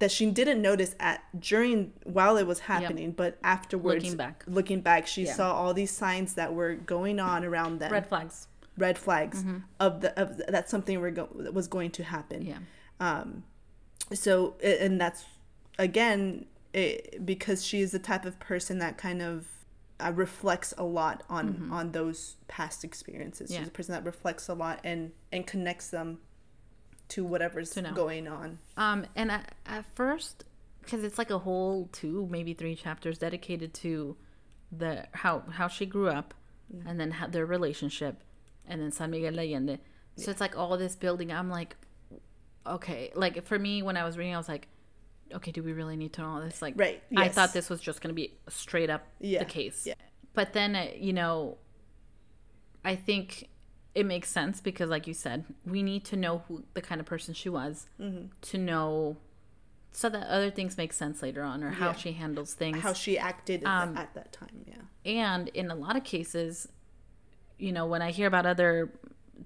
that 0.00 0.10
she 0.10 0.30
didn't 0.30 0.60
notice 0.60 0.94
at 0.98 1.22
during 1.38 1.92
while 2.04 2.36
it 2.36 2.46
was 2.46 2.60
happening 2.60 3.12
but 3.12 3.38
afterwards 3.44 4.02
Looking 4.04 4.16
back. 4.16 4.44
looking 4.48 4.80
back 4.80 5.06
she 5.06 5.24
Yeah. 5.26 5.34
saw 5.34 5.54
all 5.54 5.72
these 5.74 5.90
signs 5.92 6.34
that 6.34 6.52
were 6.54 6.74
going 6.74 7.20
on 7.20 7.44
around 7.44 7.78
them 7.78 7.92
Red 7.92 8.06
flags. 8.08 8.48
red 8.78 8.98
flags 8.98 9.44
of 9.78 10.00
the 10.00 10.18
of 10.20 10.36
the, 10.38 10.44
that 10.48 10.68
something 10.68 10.98
were 11.00 11.10
go- 11.12 11.28
was 11.52 11.68
going 11.68 11.90
to 11.92 12.02
happen 12.04 12.42
Yeah. 12.42 12.58
Um, 12.98 13.44
so 14.12 14.56
and 14.62 15.00
that's 15.00 15.24
again 15.78 16.46
it, 16.72 17.24
because 17.26 17.64
she 17.64 17.80
is 17.80 17.92
the 17.92 17.98
type 17.98 18.24
of 18.24 18.38
person 18.40 18.78
that 18.78 18.96
kind 18.96 19.20
of 19.22 19.46
uh, 19.98 20.12
reflects 20.14 20.72
a 20.78 20.84
lot 20.84 21.22
on 21.28 21.68
on 21.70 21.92
those 21.92 22.36
past 22.48 22.84
experiences 22.84 23.50
Mm-hmm. 23.50 23.54
Yeah. 23.54 23.58
she's 23.60 23.68
a 23.68 23.72
person 23.72 23.92
that 23.94 24.04
reflects 24.04 24.48
a 24.48 24.54
lot 24.54 24.80
and 24.82 25.12
and 25.30 25.46
connects 25.46 25.88
them 25.90 26.18
to 27.10 27.24
whatever's 27.24 27.70
To 27.70 27.82
going 27.94 28.26
on 28.28 28.58
Um, 28.76 29.06
and 29.14 29.30
at, 29.30 29.54
at 29.66 29.84
first, 29.94 30.44
because 30.82 31.04
it's 31.04 31.18
like 31.18 31.30
a 31.30 31.38
whole 31.38 31.88
two, 31.92 32.26
maybe 32.30 32.54
three 32.54 32.74
chapters 32.74 33.18
dedicated 33.18 33.74
to 33.74 34.16
the 34.72 35.06
how 35.12 35.40
how 35.50 35.68
she 35.68 35.84
grew 35.86 36.08
up, 36.08 36.34
and 36.86 36.98
then 37.00 37.10
how, 37.12 37.26
their 37.26 37.44
relationship, 37.46 38.22
and 38.66 38.80
then 38.80 38.92
San 38.92 39.10
Miguel 39.10 39.32
de 39.32 39.40
Allende. 39.40 39.78
So 40.16 40.30
it's 40.30 40.40
like 40.40 40.56
all 40.56 40.76
this 40.78 40.96
building. 40.96 41.32
I'm 41.32 41.50
like, 41.50 41.76
okay, 42.66 43.10
like 43.14 43.44
for 43.44 43.58
me 43.58 43.82
when 43.82 43.96
I 43.96 44.04
was 44.04 44.16
reading, 44.18 44.34
I 44.34 44.38
was 44.38 44.48
like, 44.48 44.68
okay, 45.32 45.50
do 45.50 45.62
we 45.62 45.72
really 45.72 45.96
need 45.96 46.12
to 46.14 46.20
know 46.22 46.28
all 46.28 46.40
this? 46.40 46.60
Like, 46.62 46.74
Right, 46.76 47.02
I 47.16 47.28
thought 47.28 47.52
this 47.52 47.68
was 47.70 47.80
just 47.80 48.00
gonna 48.00 48.14
be 48.14 48.34
straight 48.48 48.90
up 48.90 49.06
Yeah, 49.20 49.40
the 49.40 49.44
case. 49.46 49.86
yeah. 49.86 49.94
But 50.34 50.52
then 50.52 50.76
uh, 50.76 50.86
you 50.96 51.12
know, 51.12 51.58
I 52.84 52.96
think 52.96 53.48
it 53.94 54.06
makes 54.06 54.28
sense 54.28 54.60
because, 54.60 54.88
like 54.90 55.06
you 55.06 55.14
said, 55.14 55.44
we 55.66 55.82
need 55.82 56.04
to 56.06 56.16
know 56.16 56.42
who 56.48 56.64
the 56.74 56.80
kind 56.82 57.00
of 57.00 57.06
person 57.06 57.34
she 57.34 57.48
was 57.48 57.86
Mm-hmm. 58.00 58.26
to 58.42 58.58
know, 58.58 59.16
so 59.92 60.08
that 60.08 60.26
other 60.28 60.50
things 60.50 60.76
make 60.78 60.92
sense 60.92 61.22
later 61.22 61.42
on, 61.42 61.62
or 61.64 61.70
how 61.70 61.88
Yeah. 61.88 61.92
she 61.94 62.12
handles 62.12 62.54
things. 62.54 62.78
how 62.80 62.92
she 62.92 63.18
acted 63.18 63.64
at, 63.64 63.68
Um, 63.68 63.94
that, 63.94 64.02
at 64.02 64.14
that 64.14 64.32
time 64.32 64.64
yeah 64.66 64.74
and 65.04 65.48
in 65.48 65.70
a 65.70 65.74
lot 65.74 65.96
of 65.96 66.04
cases, 66.04 66.68
you 67.58 67.72
know, 67.72 67.86
when 67.86 68.02
I 68.02 68.10
hear 68.10 68.26
about 68.28 68.44
other 68.46 68.92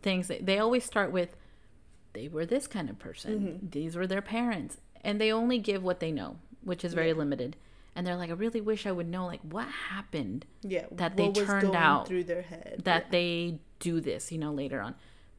things, 0.03 0.27
they- 0.29 0.41
they 0.41 0.59
always 0.59 0.85
start 0.85 1.11
with, 1.13 1.37
"They 2.13 2.29
were 2.29 2.45
this 2.45 2.67
kind 2.67 2.91
of 2.91 2.99
person. 2.99 3.41
Mm-hmm. 3.41 3.69
These 3.71 3.97
were 3.97 4.07
their 4.07 4.21
parents," 4.23 4.79
and 5.03 5.21
they 5.21 5.33
only 5.33 5.59
give 5.59 5.83
what 5.83 6.01
they 6.01 6.11
know, 6.13 6.37
which 6.63 6.85
is 6.85 6.93
very 6.95 7.13
limited. 7.13 7.57
And 7.97 8.05
they're 8.07 8.17
like, 8.17 8.31
"I 8.31 8.35
really 8.35 8.61
wish 8.61 8.87
I 8.87 8.93
would 8.93 9.09
know, 9.09 9.25
like, 9.27 9.41
what 9.43 9.69
happened." 9.69 10.45
yeah 10.63 10.87
that 10.91 11.17
they 11.17 11.29
what 11.29 11.37
was 11.39 11.47
turned 11.47 11.77
out 11.77 12.09
through 12.09 12.25
their 12.25 12.43
head 12.43 12.81
that 12.85 13.11
they 13.13 13.61
do 13.85 14.01
this, 14.01 14.33
you 14.33 14.39
know, 14.39 14.53
later 14.53 14.81
on. 14.81 14.95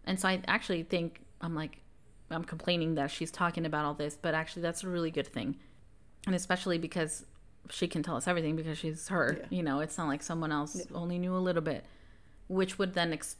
And 0.05 0.19
so 0.19 0.27
I 0.29 0.41
actually 0.47 0.83
think 0.83 1.21
I'm 1.41 1.55
like 1.55 1.73
I'm 2.29 2.43
complaining 2.43 2.95
that 2.95 3.11
she's 3.11 3.31
talking 3.31 3.65
about 3.65 3.85
all 3.85 3.93
this, 3.93 4.17
but 4.25 4.33
actually 4.33 4.63
that's 4.63 4.83
a 4.83 4.89
really 4.89 5.11
good 5.11 5.27
thing. 5.27 5.55
And 6.25 6.33
especially 6.35 6.77
because 6.87 7.25
she 7.69 7.87
can 7.87 8.01
tell 8.03 8.15
us 8.15 8.27
everything 8.27 8.55
because 8.55 8.77
she's 8.77 9.07
her, 9.09 9.37
Yeah. 9.39 9.47
you 9.57 9.63
know, 9.63 9.79
it's 9.79 9.97
not 9.97 10.07
like 10.07 10.23
someone 10.23 10.51
else 10.51 10.73
only 10.93 11.17
knew 11.19 11.35
a 11.35 11.43
little 11.47 11.61
bit, 11.61 11.85
which 12.47 12.77
would 12.79 12.93
then 12.93 13.13
ex- 13.13 13.37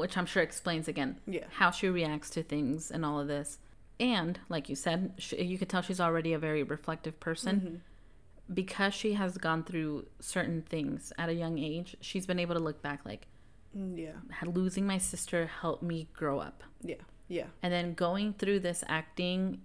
which 0.00 0.16
I'm 0.18 0.26
sure 0.26 0.42
explains 0.42 0.86
again 0.88 1.10
Yeah. 1.26 1.44
how 1.60 1.70
she 1.70 1.88
reacts 1.88 2.30
to 2.30 2.42
things 2.42 2.90
and 2.90 3.04
all 3.04 3.18
of 3.20 3.26
this. 3.28 3.58
And 4.00 4.38
like 4.48 4.68
you 4.68 4.76
said, 4.76 5.14
she, 5.18 5.42
you 5.42 5.58
could 5.58 5.68
tell 5.68 5.82
she's 5.82 6.00
already 6.00 6.32
a 6.32 6.38
very 6.38 6.62
reflective 6.62 7.18
person 7.20 7.54
Mm-hmm. 7.60 8.54
because 8.54 8.94
she 8.94 9.14
has 9.14 9.36
gone 9.38 9.62
through 9.64 10.06
certain 10.20 10.62
things 10.62 11.12
at 11.18 11.28
a 11.28 11.34
young 11.34 11.58
age. 11.58 11.96
She's 12.00 12.26
been 12.26 12.38
able 12.38 12.54
to 12.54 12.60
look 12.62 12.82
back 12.82 13.00
like 13.04 13.26
yeah 13.74 14.12
losing 14.46 14.86
my 14.86 14.98
sister 14.98 15.46
helped 15.60 15.82
me 15.82 16.08
grow 16.14 16.38
up. 16.40 16.62
yeah 16.82 16.96
yeah 17.28 17.46
And 17.62 17.72
then 17.72 17.94
going 17.94 18.32
through 18.34 18.60
this 18.60 18.82
acting 18.88 19.60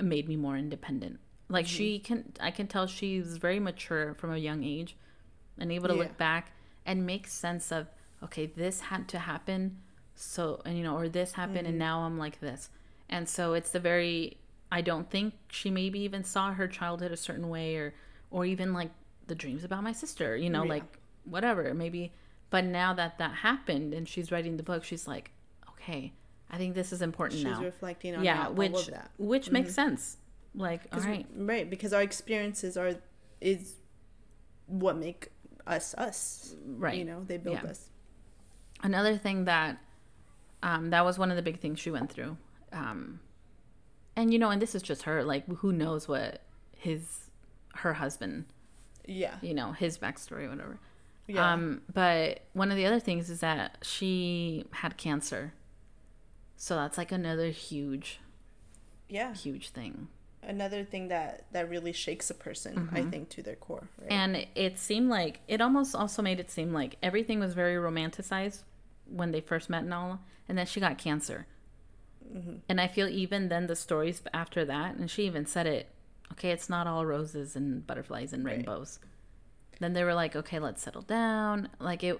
made 0.00 0.28
me 0.28 0.36
more 0.36 0.56
independent. 0.56 1.20
Like 1.48 1.66
she 1.66 1.96
mm-hmm. 1.98 2.04
can 2.04 2.32
I 2.40 2.50
can 2.50 2.66
tell 2.66 2.86
she's 2.86 3.36
very 3.36 3.60
mature 3.60 4.14
from 4.14 4.32
a 4.32 4.36
young 4.38 4.64
age 4.64 4.96
and 5.58 5.70
able 5.72 5.88
to 5.88 5.94
Yeah. 5.94 6.02
look 6.02 6.16
back 6.18 6.52
and 6.84 7.06
make 7.06 7.26
sense 7.28 7.70
of 7.72 7.86
okay, 8.22 8.46
this 8.46 8.80
had 8.80 9.08
to 9.08 9.18
happen 9.20 9.78
so 10.14 10.60
and 10.64 10.76
you 10.76 10.82
know 10.82 10.96
or 10.96 11.08
this 11.08 11.32
happened 11.32 11.66
and 11.66 11.78
mm-hmm. 11.78 11.78
now 11.78 12.00
I'm 12.00 12.18
like 12.18 12.40
this. 12.40 12.68
And 13.08 13.28
so 13.28 13.54
it's 13.54 13.70
the 13.70 13.80
very 13.80 14.38
I 14.72 14.80
don't 14.80 15.08
think 15.08 15.34
she 15.48 15.70
maybe 15.70 16.00
even 16.00 16.24
saw 16.24 16.52
her 16.52 16.66
childhood 16.66 17.12
a 17.12 17.16
certain 17.16 17.48
way 17.48 17.76
or 17.76 17.94
or 18.30 18.44
even 18.44 18.72
like 18.72 18.90
the 19.28 19.34
dreams 19.36 19.62
about 19.64 19.82
my 19.84 19.92
sister, 19.92 20.36
you 20.36 20.50
know, 20.50 20.64
Yeah. 20.64 20.70
like 20.70 20.98
whatever, 21.24 21.72
maybe 21.74 22.12
but 22.56 22.64
now 22.64 22.90
that 23.00 23.12
that 23.18 23.32
happened 23.48 23.92
and 23.96 24.08
she's 24.08 24.28
writing 24.32 24.56
the 24.56 24.62
book, 24.62 24.82
she's 24.84 25.06
like, 25.14 25.26
okay, 25.72 26.12
I 26.50 26.56
think 26.60 26.74
this 26.74 26.90
is 26.96 27.00
important 27.02 27.42
now. 27.42 27.50
she's 27.50 27.58
now. 27.60 27.64
reflecting 27.66 28.14
on 28.16 28.24
yeah, 28.24 28.46
all, 28.46 28.52
which 28.54 28.72
all 28.72 28.78
of 28.80 28.86
that 28.98 29.10
which 29.18 29.50
makes 29.50 29.74
sense. 29.74 30.02
Like, 30.54 30.80
all 30.84 30.98
'Cause 30.98 31.04
we- 31.06 31.12
right, 31.12 31.26
right 31.52 31.66
because 31.74 31.92
our 31.92 32.02
experiences 32.10 32.72
are 32.78 32.92
is 33.40 33.62
what 34.66 34.96
make 34.96 35.22
us 35.66 35.86
us 36.06 36.54
right. 36.84 36.96
you 37.00 37.04
know 37.10 37.20
they 37.30 37.36
build 37.36 37.58
Yeah. 37.62 37.70
us 37.70 37.80
Another 38.82 39.16
thing 39.16 39.38
that 39.46 39.72
um, 40.62 40.90
that 40.90 41.04
was 41.04 41.18
one 41.18 41.30
of 41.32 41.36
the 41.36 41.42
big 41.50 41.58
things 41.60 41.78
she 41.80 41.90
went 41.90 42.08
through, 42.14 42.36
um, 42.72 43.20
and 44.16 44.32
you 44.32 44.38
know, 44.38 44.50
and 44.50 44.60
this 44.64 44.74
is 44.74 44.82
just 44.82 45.02
her. 45.02 45.22
Like, 45.32 45.44
who 45.62 45.70
knows 45.72 46.08
what 46.08 46.42
his 46.86 47.30
her 47.82 47.94
husband, 47.94 48.44
yeah 49.06 49.36
you 49.42 49.54
know, 49.54 49.72
his 49.72 49.98
backstory, 49.98 50.48
whatever. 50.48 50.78
Yeah 51.26 51.52
Um, 51.52 51.82
but 51.92 52.40
one 52.52 52.70
of 52.70 52.76
the 52.76 52.86
other 52.86 53.00
things 53.00 53.30
is 53.30 53.40
that 53.40 53.78
she 53.82 54.64
had 54.72 54.96
cancer. 54.96 55.52
So 56.56 56.76
that's 56.76 56.96
like 56.98 57.12
another 57.12 57.50
huge, 57.50 58.20
yeah 59.08 59.34
huge 59.34 59.68
thing. 59.70 60.08
another 60.42 60.84
thing 60.84 61.08
that 61.08 61.44
that 61.52 61.68
really 61.68 61.92
shakes 61.92 62.30
a 62.30 62.34
person 62.34 62.88
i 62.92 63.02
think 63.02 63.28
to 63.28 63.42
their 63.42 63.56
core 63.56 63.88
right 64.00 64.08
Mm-hmm. 64.10 64.12
And 64.12 64.46
it 64.54 64.78
seemed 64.78 65.08
like 65.10 65.40
it 65.48 65.60
almost 65.60 65.94
also 65.94 66.22
made 66.22 66.38
it 66.40 66.50
seem 66.50 66.72
like 66.72 66.96
everything 67.02 67.40
was 67.40 67.52
very 67.54 67.74
romanticized 67.76 68.62
when 69.06 69.32
they 69.32 69.40
first 69.40 69.68
met 69.70 69.82
and 69.84 69.92
all, 69.94 70.20
and 70.48 70.56
then 70.56 70.66
she 70.66 70.80
got 70.80 70.98
cancer. 70.98 71.46
And 72.68 72.80
I 72.80 72.88
feel 72.88 73.08
even 73.08 73.48
then 73.48 73.66
the 73.68 73.76
stories 73.76 74.20
after 74.34 74.64
that, 74.64 74.96
and 74.96 75.10
she 75.10 75.26
even 75.26 75.46
said 75.46 75.66
it. 75.66 75.88
Okay, 76.32 76.50
it's 76.50 76.68
not 76.68 76.86
all 76.88 77.06
roses 77.06 77.54
and 77.56 77.86
butterflies 77.86 78.32
and 78.32 78.44
Right. 78.44 78.56
rainbows. 78.56 78.98
Then 79.80 79.92
they 79.92 80.04
were 80.04 80.14
like, 80.14 80.34
okay, 80.36 80.58
let's 80.58 80.82
settle 80.82 81.02
down. 81.02 81.68
Like 81.78 82.02
it, 82.02 82.18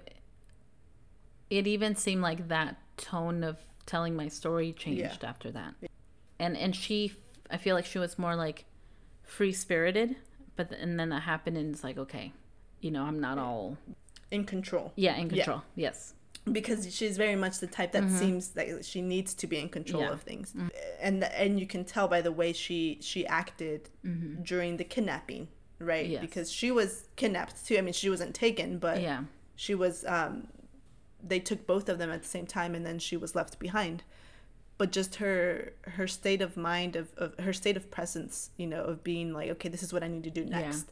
it 1.50 1.66
even 1.66 1.96
seemed 1.96 2.22
like 2.22 2.48
that 2.48 2.76
tone 2.96 3.44
of 3.44 3.56
telling 3.86 4.14
my 4.16 4.28
story 4.28 4.72
changed 4.72 5.24
after 5.24 5.50
that. 5.52 5.74
And 6.38 6.56
and 6.56 6.74
she, 6.76 7.12
I 7.50 7.56
feel 7.56 7.74
like 7.74 7.86
she 7.86 7.98
was 7.98 8.18
more 8.18 8.36
like 8.36 8.64
free 9.22 9.52
spirited, 9.52 10.16
but 10.56 10.70
and 10.72 10.98
then 11.00 11.08
that 11.10 11.22
happened, 11.22 11.56
and 11.56 11.72
it's 11.74 11.82
like, 11.84 11.96
okay, 11.98 12.32
you 12.80 12.90
know, 12.90 13.04
I'm 13.04 13.20
not 13.20 13.38
all 13.38 13.78
in 14.30 14.44
control 14.44 14.92
yeah 14.96 15.14
in 15.16 15.28
control. 15.28 15.62
Yes, 15.76 16.12
because 16.50 16.92
she's 16.94 17.16
very 17.16 17.36
much 17.36 17.60
the 17.60 17.66
type 17.68 17.92
that 17.92 18.10
seems 18.10 18.54
like 18.56 18.70
she 18.82 19.00
needs 19.00 19.32
to 19.34 19.46
be 19.46 19.58
in 19.58 19.68
control 19.68 20.02
Mm-hmm. 20.02 20.08
Yeah. 20.08 20.14
of 20.14 20.22
things 20.22 20.54
and 21.00 21.22
and 21.24 21.60
you 21.60 21.66
can 21.66 21.84
tell 21.84 22.08
by 22.08 22.20
the 22.20 22.32
way 22.32 22.52
she 22.52 22.98
she 23.00 23.24
acted 23.26 23.88
during 24.42 24.76
the 24.78 24.84
kidnapping 24.84 25.46
right. 25.78 26.06
Yes. 26.06 26.20
because 26.20 26.50
she 26.50 26.70
was 26.70 27.04
kidnapped 27.16 27.64
too 27.66 27.76
i 27.78 27.80
mean 27.80 27.92
she 27.94 28.08
wasn't 28.10 28.34
taken 28.34 28.78
but 28.78 29.00
yeah, 29.00 29.24
she 29.54 29.74
was 29.74 30.04
um 30.06 30.48
they 31.22 31.40
took 31.40 31.66
both 31.66 31.88
of 31.88 31.98
them 31.98 32.10
at 32.10 32.22
the 32.22 32.28
same 32.28 32.46
time 32.46 32.74
and 32.74 32.84
then 32.86 32.98
she 32.98 33.16
was 33.16 33.34
left 33.34 33.58
behind 33.58 34.02
but 34.78 34.92
just 34.92 35.16
her 35.16 35.72
her 35.82 36.06
state 36.06 36.42
of 36.42 36.56
mind 36.56 36.96
of, 36.96 37.08
of 37.16 37.38
her 37.40 37.52
state 37.52 37.76
of 37.76 37.90
presence 37.90 38.50
you 38.56 38.66
know 38.66 38.82
of 38.84 39.02
being 39.02 39.32
like 39.32 39.50
okay 39.50 39.68
this 39.68 39.82
is 39.82 39.92
what 39.92 40.02
i 40.02 40.08
need 40.08 40.24
to 40.24 40.30
do 40.30 40.42
Yeah. 40.42 40.60
next 40.60 40.86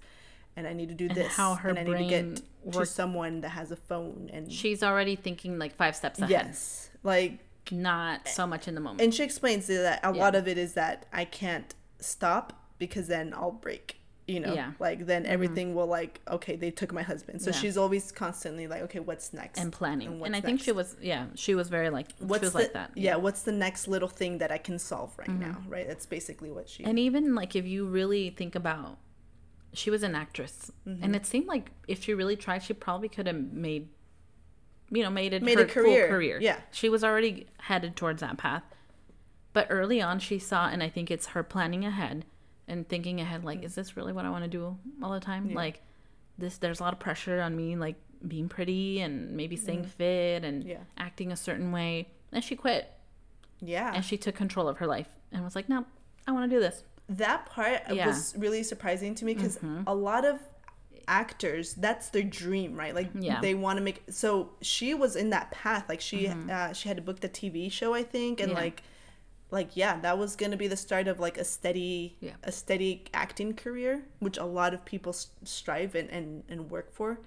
and 0.56 0.66
i 0.66 0.72
need 0.72 0.88
to 0.88 0.94
do 0.94 1.06
And 1.06 1.14
this 1.16 1.34
how 1.34 1.54
her 1.54 1.68
and 1.70 1.78
i 1.78 1.82
need 1.82 1.90
to 1.92 1.96
brain 2.06 2.34
get 2.64 2.72
to 2.72 2.86
someone 2.86 3.40
that 3.42 3.50
has 3.50 3.70
a 3.70 3.76
phone 3.76 4.30
and 4.32 4.50
she's 4.52 4.82
already 4.82 5.16
thinking 5.16 5.59
like 5.59 5.74
five 5.76 5.94
steps 5.96 6.18
ahead. 6.18 6.30
yes 6.30 6.90
like 7.02 7.38
not 7.70 8.26
so 8.28 8.46
much 8.46 8.68
in 8.68 8.74
the 8.74 8.80
moment. 8.80 9.00
and 9.00 9.14
she 9.14 9.22
explains 9.22 9.66
that 9.68 10.00
a 10.02 10.14
Yeah. 10.14 10.20
lot 10.22 10.34
of 10.34 10.46
it 10.48 10.59
is 10.59 10.74
that 10.74 11.06
i 11.12 11.24
can't 11.24 11.74
stop 11.98 12.52
because 12.78 13.06
then 13.09 13.32
i'll 13.34 13.50
break 13.52 13.96
you 14.26 14.40
know 14.40 14.54
Yeah. 14.54 14.68
Mm-hmm. 14.68 14.82
like 14.82 15.06
then 15.06 15.26
everything 15.26 15.74
will 15.74 15.86
like 15.86 16.20
okay 16.36 16.56
they 16.56 16.70
took 16.70 16.92
my 16.92 17.02
husband 17.02 17.42
so 17.42 17.50
Yeah. 17.50 17.56
she's 17.56 17.76
always 17.76 18.10
constantly 18.10 18.66
like 18.66 18.82
okay 18.82 19.00
what's 19.00 19.32
next 19.34 19.58
and 19.58 19.70
planning. 19.72 20.08
And 20.14 20.26
And, 20.26 20.36
I 20.36 20.40
think 20.40 20.60
she 20.60 20.72
was, 20.72 20.96
yeah, 21.00 21.26
she 21.34 21.54
was 21.54 21.68
very 21.68 21.90
like, 21.90 22.08
what's 22.18 22.40
she 22.40 22.44
was 22.46 22.52
the, 22.54 22.58
like 22.60 22.72
that. 22.72 22.90
yeah 22.94 23.16
what's 23.16 23.42
the 23.42 23.52
next 23.52 23.86
little 23.86 24.08
thing 24.08 24.38
that 24.38 24.50
i 24.50 24.58
can 24.58 24.78
solve 24.78 25.12
right 25.18 25.28
now 25.28 25.56
right 25.68 25.86
that's 25.86 26.06
basically 26.06 26.50
what 26.50 26.68
she 26.68 26.84
And 26.84 26.98
even 26.98 27.34
like 27.34 27.54
if 27.54 27.66
you 27.66 27.86
really 27.86 28.30
think 28.30 28.54
about 28.54 28.98
she 29.74 29.90
was 29.90 30.02
an 30.04 30.14
actress, 30.14 30.70
Mm-hmm. 30.88 31.02
and 31.04 31.16
it 31.16 31.26
seemed 31.26 31.46
like 31.48 31.70
if 31.88 32.04
she 32.04 32.14
really 32.14 32.36
tried, 32.36 32.62
she 32.62 32.72
probably 32.72 33.08
could 33.08 33.26
have 33.26 33.36
made, 33.52 33.88
you 34.90 35.02
know, 35.02 35.10
made 35.10 35.32
it 35.32 35.42
Made 35.42 35.58
her 35.58 35.64
a 35.64 35.68
career, 35.68 36.02
full 36.06 36.14
career. 36.16 36.38
yeah. 36.40 36.60
she 36.70 36.88
was 36.88 37.02
already 37.02 37.48
headed 37.58 37.96
towards 37.96 38.20
that 38.20 38.36
path. 38.38 38.62
But 39.52 39.66
early 39.70 40.00
on, 40.00 40.20
she 40.20 40.38
saw, 40.38 40.68
and 40.68 40.80
I 40.80 40.88
think 40.88 41.10
it's 41.10 41.26
her 41.34 41.42
planning 41.42 41.84
ahead 41.84 42.24
and 42.68 42.88
thinking 42.88 43.20
ahead. 43.20 43.44
Like, 43.44 43.62
is 43.62 43.74
this 43.74 43.96
really 43.96 44.12
what 44.12 44.24
I 44.24 44.30
want 44.30 44.44
to 44.44 44.50
do 44.50 44.76
all 45.02 45.12
the 45.12 45.20
time? 45.20 45.52
Like, 45.54 45.80
this 46.38 46.58
there's 46.58 46.80
a 46.80 46.82
lot 46.82 46.92
of 46.92 46.98
pressure 46.98 47.40
on 47.40 47.54
me, 47.56 47.76
like 47.76 47.96
being 48.26 48.48
pretty 48.48 49.00
and 49.00 49.32
maybe 49.32 49.56
staying 49.56 49.84
fit 49.84 50.44
and. 50.44 50.64
Yeah. 50.64 50.78
acting 50.96 51.30
a 51.32 51.36
certain 51.36 51.70
way. 51.72 52.08
And 52.32 52.42
she 52.42 52.56
quit 52.56 52.90
Yeah. 53.60 53.92
and 53.94 54.04
she 54.04 54.16
took 54.16 54.34
control 54.34 54.66
of 54.68 54.78
her 54.78 54.86
life 54.86 55.08
and 55.30 55.44
was 55.44 55.54
like, 55.54 55.68
no, 55.68 55.84
I 56.26 56.32
want 56.32 56.50
to 56.50 56.56
do 56.56 56.60
this. 56.60 56.82
that 57.08 57.44
part 57.46 57.82
Yeah. 57.90 58.06
Mm-hmm. 58.06 58.06
was 58.08 58.34
really 58.38 58.62
surprising 58.62 59.14
to 59.16 59.24
me 59.24 59.34
because 59.34 59.58
a 59.86 59.94
lot 59.94 60.24
of 60.24 60.40
actors 61.06 61.74
that's 61.74 62.08
their 62.08 62.22
dream 62.22 62.74
right 62.76 62.94
like 62.94 63.10
Yeah. 63.18 63.40
they 63.42 63.54
want 63.54 63.76
to 63.78 63.84
make 63.84 64.02
so 64.08 64.50
she 64.62 64.94
was 64.94 65.16
in 65.16 65.30
that 65.30 65.50
path 65.50 65.84
like 65.86 66.00
she 66.00 66.28
uh, 66.28 66.72
she 66.72 66.88
had 66.88 67.04
booked 67.04 67.22
a 67.24 67.28
tv 67.28 67.70
show 67.70 67.92
i 67.92 68.02
think 68.02 68.40
and 68.40 68.52
Mm-hmm. 68.52 68.56
Yeah. 68.58 68.64
like 68.64 68.82
like 69.55 69.70
yeah 69.76 69.98
that 70.00 70.18
was 70.18 70.36
gonna 70.36 70.57
be 70.57 70.68
the 70.68 70.76
start 70.76 71.07
of 71.09 71.18
like 71.26 71.38
a 71.38 71.44
steady 71.44 72.16
Yeah. 72.20 72.32
a 72.42 72.52
steady 72.52 73.05
acting 73.14 73.55
career 73.55 74.02
which 74.18 74.36
a 74.36 74.44
lot 74.44 74.74
of 74.74 74.84
people 74.84 75.12
strive 75.44 75.94
and, 75.94 76.11
and 76.11 76.42
and 76.48 76.70
work 76.70 76.92
for 76.92 77.20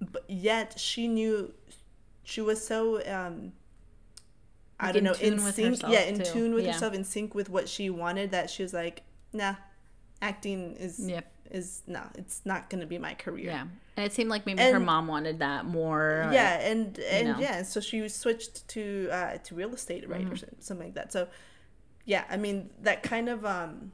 but 0.00 0.24
yet 0.28 0.78
she 0.78 1.06
knew 1.06 1.52
she 2.24 2.40
was 2.40 2.66
so 2.66 2.78
um 3.18 3.52
I 4.78 4.92
don't 4.92 5.04
know, 5.04 5.14
in 5.14 5.36
with 5.42 5.54
sync, 5.54 5.68
herself, 5.68 5.90
yeah, 5.90 6.00
in 6.00 6.18
too. 6.18 6.24
tune 6.24 6.52
with 6.54 6.64
Yeah. 6.66 6.72
herself, 6.74 6.92
in 6.92 7.02
sync 7.02 7.34
with 7.34 7.48
what 7.48 7.66
she 7.66 7.88
wanted. 7.88 8.32
That 8.32 8.50
she 8.50 8.62
was 8.62 8.74
like, 8.74 9.04
nah, 9.32 9.54
acting 10.20 10.74
is 10.76 10.98
Yep. 11.00 11.24
is 11.50 11.82
no, 11.86 12.02
it's 12.14 12.42
not 12.44 12.68
gonna 12.68 12.84
be 12.84 12.98
my 12.98 13.14
career. 13.14 13.46
Yeah. 13.46 13.66
And 13.96 14.04
it 14.04 14.12
seemed 14.12 14.28
like 14.28 14.44
maybe 14.44 14.62
her 14.62 14.78
mom 14.78 15.06
wanted 15.08 15.38
that 15.38 15.64
more. 15.64 16.24
like- 16.26 16.34
yeah, 16.34 16.58
and 16.70 16.98
and 16.98 17.28
know. 17.28 17.38
yeah, 17.38 17.62
so 17.62 17.80
she 17.80 18.06
switched 18.10 18.68
to 18.68 19.08
uh, 19.10 19.38
to 19.44 19.54
real 19.54 19.72
estate, 19.72 20.06
right, 20.10 20.20
Mm-hmm. 20.28 20.32
or 20.34 20.60
something 20.60 20.86
like 20.88 20.94
that. 20.96 21.10
So, 21.10 21.26
yeah, 22.06 22.24
I 22.30 22.36
mean 22.38 22.70
that 22.80 23.02
kind 23.02 23.28
of 23.28 23.44
um, 23.44 23.92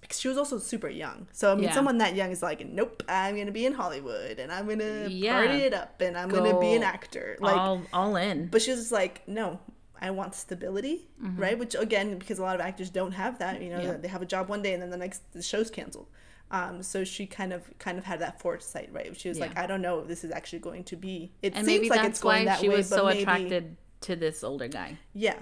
because 0.00 0.18
she 0.18 0.26
was 0.28 0.36
also 0.38 0.58
super 0.58 0.88
young. 0.88 1.28
So 1.32 1.52
I 1.52 1.54
mean, 1.54 1.64
Yeah. 1.64 1.74
someone 1.74 1.98
that 1.98 2.16
young 2.16 2.32
is 2.32 2.42
like, 2.42 2.66
nope, 2.66 3.02
I'm 3.08 3.36
gonna 3.36 3.52
be 3.52 3.64
in 3.66 3.74
Hollywood 3.74 4.38
and 4.40 4.50
I'm 4.50 4.66
gonna 4.66 5.06
Yeah. 5.08 5.34
party 5.34 5.62
it 5.62 5.74
up 5.74 6.00
and 6.00 6.16
I'm 6.18 6.28
gonna 6.30 6.58
be 6.58 6.74
an 6.74 6.82
actor. 6.82 7.36
Like, 7.38 7.56
all, 7.56 7.82
all 7.92 8.16
in. 8.16 8.48
but 8.48 8.60
she 8.62 8.72
was 8.72 8.80
just 8.80 8.92
like, 8.92 9.22
no, 9.28 9.60
I 10.00 10.10
want 10.10 10.34
stability, 10.34 11.06
Mm-hmm. 11.22 11.40
right? 11.40 11.56
Which 11.58 11.74
again, 11.74 12.18
because 12.18 12.38
a 12.38 12.42
lot 12.42 12.54
of 12.56 12.60
actors 12.62 12.90
don't 12.90 13.12
have 13.12 13.38
that, 13.38 13.62
you 13.62 13.68
know, 13.70 13.80
Yeah. 13.80 13.92
they 13.98 14.08
have 14.08 14.22
a 14.22 14.26
job 14.26 14.48
one 14.48 14.62
day 14.62 14.72
and 14.72 14.82
then 14.82 14.90
the 14.90 14.96
next 14.96 15.30
the 15.32 15.42
show's 15.42 15.70
canceled. 15.70 16.08
Um, 16.52 16.82
so 16.82 17.04
she 17.04 17.26
kind 17.26 17.52
of 17.52 17.62
kind 17.78 17.96
of 17.96 18.04
had 18.04 18.18
that 18.20 18.40
foresight, 18.40 18.88
right? 18.90 19.16
She 19.16 19.28
was 19.28 19.38
like, 19.38 19.56
I 19.56 19.66
don't 19.68 19.82
know 19.82 20.00
if 20.00 20.08
this 20.08 20.24
is 20.24 20.32
actually 20.32 20.58
going 20.58 20.82
to 20.84 20.96
be. 20.96 21.30
It 21.42 21.54
and 21.54 21.64
seems 21.64 21.78
maybe 21.82 21.90
like 21.90 22.00
that's 22.00 22.08
it's 22.14 22.20
going 22.20 22.40
why 22.40 22.44
that 22.46 22.60
she 22.60 22.68
way, 22.68 22.76
but 22.78 22.84
so 22.86 23.04
maybe, 23.06 23.20
attracted 23.22 23.76
to 24.00 24.16
this 24.16 24.42
older 24.42 24.66
guy. 24.66 24.98
Yeah, 25.12 25.36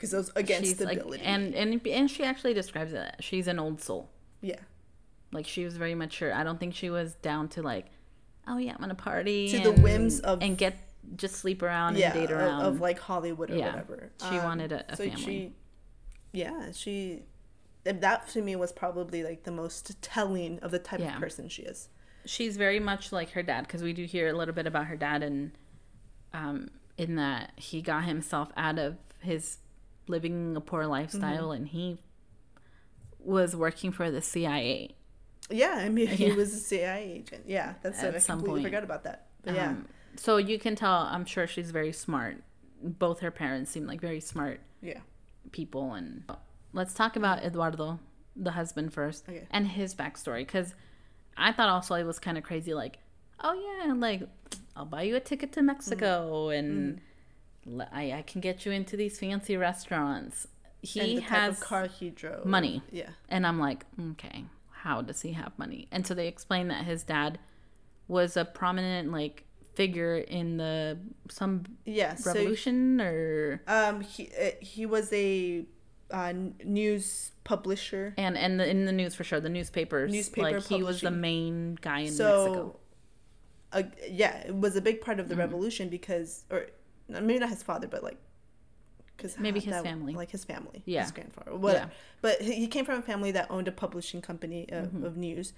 because 0.00 0.12
those 0.12 0.30
again 0.34 0.62
She's 0.62 0.80
like, 0.80 0.96
stability. 0.98 1.22
and, 1.24 1.54
and 1.54 1.86
and 1.86 2.10
she 2.10 2.24
actually 2.24 2.54
describes 2.54 2.94
it. 2.94 3.16
She's 3.20 3.46
an 3.46 3.58
old 3.58 3.82
soul. 3.82 4.08
yeah, 4.40 4.56
Like 5.30 5.46
she 5.46 5.64
was 5.66 5.76
very 5.76 5.94
mature. 5.94 6.32
I 6.32 6.42
don't 6.42 6.58
think 6.58 6.74
she 6.74 6.88
was 6.88 7.14
down 7.16 7.48
to 7.50 7.62
like, 7.62 7.86
oh 8.48 8.56
yeah, 8.56 8.72
I'm 8.72 8.78
gonna 8.80 8.94
party 8.94 9.48
To 9.50 9.60
the 9.60 9.72
whims 9.72 10.20
of- 10.20 10.40
and 10.42 10.56
get 10.56 10.76
just 11.16 11.36
sleep 11.36 11.62
around 11.62 11.96
yeah, 11.98 12.12
and 12.12 12.14
date 12.20 12.30
of, 12.30 12.38
around. 12.38 12.62
of 12.62 12.80
like 12.80 12.98
Hollywood 12.98 13.50
or 13.50 13.56
Yeah. 13.56 13.66
whatever. 13.66 14.10
She 14.30 14.36
wanted 14.38 14.72
a- 14.72 14.84
a 14.90 14.96
so 14.96 15.04
family. 15.04 15.20
She, 15.22 15.52
yeah, 16.32 16.70
she. 16.72 17.24
That 17.84 18.28
to 18.30 18.42
me 18.42 18.56
was 18.56 18.72
probably 18.72 19.22
like 19.24 19.44
the 19.44 19.50
most 19.50 20.00
telling 20.02 20.58
of 20.60 20.70
the 20.70 20.78
type 20.78 21.00
Yeah. 21.00 21.14
of 21.14 21.20
person 21.20 21.48
she 21.48 21.62
is. 21.62 21.88
she's 22.26 22.56
very 22.58 22.78
much 22.80 23.12
like 23.12 23.30
her 23.30 23.42
dad 23.42 23.62
because 23.66 23.82
we 23.82 23.92
do 23.94 24.04
hear 24.04 24.28
a 24.28 24.32
little 24.34 24.54
bit 24.54 24.66
about 24.66 24.86
her 24.86 24.96
dad 24.96 25.22
and 25.22 25.52
um, 26.34 26.68
in 26.98 27.16
that 27.16 27.52
he 27.56 27.80
got 27.80 28.04
himself 28.04 28.50
out 28.58 28.78
of 28.78 28.96
his 29.20 29.56
living 30.10 30.56
a 30.56 30.60
poor 30.60 30.86
lifestyle 30.86 31.44
Mm-hmm. 31.48 31.52
and 31.62 31.68
he 31.68 31.98
was 33.18 33.54
working 33.54 33.92
for 33.92 34.10
the 34.10 34.20
CIA. 34.22 34.94
Yeah, 35.50 35.74
I 35.76 35.88
mean, 35.88 36.06
he 36.08 36.28
Yeah. 36.28 36.34
was 36.34 36.52
a 36.54 36.58
CIA 36.58 37.12
agent. 37.12 37.44
Yeah, 37.46 37.74
that's 37.82 38.02
At 38.02 38.14
it. 38.14 38.16
I 38.16 38.18
some 38.18 38.38
completely 38.38 38.62
point. 38.62 38.72
forgot 38.72 38.84
about 38.84 39.04
that. 39.04 39.26
But 39.42 39.54
yeah, 39.54 39.68
Um, 39.70 39.88
so 40.16 40.36
you 40.36 40.58
can 40.58 40.76
tell, 40.76 40.92
I'm 40.92 41.24
sure 41.24 41.46
she's 41.46 41.70
very 41.70 41.92
smart. 41.92 42.42
Both 42.82 43.20
her 43.20 43.30
parents 43.30 43.70
seem 43.70 43.86
like 43.86 44.00
very 44.00 44.20
smart 44.20 44.60
yeah, 44.80 45.00
people. 45.52 45.92
And 45.94 46.24
let's 46.72 46.94
talk 46.94 47.16
about 47.16 47.42
Eduardo, 47.44 47.98
the 48.36 48.52
husband, 48.52 48.92
first, 48.92 49.28
Okay. 49.28 49.46
and 49.50 49.68
his 49.68 49.94
backstory. 49.94 50.40
Because 50.46 50.74
I 51.36 51.52
thought 51.52 51.68
also 51.68 51.94
it 51.96 52.04
was 52.04 52.18
kind 52.18 52.38
of 52.38 52.44
crazy. 52.44 52.72
Like, 52.74 52.98
oh 53.40 53.54
yeah, 53.86 53.92
like 53.92 54.22
I'll 54.76 54.86
buy 54.86 55.02
you 55.02 55.16
a 55.16 55.20
ticket 55.20 55.52
to 55.52 55.62
Mexico, 55.62 56.48
Mm. 56.48 56.58
and 56.58 56.98
l 56.98 57.02
I 57.92 58.12
I 58.12 58.22
can 58.26 58.40
get 58.40 58.64
you 58.66 58.72
into 58.72 58.96
these 58.96 59.18
fancy 59.18 59.56
restaurants. 59.56 60.46
He 60.82 61.00
and 61.00 61.18
the 61.18 61.20
type 61.20 61.30
has 61.30 61.58
of 61.60 61.60
car 61.60 61.86
he 61.86 62.10
drove. 62.10 62.44
money. 62.46 62.82
Yeah, 62.90 63.10
And 63.28 63.46
I'm 63.46 63.58
like, 63.58 63.84
okay, 64.12 64.44
how 64.70 65.02
does 65.02 65.20
he 65.20 65.32
have 65.32 65.52
money? 65.58 65.88
And 65.92 66.06
so 66.06 66.14
they 66.14 66.26
explain 66.26 66.68
that 66.68 66.84
his 66.86 67.02
dad 67.02 67.38
was 68.08 68.36
a 68.36 68.44
prominent 68.44 69.12
like 69.12 69.44
figure 69.74 70.16
in 70.16 70.56
the 70.56 70.98
some 71.28 71.64
yeah. 71.84 72.14
So 72.14 72.32
revolution 72.32 73.00
or 73.00 73.62
um, 73.66 74.00
he 74.00 74.30
uh, 74.40 74.50
he 74.60 74.86
was 74.86 75.12
a 75.12 75.66
uh, 76.10 76.32
news 76.64 77.32
publisher. 77.44 78.14
and 78.16 78.36
and 78.38 78.58
the, 78.58 78.68
in 78.68 78.86
the 78.86 78.92
news 78.92 79.14
for 79.14 79.22
sure, 79.24 79.38
the 79.40 79.48
newspapers. 79.50 80.10
Newspaper 80.10 80.52
like 80.60 80.66
he 80.66 80.82
was 80.82 81.02
the 81.02 81.10
main 81.10 81.76
guy 81.80 82.00
in 82.00 82.12
so, 82.12 82.24
Mexico. 82.44 82.76
uh, 83.72 83.82
yeah, 84.10 84.38
it 84.46 84.54
was 84.56 84.76
a 84.76 84.80
big 84.80 85.00
part 85.02 85.20
of 85.20 85.28
the 85.28 85.34
Mm-hmm. 85.34 85.40
revolution 85.42 85.88
because, 85.90 86.44
or 86.50 86.66
maybe 87.10 87.38
not 87.38 87.48
his 87.50 87.62
father, 87.62 87.86
but 87.88 88.02
like, 88.02 88.18
because 89.16 89.38
Maybe 89.38 89.60
his 89.60 89.74
family. 89.82 90.14
like 90.14 90.30
his 90.30 90.44
family, 90.44 90.82
Yeah. 90.86 91.02
his 91.02 91.12
grandfather, 91.12 91.54
whatever. 91.54 91.78
Yeah. 91.78 91.84
Mm-hmm. 91.84 91.92
But 92.22 92.42
he 92.42 92.66
came 92.68 92.84
from 92.86 92.98
a 93.00 93.02
family 93.02 93.30
that 93.32 93.50
owned 93.50 93.68
a 93.68 93.72
publishing 93.72 94.22
company 94.22 94.66
of, 94.72 95.02
of 95.04 95.16
news. 95.16 95.52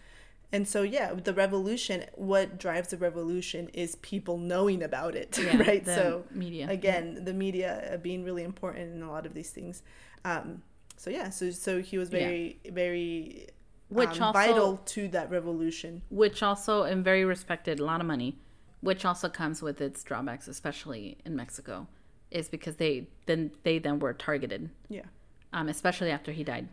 And 0.54 0.66
so, 0.68 0.82
yeah, 0.82 1.14
the 1.14 1.32
revolution, 1.32 2.04
what 2.14 2.58
drives 2.58 2.88
the 2.88 2.96
revolution 2.98 3.68
is 3.72 3.94
people 3.96 4.36
knowing 4.36 4.82
about 4.82 5.14
it, 5.14 5.38
Yeah, 5.38 5.56
right? 5.68 5.86
So, 5.86 6.24
media. 6.32 6.68
again, 6.68 7.24
the 7.24 7.32
media 7.32 7.94
uh, 7.94 7.96
being 7.98 8.22
really 8.24 8.42
important 8.42 8.92
in 8.94 9.02
a 9.02 9.10
lot 9.10 9.26
of 9.26 9.32
these 9.32 9.50
things. 9.50 9.82
Um, 10.24 10.62
so 10.96 11.08
yeah, 11.10 11.30
so 11.30 11.50
so 11.52 11.80
he 11.80 11.96
was 11.98 12.10
Yeah. 12.10 12.18
very 12.18 12.58
very 12.70 13.46
Which 13.88 14.16
um, 14.20 14.22
also- 14.24 14.32
vital 14.38 14.76
to 14.94 15.08
that 15.08 15.30
revolution. 15.30 16.02
which 16.10 16.42
also 16.42 16.82
and 16.82 17.02
very 17.04 17.24
respected, 17.24 17.80
a 17.80 17.84
lot 17.84 18.00
of 18.00 18.06
money, 18.06 18.36
which 18.82 19.04
also 19.06 19.28
comes 19.30 19.62
with 19.62 19.80
its 19.80 20.04
drawbacks, 20.04 20.46
especially 20.48 21.16
in 21.24 21.34
Mexico, 21.34 21.86
is 22.30 22.48
because 22.48 22.76
they 22.76 23.06
then 23.26 23.50
they 23.62 23.78
then 23.78 23.98
were 23.98 24.12
targeted. 24.12 24.68
Yeah. 24.90 25.06
um, 25.54 25.68
especially 25.68 26.10
after 26.10 26.32
he 26.32 26.44
died. 26.44 26.68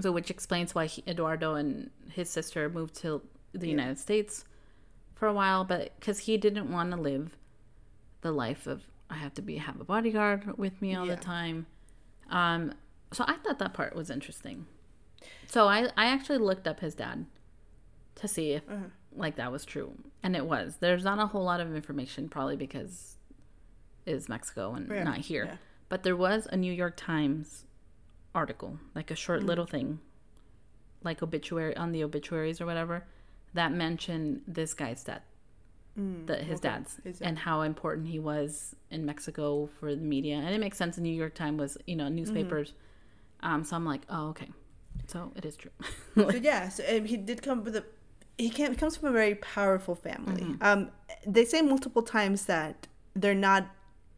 So, 0.00 0.12
which 0.12 0.30
explains 0.30 0.74
why 0.74 0.86
he, 0.86 1.02
Eduardo 1.06 1.54
and 1.54 1.90
his 2.10 2.28
sister 2.28 2.68
moved 2.68 2.94
to 2.96 3.22
the 3.52 3.68
United 3.68 3.98
States 3.98 4.44
for 5.14 5.26
a 5.26 5.32
while, 5.32 5.64
but 5.64 5.98
because 5.98 6.18
he 6.20 6.36
didn't 6.36 6.70
want 6.70 6.90
to 6.90 6.96
live 6.98 7.36
the 8.20 8.30
life 8.32 8.66
of 8.66 8.82
I 9.08 9.14
have 9.16 9.32
to 9.34 9.42
be 9.42 9.56
have 9.56 9.80
a 9.80 9.84
bodyguard 9.84 10.58
with 10.58 10.82
me 10.82 10.94
all 10.94 11.06
Yeah. 11.06 11.14
the 11.14 11.20
time. 11.22 11.66
Um, 12.30 12.74
so 13.12 13.24
I 13.26 13.34
thought 13.36 13.58
that 13.60 13.72
part 13.72 13.94
was 13.96 14.10
interesting. 14.10 14.66
So 15.46 15.66
I 15.68 15.90
I 15.96 16.06
actually 16.06 16.38
looked 16.38 16.66
up 16.66 16.80
his 16.80 16.94
dad 16.94 17.24
to 18.16 18.26
see 18.28 18.52
if 18.52 18.68
Uh-huh. 18.68 18.86
Like 19.16 19.36
that 19.36 19.50
was 19.52 19.64
true, 19.64 19.92
and 20.22 20.36
it 20.36 20.46
was. 20.46 20.76
There's 20.80 21.04
not 21.04 21.18
a 21.18 21.26
whole 21.26 21.44
lot 21.44 21.60
of 21.60 21.74
information, 21.74 22.28
probably 22.28 22.56
because 22.56 23.16
it 24.04 24.12
is 24.14 24.28
Mexico 24.28 24.74
and 24.74 24.88
Yeah, 24.90 25.02
not 25.04 25.18
here. 25.18 25.44
yeah. 25.46 25.56
But 25.88 26.02
there 26.02 26.16
was 26.16 26.46
a 26.50 26.56
New 26.56 26.72
York 26.72 26.94
Times 26.96 27.64
article, 28.34 28.78
like 28.94 29.10
a 29.10 29.14
short 29.16 29.42
Mm. 29.42 29.46
little 29.46 29.66
thing, 29.66 30.00
like 31.02 31.22
obituary 31.22 31.76
on 31.76 31.92
the 31.92 32.02
obituaries 32.04 32.60
or 32.60 32.66
whatever, 32.66 33.04
that 33.54 33.72
mentioned 33.72 34.42
this 34.46 34.74
guy's 34.74 35.02
death, 35.04 35.22
that 35.96 36.42
his 36.42 36.60
Mm, 36.60 36.64
okay, 36.64 36.68
dad's, 36.68 37.00
his 37.04 37.22
and 37.22 37.38
how 37.38 37.62
important 37.62 38.08
he 38.08 38.18
was 38.18 38.74
in 38.90 39.06
Mexico 39.06 39.66
for 39.80 39.94
the 39.94 40.00
media, 40.02 40.36
and 40.36 40.54
it 40.54 40.58
makes 40.60 40.76
sense. 40.76 40.96
The 40.96 41.02
New 41.02 41.14
York 41.14 41.34
Times 41.34 41.58
was, 41.58 41.78
you 41.86 41.96
know, 41.96 42.08
newspapers. 42.08 42.70
Mm-hmm. 42.70 43.46
Um, 43.54 43.64
so 43.64 43.76
I'm 43.76 43.84
like, 43.84 44.02
oh, 44.10 44.28
okay, 44.28 44.50
so 45.06 45.32
it 45.36 45.44
is 45.44 45.56
true. 45.56 45.70
so 46.16 46.30
yeah, 46.36 46.68
so 46.68 46.82
he 47.04 47.16
did 47.16 47.42
come 47.42 47.64
with 47.64 47.76
a. 47.76 47.84
He 48.38 48.50
came, 48.50 48.74
comes 48.74 48.96
from 48.96 49.08
a 49.08 49.12
very 49.12 49.34
powerful 49.36 49.94
family. 49.94 50.42
Mm-hmm. 50.42 50.62
Um, 50.62 50.90
they 51.26 51.44
say 51.44 51.62
multiple 51.62 52.02
times 52.02 52.46
that 52.46 52.86
they're 53.14 53.34
not 53.34 53.66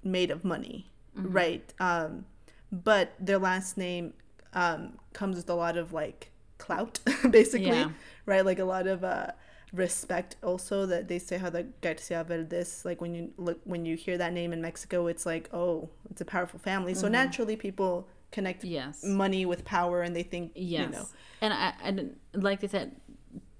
made 0.03 0.31
of 0.31 0.45
money, 0.45 0.91
Mm-hmm. 1.17 1.33
right? 1.33 1.75
Um, 1.81 2.27
but 2.71 3.15
their 3.19 3.39
last 3.39 3.77
name 3.77 4.13
um, 4.55 4.99
comes 5.13 5.37
with 5.37 5.51
a 5.51 5.55
lot 5.55 5.77
of 5.77 5.93
like 5.93 6.31
clout, 6.59 7.01
basically, 7.31 7.67
Yeah. 7.69 7.91
right? 8.27 8.45
Like 8.45 8.59
a 8.61 8.65
lot 8.65 8.87
of 8.87 9.03
uh, 9.03 9.33
respect. 9.73 10.37
Also, 10.43 10.87
that 10.87 11.09
they 11.09 11.19
say 11.19 11.39
how 11.39 11.51
the 11.51 11.65
Garcia 11.81 12.25
Verdes, 12.25 12.85
like 12.85 13.01
when 13.01 13.15
you 13.15 13.31
look 13.37 13.59
when 13.65 13.85
you 13.85 13.97
hear 13.97 14.17
that 14.19 14.33
name 14.33 14.53
in 14.53 14.61
Mexico, 14.63 15.07
it's 15.09 15.27
like 15.27 15.49
oh, 15.53 15.89
it's 16.11 16.21
a 16.21 16.25
powerful 16.25 16.59
family. 16.61 16.95
So 16.95 17.09
naturally, 17.09 17.57
people 17.57 18.07
connect 18.31 18.61
Mm-hmm. 18.63 18.73
Yes. 18.75 19.05
money 19.05 19.47
with 19.47 19.65
power, 19.65 20.03
and 20.03 20.15
they 20.15 20.23
think 20.23 20.53
Yes. 20.55 20.83
you 20.87 20.93
know 20.93 21.07
And 21.41 21.53
I, 21.55 21.73
didn't- 21.87 22.19
like 22.35 22.61
they 22.61 22.69
said, 22.69 22.95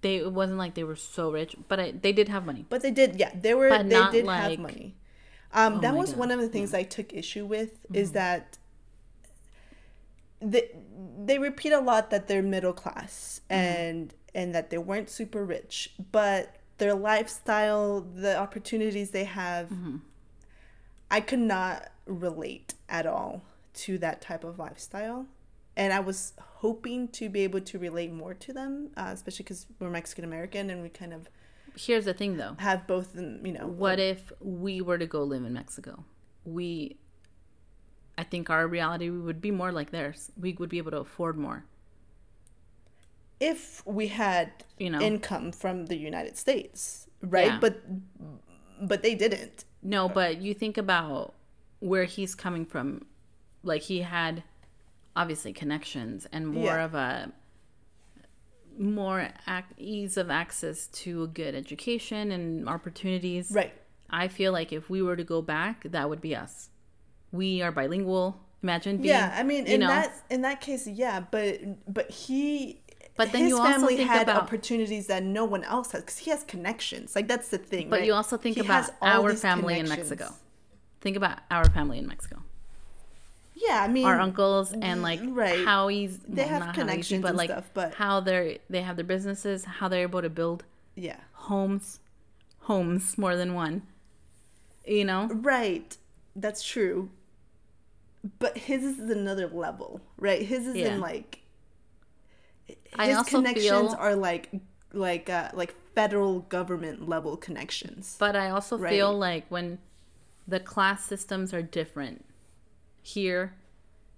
they 0.01 0.17
it 0.17 0.33
wasn't 0.33 0.59
like 0.59 0.75
they 0.75 0.85
were 0.85 0.97
so 0.97 1.31
rich, 1.31 1.57
but 1.69 1.81
I, 1.81 1.91
they 1.93 2.13
did 2.13 2.29
have 2.29 2.45
money. 2.47 2.65
But 2.69 2.83
they 2.83 2.91
did, 2.91 3.17
yeah, 3.19 3.33
they 3.35 3.55
were 3.55 3.69
But 3.69 3.89
they 3.89 4.07
did 4.11 4.25
like- 4.27 4.43
have 4.43 4.59
money. 4.59 4.95
Um, 5.53 5.75
Oh 5.77 5.81
that 5.81 5.97
was 5.97 6.15
one 6.15 6.31
of 6.31 6.41
the 6.41 6.49
things 6.49 6.75
I 6.75 6.83
took 6.83 7.13
issue 7.13 7.47
with 7.47 7.83
Mm-hmm. 7.85 7.95
is 7.95 8.13
that 8.13 8.59
they 10.41 10.71
they 11.25 11.39
repeat 11.39 11.73
a 11.73 11.81
lot 11.81 12.11
that 12.11 12.29
they're 12.29 12.43
middle 12.43 12.73
class 12.73 13.41
Mm-hmm. 13.51 13.55
and 13.81 14.15
and 14.35 14.55
that 14.55 14.71
they 14.71 14.79
weren't 14.79 15.09
super 15.11 15.45
rich, 15.45 15.93
but 16.13 16.55
their 16.77 16.95
lifestyle, 16.95 18.01
the 18.03 18.37
opportunities 18.39 19.11
they 19.11 19.25
have, 19.25 19.69
Mm-hmm. 19.69 19.97
I 21.11 21.21
could 21.21 21.39
not 21.41 21.89
relate 22.07 22.75
at 22.89 23.07
all 23.07 23.43
to 23.75 23.97
that 23.99 24.21
type 24.21 24.45
of 24.45 24.59
lifestyle. 24.59 25.27
And 25.79 25.93
I 25.93 26.01
was 26.01 26.35
hoping 26.41 27.09
to 27.19 27.29
be 27.31 27.41
able 27.45 27.61
to 27.63 27.79
relate 27.79 28.13
more 28.13 28.35
to 28.35 28.53
them, 28.53 28.91
uh, 28.97 29.11
especially 29.15 29.45
because 29.45 29.67
we're 29.79 29.91
Mexican 29.91 30.25
American 30.25 30.71
and 30.71 30.83
we 30.83 30.89
kind 30.91 31.15
of 31.15 31.29
Here's 31.77 32.05
the 32.07 32.15
thing, 32.15 32.37
though. 32.37 32.57
have 32.59 32.87
both, 32.89 33.15
you 33.15 33.53
know. 33.53 33.67
What 33.69 34.01
if 34.01 34.33
we 34.41 34.81
were 34.81 34.99
to 34.99 35.07
go 35.07 35.23
live 35.23 35.45
in 35.45 35.53
Mexico? 35.53 36.05
We, 36.45 36.97
I 38.17 38.25
think 38.25 38.51
our 38.51 38.67
reality 38.67 39.09
would 39.11 39.41
be 39.41 39.53
more 39.53 39.71
like 39.71 39.91
theirs. 39.93 40.33
We 40.37 40.55
would 40.55 40.69
be 40.69 40.79
able 40.79 40.91
to 40.91 40.99
afford 40.99 41.37
more. 41.37 41.65
if 43.41 43.87
we 43.87 44.09
had 44.09 44.51
You 44.79 44.91
know. 44.91 45.01
income 45.01 45.53
from 45.53 45.87
the 45.87 45.97
United 45.97 46.37
States, 46.37 47.07
right? 47.23 47.47
Yeah. 47.53 47.59
But 47.61 47.83
but 48.83 49.03
they 49.03 49.15
didn't. 49.15 49.65
No, 49.83 50.09
but 50.09 50.41
you 50.41 50.55
think 50.55 50.77
about 50.77 51.35
where 51.81 52.05
he's 52.05 52.35
coming 52.35 52.65
from. 52.67 53.07
Like 53.63 53.83
he 53.83 54.01
had 54.01 54.43
obviously 55.19 55.53
connections 55.53 56.27
and 56.33 56.47
more 56.49 56.65
Yeah. 56.77 56.85
of 56.85 56.95
a 56.95 57.33
more 58.79 59.29
ac- 59.49 59.65
ease 59.77 60.17
of 60.17 60.31
access 60.31 60.87
to 60.87 61.25
a 61.25 61.27
good 61.27 61.55
education 61.55 62.31
and 62.31 62.69
opportunities. 62.69 63.51
Right. 63.51 63.73
I 64.09 64.29
feel 64.29 64.53
like 64.53 64.73
if 64.73 64.89
we 64.89 65.03
were 65.03 65.17
to 65.17 65.25
go 65.25 65.43
back, 65.43 65.83
that 65.91 66.09
would 66.09 66.21
be 66.21 66.35
us. 66.37 66.71
We 67.33 67.61
are 67.61 67.73
bilingual. 67.73 68.41
Imagine 68.63 68.97
being, 68.99 69.09
yeah, 69.11 69.35
I 69.37 69.43
mean, 69.43 69.67
in 69.67 69.81
know, 69.81 69.89
that 69.89 70.13
in 70.31 70.43
that 70.43 70.61
case, 70.61 70.87
yeah, 70.87 71.21
but 71.21 71.61
but 71.93 72.11
he. 72.11 72.83
But 73.17 73.33
then 73.33 73.43
his 73.43 73.51
you 73.51 73.59
also 73.59 73.73
family 73.73 73.97
had 73.97 74.23
about- 74.23 74.43
opportunities 74.43 75.09
that 75.09 75.23
no 75.25 75.45
one 75.45 75.65
else 75.65 75.91
has 75.93 76.03
because 76.03 76.19
he 76.19 76.31
has 76.31 76.43
connections. 76.45 77.15
Like 77.17 77.27
that's 77.29 77.49
the 77.51 77.59
thing. 77.59 77.89
But 77.91 78.01
right? 78.01 78.07
you 78.07 78.15
also 78.15 78.37
think 78.37 78.55
He 78.57 78.61
about 78.63 78.91
our 79.03 79.35
family 79.35 79.79
in. 79.79 79.89
Mexico. 79.89 80.33
Think 81.01 81.17
about 81.17 81.39
our 81.51 81.65
family 81.71 81.99
in 81.99 82.07
Mexico. 82.07 82.43
Yeah, 83.61 83.83
I 83.83 83.89
mean, 83.89 84.07
Our 84.07 84.21
uncles 84.21 84.73
and 84.73 85.03
like 85.03 85.21
right. 85.25 85.65
how 85.65 85.89
he's 85.89 86.19
They 86.19 86.45
have 86.45 86.61
not 86.61 86.67
how 86.77 86.83
connections 86.83 87.23
but 87.23 87.35
like 87.35 87.51
stuff, 87.51 87.71
but- 87.75 87.95
how 87.95 88.21
they're 88.21 88.59
they 88.71 88.83
have 88.83 88.97
their 88.97 89.05
businesses, 89.05 89.65
how 89.65 89.89
they're 89.89 90.03
able 90.03 90.23
to 90.23 90.31
build 90.31 90.65
yeah, 90.95 91.21
homes, 91.33 92.01
homes 92.61 93.17
more 93.19 93.37
than 93.37 93.55
one. 93.55 93.83
You 94.87 95.05
know, 95.05 95.27
right. 95.33 95.97
That's 96.37 96.63
true. 96.63 97.11
But 98.39 98.59
his 98.59 98.85
is 98.85 99.11
another 99.11 99.47
level, 99.49 100.01
right? 100.19 100.43
His 100.43 100.67
is 100.67 100.77
Yeah. 100.77 100.95
in 100.95 101.01
like 101.01 101.41
I 102.97 103.07
his 103.09 103.17
also 103.19 103.39
connections 103.39 103.65
feel- 103.67 103.97
are 103.99 104.15
like 104.17 104.51
like 104.93 105.29
uh 105.29 105.51
like 105.53 105.75
federal 105.95 106.41
government 106.41 107.09
level 107.09 107.37
connections. 107.37 108.17
but 108.19 108.37
I 108.37 108.51
also 108.51 108.79
Right. 108.79 108.91
feel 108.91 109.17
like 109.19 109.47
when 109.49 109.79
the 110.47 110.61
class 110.61 111.05
systems 111.05 111.53
are 111.53 111.61
different 111.63 112.25
here 113.03 113.55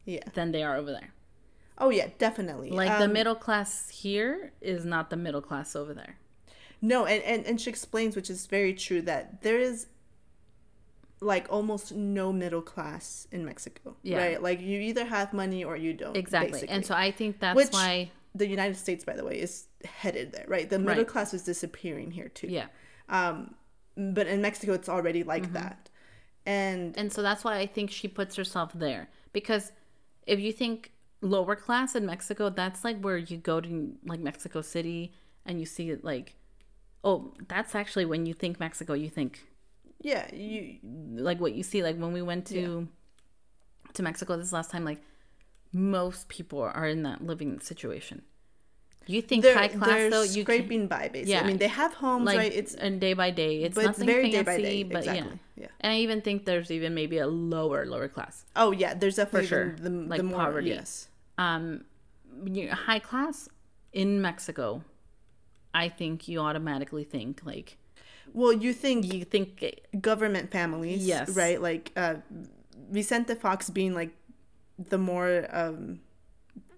yeah. 0.05 0.21
than 0.35 0.53
they 0.53 0.63
are 0.63 0.77
over 0.77 0.91
there. 0.93 1.11
Oh 1.79 1.91
yeah, 1.91 2.09
definitely. 2.19 2.71
Like 2.71 2.99
the 2.99 3.05
Um, 3.07 3.13
middle 3.13 3.35
class 3.35 3.89
here 3.89 4.53
is 4.61 4.85
not 4.85 5.09
the 5.11 5.17
middle 5.17 5.41
class 5.41 5.75
over 5.75 5.95
there. 5.95 6.17
No, 6.83 7.07
and, 7.07 7.23
and 7.25 7.47
and 7.47 7.61
she 7.61 7.71
explains, 7.71 8.17
which 8.17 8.29
is 8.31 8.47
very 8.47 8.75
true, 8.75 9.03
that 9.03 9.43
there 9.43 9.59
is 9.59 9.87
like 11.21 11.47
almost 11.51 11.93
no 11.95 12.33
middle 12.33 12.63
class 12.63 13.27
in 13.31 13.45
Mexico. 13.45 13.97
Yeah. 14.03 14.19
Right? 14.19 14.43
Like 14.43 14.61
you 14.61 14.81
either 14.81 15.05
have 15.05 15.33
money 15.33 15.63
or 15.65 15.77
you 15.77 15.93
don't. 15.93 16.17
Exactly. 16.17 16.67
And 16.69 16.85
so 16.85 16.95
I 16.95 17.11
think 17.11 17.41
that's 17.41 17.57
Which- 17.57 17.73
why 17.73 18.11
the 18.35 18.47
United 18.47 18.77
States, 18.77 19.05
by 19.05 19.15
the 19.15 19.25
way, 19.25 19.39
is 19.41 19.67
headed 19.85 20.33
there, 20.33 20.45
right? 20.49 20.69
The 20.71 20.79
middle 20.79 20.99
Right. 21.05 21.07
class 21.09 21.35
is 21.35 21.43
disappearing 21.43 22.11
here 22.13 22.29
too. 22.29 22.47
yeah. 22.47 22.67
Um, 23.09 23.55
but 23.97 24.27
in 24.29 24.41
Mexico, 24.41 24.73
it's 24.73 24.89
already 24.89 25.23
like 25.25 25.43
Mm-hmm. 25.45 25.53
that. 25.55 25.90
And 26.47 26.97
And 26.97 27.13
so 27.13 27.23
that's 27.23 27.45
why 27.45 27.59
I 27.59 27.67
think 27.67 27.91
she 27.91 28.09
puts 28.09 28.37
herself 28.37 28.73
there. 28.75 29.09
Because 29.33 29.73
if 30.27 30.41
you 30.41 30.53
think 30.53 30.93
lower 31.21 31.57
class 31.57 31.95
in 31.95 32.07
Mexico, 32.07 32.51
that's 32.51 32.85
like 32.85 33.01
where 33.01 33.19
you 33.19 33.37
go 33.37 33.61
to 33.61 33.97
like 34.05 34.21
Mexico 34.21 34.63
City 34.63 35.13
and 35.45 35.61
you 35.61 35.67
see 35.67 35.91
it 35.91 36.05
like 36.05 36.35
oh, 37.03 37.33
that's 37.49 37.75
actually 37.75 38.05
when 38.05 38.27
you 38.27 38.35
think 38.35 38.61
Mexico, 38.61 38.93
you 38.93 39.09
think 39.09 39.47
yeah, 40.03 40.33
you 40.35 40.79
like 41.15 41.41
what 41.41 41.53
you 41.53 41.63
see 41.63 41.83
like 41.83 41.97
when 41.97 42.13
we 42.13 42.23
went 42.23 42.47
to 42.47 42.89
to 43.93 44.03
Mexico 44.03 44.37
this 44.37 44.53
last 44.53 44.71
time 44.71 44.85
like 44.85 45.03
most 45.73 46.29
people 46.29 46.61
are 46.61 46.87
in 46.87 47.03
that 47.03 47.25
living 47.25 47.61
situation. 47.61 48.23
You 49.13 49.21
think 49.29 49.43
they're, 49.43 49.55
high 49.63 49.69
class 49.69 50.11
though, 50.15 50.23
you 50.23 50.45
can, 50.45 50.55
scraping 50.55 50.87
by 50.95 51.05
basically. 51.09 51.33
Yeah. 51.33 51.43
I 51.43 51.47
mean, 51.49 51.59
they 51.65 51.73
have 51.83 51.93
homes, 52.05 52.27
like 52.31 52.39
right? 52.43 52.53
It's 52.61 52.75
and 52.75 53.01
day 53.07 53.15
by 53.23 53.31
day. 53.31 53.55
It's 53.65 53.75
but 53.75 53.85
it's 53.87 53.99
nothing 53.99 54.07
very 54.15 54.31
fancy, 54.31 54.37
day 54.39 54.43
by 54.53 54.57
day. 54.69 54.83
but 54.95 54.99
Exactly. 54.99 55.39
yeah. 55.57 55.65
Yeah. 55.65 55.67
And 55.81 55.93
I 55.95 55.97
even 56.07 56.21
think 56.27 56.37
there's 56.51 56.71
even 56.71 56.95
maybe 56.95 57.19
a 57.19 57.27
lower 57.27 57.81
lower 57.93 58.09
class. 58.09 58.45
Oh 58.57 58.71
yeah, 58.83 58.93
there's 58.95 59.17
definitely 59.17 59.49
for 59.49 59.55
sure. 59.55 59.77
the, 59.77 59.91
the, 59.91 59.97
Like 60.13 60.19
the 60.19 60.29
more 60.33 60.39
poverty. 60.45 60.69
yes. 60.71 61.09
um 61.39 61.85
high 62.89 62.99
class 63.11 63.49
in 63.93 64.23
Mexico, 64.23 64.83
I 65.75 65.89
think 65.89 66.29
you 66.29 66.39
automatically 66.41 67.05
think 67.05 67.41
like 67.45 67.77
Well, 68.33 68.53
you 68.65 68.73
think 68.73 69.13
you 69.13 69.25
think 69.25 69.49
government 70.01 70.51
families, 70.59 71.03
Yes. 71.07 71.31
right? 71.43 71.61
Like 71.61 71.91
uh, 71.97 72.15
Vicente 72.91 73.35
Fox 73.35 73.71
being 73.71 73.95
like 73.95 74.13
the 74.93 74.99
more 74.99 75.47
um, 75.53 76.01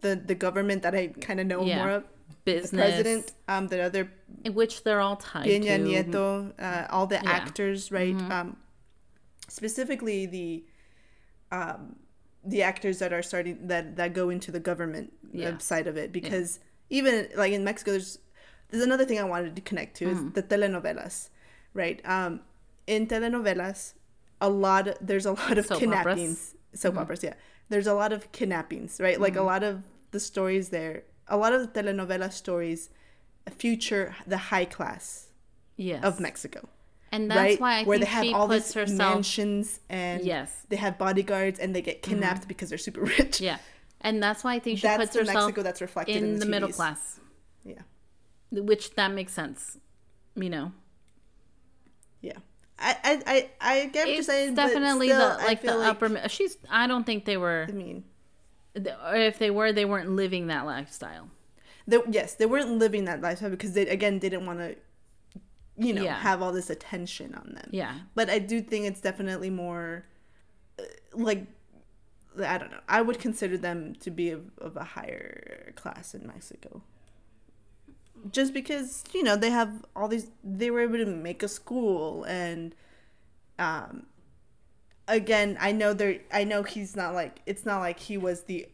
the 0.01 0.17
the 0.17 0.35
government 0.35 0.83
that 0.83 0.95
I 0.95 1.09
kind 1.29 1.39
of 1.41 1.47
know 1.47 1.63
Yeah. 1.65 1.77
more 1.79 1.91
of. 1.99 2.05
Business, 2.45 2.71
The 2.71 2.77
president, 2.77 3.33
um, 3.49 3.69
the 3.69 3.81
other 3.83 4.11
in 4.45 4.55
which 4.55 4.83
they're 4.85 5.01
all 5.01 5.17
tied 5.17 5.47
Peña 5.47 5.77
to. 5.77 5.85
Nieto, 5.85 6.53
uh, 6.61 6.87
all 6.91 7.07
the 7.07 7.17
Yeah. 7.17 7.21
Mm-hmm. 7.23 7.29
actors, 7.29 7.93
right? 7.93 8.17
Um, 8.31 8.57
specifically 9.49 10.27
the 10.27 10.65
um, 11.51 11.97
the 12.45 12.63
actors 12.63 12.99
that 12.99 13.13
are 13.13 13.23
starting 13.23 13.69
that 13.69 13.97
that 13.97 14.15
go 14.15 14.31
into 14.31 14.51
the 14.51 14.61
government 14.61 15.13
uh, 15.27 15.29
Yeah. 15.33 15.59
side 15.59 15.87
of 15.87 15.97
it, 15.97 16.13
because 16.13 16.59
even 16.91 17.29
like 17.37 17.53
in 17.53 17.65
Mexico, 17.65 17.93
there's 17.93 18.19
there's 18.71 18.83
another 18.83 19.05
thing 19.05 19.19
I 19.19 19.25
wanted 19.25 19.55
to 19.57 19.63
connect 19.63 19.97
to 19.99 20.07
Mm-hmm. 20.07 20.27
is 20.29 20.33
the 20.35 20.43
telenovelas, 20.43 21.29
right? 21.75 22.01
Um, 22.05 22.41
in 22.87 23.07
telenovelas, 23.07 23.95
a 24.41 24.49
lot 24.49 24.89
there's 25.01 25.27
a 25.27 25.33
lot 25.33 25.59
of 25.59 25.67
Soap 25.67 25.79
kidnappings, 25.81 26.55
soap 26.75 26.97
operas, 26.99 27.23
yeah. 27.23 27.35
There's 27.69 27.87
a 27.87 27.95
lot 27.95 28.13
of 28.13 28.33
kidnappings, 28.33 29.01
right? 29.01 29.19
Like 29.21 29.37
a 29.37 29.43
lot 29.43 29.63
of 29.63 29.83
the 30.11 30.21
stories 30.21 30.69
there, 30.71 31.05
a 31.33 31.37
lot 31.43 31.53
of 31.57 31.61
the 31.65 31.71
telenovela 31.83 32.31
stories 32.33 32.91
future 33.63 34.15
the 34.27 34.37
high 34.51 34.65
class 34.77 35.29
yes. 35.77 36.05
of 36.05 36.21
Mexico, 36.21 36.61
and 37.11 37.29
that's 37.31 37.39
right? 37.39 37.61
why 37.61 37.73
I 37.81 37.85
Where 37.85 37.99
think 37.99 38.09
they 38.09 38.15
have 38.19 38.25
she 38.25 38.35
all 38.35 38.47
puts 38.49 38.67
these 38.67 38.75
herself 38.75 38.99
mansions 39.15 39.81
and 39.89 40.25
Yes. 40.25 40.49
they 40.69 40.77
have 40.77 40.95
bodyguards 40.99 41.59
and 41.59 41.75
they 41.75 41.83
get 41.83 41.97
mm-hmm. 42.03 42.11
kidnapped 42.13 42.47
because 42.47 42.69
they're 42.69 42.79
super 42.89 43.03
rich. 43.19 43.41
Yeah. 43.41 43.59
And 44.01 44.23
that's 44.23 44.43
why 44.45 44.55
I 44.55 44.59
think 44.59 44.79
she 44.79 44.83
That's 44.83 45.01
puts 45.01 45.15
herself 45.17 45.47
Mexico 45.47 45.63
that's 45.63 45.81
reflected 45.81 46.17
in 46.17 46.25
in 46.25 46.33
the 46.35 46.45
the 46.45 46.51
middle 46.55 46.69
class, 46.69 47.21
Yeah, 47.65 47.83
which 48.51 48.95
that 48.95 49.11
makes 49.13 49.33
sense. 49.33 49.79
You 50.35 50.51
know, 50.51 50.73
yeah. 52.21 52.39
I 52.79 52.97
I 53.05 53.23
I, 53.27 53.37
I 53.61 53.87
get 53.87 54.07
what 54.07 54.09
you're 54.09 54.19
it's 54.19 54.27
saying. 54.27 54.55
but 54.55 54.63
definitely 54.63 55.09
the 55.09 55.39
like 55.47 55.63
the 55.63 55.75
upper. 55.91 56.09
mi- 56.09 56.29
She's. 56.29 56.57
I 56.69 56.87
don't 56.87 57.05
think 57.05 57.25
they 57.25 57.37
were. 57.37 57.67
I 57.69 57.73
mean, 57.73 58.05
Or 58.77 59.15
if 59.17 59.39
they 59.39 59.51
were, 59.51 59.73
they 59.73 59.85
weren't 59.85 60.11
living 60.11 60.47
that 60.47 60.65
lifestyle. 60.67 61.29
they, 61.87 61.99
yes, 62.11 62.35
they 62.35 62.47
weren't 62.47 62.79
living 62.79 63.05
that 63.05 63.21
lifestyle 63.21 63.51
because 63.51 63.73
they 63.75 63.87
again 63.87 64.19
didn't 64.19 64.47
want 64.47 64.59
to, 64.61 64.77
you 65.77 65.93
know, 65.93 66.03
Yeah. 66.03 66.19
have 66.21 66.41
all 66.43 66.53
this 66.53 66.71
attention 66.71 67.35
on 67.35 67.53
them. 67.55 67.69
Yeah. 67.71 67.95
but 68.15 68.31
I 68.31 68.39
do 68.39 68.61
think 68.61 68.87
it's 68.87 69.01
definitely 69.01 69.51
more 69.51 70.05
uh, 70.79 70.83
like 71.15 71.47
I 72.43 72.57
don't 72.57 72.71
know. 72.71 72.81
I 72.89 73.03
would 73.03 73.19
consider 73.19 73.59
them 73.59 73.95
to 74.01 74.11
be 74.11 74.31
of, 74.31 74.43
of 74.59 74.77
a 74.79 74.85
higher 74.85 75.73
class 75.77 76.15
in 76.15 76.27
Mexico. 76.27 76.83
Just 78.31 78.55
because, 78.55 79.03
you 79.13 79.23
know, 79.23 79.37
they 79.37 79.51
have 79.51 79.85
all 79.97 80.09
these 80.09 80.29
they 80.43 80.71
were 80.71 80.81
able 80.81 80.97
to 80.99 81.07
make 81.07 81.43
a 81.43 81.49
school 81.49 82.25
and 82.25 82.75
um 83.59 84.07
again, 85.13 85.57
I 85.61 85.73
know 85.73 85.93
they're 85.95 86.21
I 86.33 86.45
know 86.45 86.63
he's 86.63 86.97
not 86.97 87.15
like 87.15 87.41
it's 87.47 87.65
not 87.65 87.81
like 87.81 87.99
he 87.99 88.17
was 88.19 88.43
the 88.45 88.67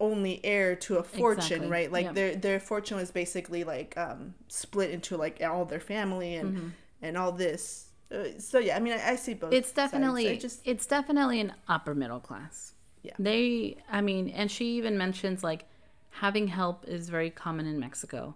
only 0.00 0.40
heir 0.44 0.76
to 0.76 0.96
a 0.98 1.02
fortune, 1.02 1.42
Exactly. 1.64 1.68
right? 1.68 1.90
Like 1.92 2.04
Yep. 2.06 2.14
their 2.14 2.36
their 2.36 2.60
fortune 2.60 2.96
was 2.98 3.10
basically 3.10 3.64
like 3.64 3.96
um 3.96 4.34
split 4.48 4.90
into 4.90 5.16
like 5.16 5.42
all 5.42 5.64
their 5.64 5.80
family 5.80 6.36
and 6.36 6.56
Mm-hmm. 6.56 6.68
and 7.02 7.16
all 7.18 7.32
this. 7.32 7.86
Uh, 8.10 8.38
so 8.38 8.58
yeah, 8.58 8.76
I 8.76 8.80
mean, 8.80 8.94
I, 8.94 9.10
I 9.10 9.16
see 9.16 9.34
both. 9.34 9.52
It's. 9.52 9.72
Definitely 9.72 10.38
just 10.38 10.60
it's 10.64 10.86
definitely 10.86 11.40
an 11.40 11.52
upper 11.68 11.94
middle 11.94 12.20
class. 12.20 12.74
Yeah. 13.02 13.14
They 13.18 13.76
I 13.90 14.00
mean, 14.00 14.28
and 14.30 14.50
she 14.50 14.76
even 14.78 14.96
mentions 14.96 15.42
like 15.44 15.64
having 16.10 16.48
help 16.48 16.86
is 16.86 17.08
very 17.10 17.30
common 17.30 17.66
in 17.66 17.78
Mexico. 17.78 18.34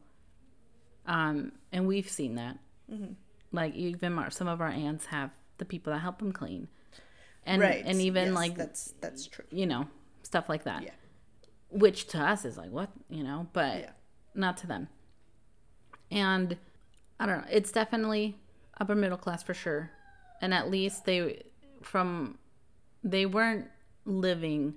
Um, 1.06 1.52
and 1.72 1.86
we've 1.86 2.08
seen 2.08 2.34
that. 2.36 2.58
Mm-hmm. 2.92 3.12
Like 3.52 3.74
even 3.74 4.18
our, 4.18 4.30
some 4.30 4.48
of 4.48 4.60
our 4.60 4.68
aunts 4.68 5.06
have 5.06 5.30
the 5.58 5.64
people 5.64 5.92
that 5.92 5.98
help 6.00 6.18
them 6.18 6.32
clean, 6.32 6.68
and 7.46 7.60
right. 7.62 7.82
and 7.86 8.00
even 8.00 8.26
Yes, 8.28 8.34
like 8.34 8.56
that's 8.56 8.94
that's 9.00 9.26
true. 9.26 9.44
you 9.50 9.66
know 9.66 9.86
stuff 10.22 10.48
like 10.48 10.64
that. 10.64 10.82
Yeah. 10.84 10.90
Which 11.70 12.06
to 12.08 12.18
us 12.20 12.44
is 12.44 12.56
like 12.56 12.70
what 12.70 12.90
you 13.10 13.22
know, 13.24 13.46
but 13.52 13.80
Yeah. 13.80 13.90
not 14.34 14.56
to 14.58 14.66
them. 14.66 14.88
And 16.10 16.56
I 17.18 17.26
don't 17.26 17.38
know. 17.42 17.46
It's 17.50 17.72
definitely 17.72 18.38
upper 18.80 18.94
middle 18.94 19.16
class 19.18 19.42
for 19.42 19.54
sure, 19.54 19.90
and 20.40 20.52
at 20.52 20.70
least 20.70 21.04
they 21.04 21.42
from 21.82 22.38
they 23.02 23.26
weren't 23.26 23.66
living 24.04 24.74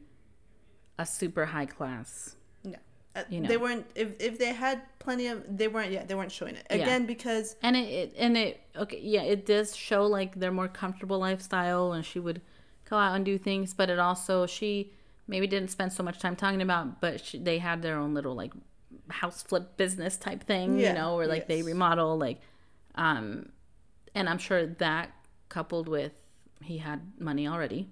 a 0.98 1.06
super 1.06 1.46
high 1.46 1.66
class. 1.66 2.36
Yeah. 2.64 2.78
Uh, 3.16 3.24
You 3.30 3.42
know. 3.42 3.48
They 3.50 3.58
weren't 3.58 3.86
if 3.96 4.14
if 4.20 4.40
they 4.40 4.54
had 4.54 4.82
plenty 5.00 5.28
of 5.28 5.44
they 5.58 5.68
weren't 5.68 5.92
yeah 5.92 6.06
they 6.06 6.16
weren't 6.16 6.32
showing 6.32 6.56
it 6.56 6.66
Yeah. 6.70 6.78
again 6.78 7.06
because 7.06 7.56
And 7.62 7.76
it, 7.76 7.90
it 7.90 8.14
and 8.18 8.38
it 8.38 8.62
okay 8.78 9.00
yeah 9.04 9.24
it 9.24 9.46
does 9.46 9.76
show 9.76 10.06
like 10.06 10.40
their 10.40 10.52
more 10.52 10.68
comfortable 10.68 11.20
lifestyle 11.20 11.92
and 11.94 12.06
she 12.06 12.20
would 12.20 12.42
go 12.90 12.98
out 12.98 13.16
and 13.16 13.26
do 13.26 13.38
things 13.38 13.74
but 13.74 13.90
it 13.90 14.00
also 14.00 14.46
she 14.46 14.92
maybe 15.28 15.48
didn't 15.48 15.70
spend 15.72 15.92
so 15.92 16.04
much 16.04 16.20
time 16.20 16.36
talking 16.36 16.62
about 16.62 17.02
but 17.02 17.20
she, 17.24 17.38
they 17.40 17.58
had 17.58 17.82
their 17.82 17.98
own 17.98 18.14
little 18.14 18.36
like 18.36 18.54
house 19.10 19.42
flip 19.44 19.76
business 19.78 20.18
type 20.18 20.44
thing 20.44 20.80
Yeah, 20.80 20.90
you 20.90 20.94
know 20.96 21.16
where 21.16 21.28
like 21.28 21.48
they 21.48 21.62
remodel 21.64 22.18
like 22.18 22.40
um 22.96 23.50
and 24.14 24.30
I'm 24.30 24.38
sure 24.38 24.66
that 24.66 25.12
coupled 25.50 25.88
with 25.88 26.14
he 26.62 26.78
had 26.78 27.02
money 27.20 27.48
already 27.48 27.90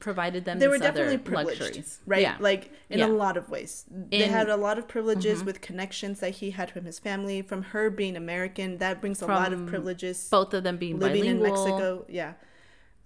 provided 0.00 0.44
them 0.44 0.56
Mm-hmm. 0.56 0.60
they 0.60 0.68
were 0.68 0.78
definitely 0.78 1.14
other 1.14 1.18
privileged, 1.22 1.60
luxuries 1.60 2.00
right? 2.06 2.20
yeah 2.20 2.36
Like 2.38 2.70
in 2.90 2.98
Yeah. 2.98 3.06
a 3.06 3.14
lot 3.24 3.36
of 3.38 3.48
ways, 3.48 3.84
they 3.90 4.16
In- 4.18 4.22
Mm-hmm. 4.28 4.32
had 4.38 4.48
a 4.50 4.56
lot 4.56 4.78
of 4.78 4.86
privileges 4.88 5.42
with 5.44 5.60
connections 5.62 6.20
that 6.20 6.30
he 6.40 6.50
had 6.50 6.70
from 6.70 6.84
his 6.84 6.98
family, 6.98 7.40
from 7.42 7.62
her 7.72 7.88
being 7.88 8.14
American. 8.16 8.76
That 8.78 9.00
brings 9.00 9.22
a 9.22 9.26
lot 9.26 9.52
of 9.54 9.64
privileges. 9.66 10.28
both 10.30 10.52
of 10.52 10.64
them 10.64 10.76
being 10.76 10.98
living 10.98 11.22
bilingual 11.22 11.46
in 11.46 11.52
Mexico, 11.52 12.04
yeah, 12.08 12.34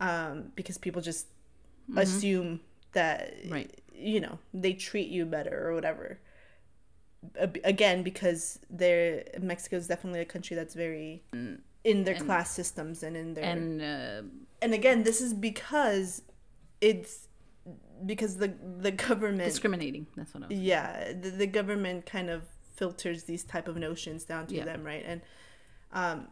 um, 0.00 0.52
because 0.56 0.76
people 0.78 1.02
just 1.02 1.26
assume 1.96 2.60
that 2.92 3.36
Mm-hmm. 3.42 3.52
Right. 3.52 3.80
you 3.94 4.20
know 4.20 4.38
they 4.52 4.72
treat 4.72 5.08
you 5.08 5.24
better 5.26 5.68
or 5.68 5.74
whatever. 5.74 6.18
Again, 7.64 8.02
because 8.02 8.58
they're 8.70 9.24
Mexico 9.40 9.76
is 9.76 9.86
definitely 9.86 10.20
a 10.20 10.24
country 10.24 10.56
that's 10.56 10.74
very 10.74 11.22
in 11.84 12.04
their 12.04 12.14
class 12.14 12.50
systems 12.50 13.02
and 13.02 13.14
in 13.16 13.34
their 13.34 13.44
and 13.44 13.82
uh, 13.82 14.22
and 14.62 14.72
again 14.74 15.02
this 15.02 15.20
is 15.20 15.32
because 15.34 16.22
it's 16.80 17.28
because 18.06 18.36
the 18.38 18.48
the 18.78 18.90
government 18.90 19.44
discriminating 19.44 20.06
that's 20.16 20.32
what 20.34 20.44
I 20.44 20.46
was 20.48 20.58
yeah 20.58 21.12
the, 21.12 21.30
the 21.30 21.46
government 21.46 22.04
kind 22.06 22.28
of 22.30 22.42
filters 22.74 23.24
these 23.24 23.44
type 23.44 23.68
of 23.68 23.76
notions 23.76 24.24
down 24.24 24.46
to 24.48 24.54
Yeah. 24.56 24.64
them 24.64 24.82
right 24.84 25.04
and 25.06 25.20
um 25.92 26.28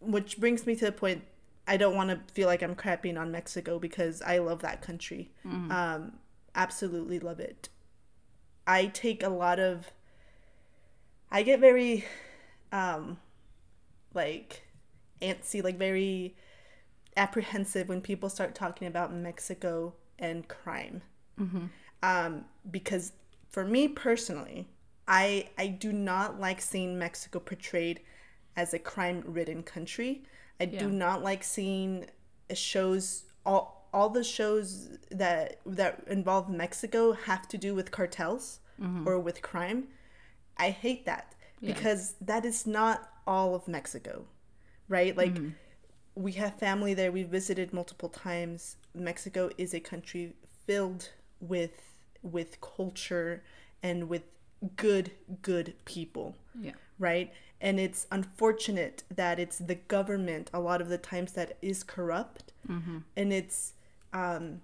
which 0.00 0.38
brings 0.38 0.66
me 0.66 0.74
to 0.76 0.84
the 0.86 0.92
point 0.92 1.22
i 1.66 1.76
don't 1.76 1.94
want 1.94 2.10
to 2.10 2.32
feel 2.32 2.46
like 2.46 2.62
i'm 2.62 2.74
crapping 2.74 3.18
on 3.18 3.30
mexico 3.30 3.78
because 3.78 4.22
i 4.22 4.38
love 4.38 4.60
that 4.62 4.82
country. 4.82 5.30
Um 5.70 6.12
absolutely 6.54 7.18
love 7.18 7.40
it. 7.40 7.70
I 8.66 8.86
take 8.86 9.22
a 9.22 9.28
lot 9.28 9.58
of 9.58 9.90
i 11.30 11.42
get 11.42 11.60
very 11.60 12.04
um 12.72 13.18
like 14.14 14.62
antsy 15.22 15.62
like 15.64 15.78
very 15.78 16.36
apprehensive 17.16 17.88
when 17.88 18.00
people 18.00 18.28
start 18.28 18.54
talking 18.54 18.86
about 18.86 19.14
mexico 19.14 19.94
and 20.18 20.46
crime. 20.48 21.02
Um, 22.02 22.44
because 22.70 23.12
for 23.50 23.64
me 23.64 23.88
personally, 23.88 24.68
I 25.06 25.48
I 25.58 25.66
do 25.68 25.92
not 25.92 26.40
like 26.40 26.60
seeing 26.60 26.98
Mexico 26.98 27.38
portrayed 27.40 28.00
as 28.56 28.72
a 28.74 28.78
crime-ridden 28.78 29.62
country. 29.62 30.22
I 30.62 30.66
do 30.66 30.88
not 30.90 31.22
like 31.22 31.42
seeing 31.42 32.06
shows 32.54 33.24
all 33.44 33.88
all 33.92 34.08
the 34.08 34.24
shows 34.24 34.88
that 35.10 35.58
that 35.66 36.04
involve 36.06 36.48
Mexico 36.48 37.12
have 37.12 37.48
to 37.48 37.58
do 37.58 37.74
with 37.74 37.90
cartels 37.90 38.60
mm-hmm. 38.80 39.06
or 39.08 39.18
with 39.18 39.42
crime. 39.42 39.88
I 40.56 40.70
hate 40.70 41.04
that 41.06 41.34
Yeah. 41.60 41.74
because 41.74 42.14
that 42.20 42.44
is 42.44 42.66
not 42.66 43.10
all 43.26 43.54
of 43.54 43.66
Mexico, 43.66 44.26
right? 44.88 45.16
Like 45.16 45.34
mm-hmm. 45.34 45.50
we 46.14 46.32
have 46.32 46.58
family 46.58 46.94
there. 46.94 47.10
We 47.10 47.24
visited 47.24 47.72
multiple 47.72 48.08
times. 48.08 48.76
Mexico 48.94 49.50
is 49.58 49.74
a 49.74 49.80
country 49.80 50.34
filled 50.66 51.10
with 51.40 51.76
with 52.22 52.60
culture 52.60 53.42
and 53.82 54.08
with 54.08 54.22
good 54.76 55.10
good 55.42 55.74
people, 55.84 56.36
yeah 56.60 56.72
right? 57.02 57.32
And 57.62 57.78
it's 57.78 58.06
unfortunate 58.10 59.04
that 59.14 59.38
it's 59.38 59.58
the 59.58 59.76
government 59.76 60.50
a 60.52 60.58
lot 60.60 60.80
of 60.82 60.88
the 60.88 60.98
times 60.98 61.32
that 61.32 61.56
is 61.62 61.84
corrupt, 61.84 62.52
and 63.16 63.32
it's 63.32 63.74
um, 64.12 64.60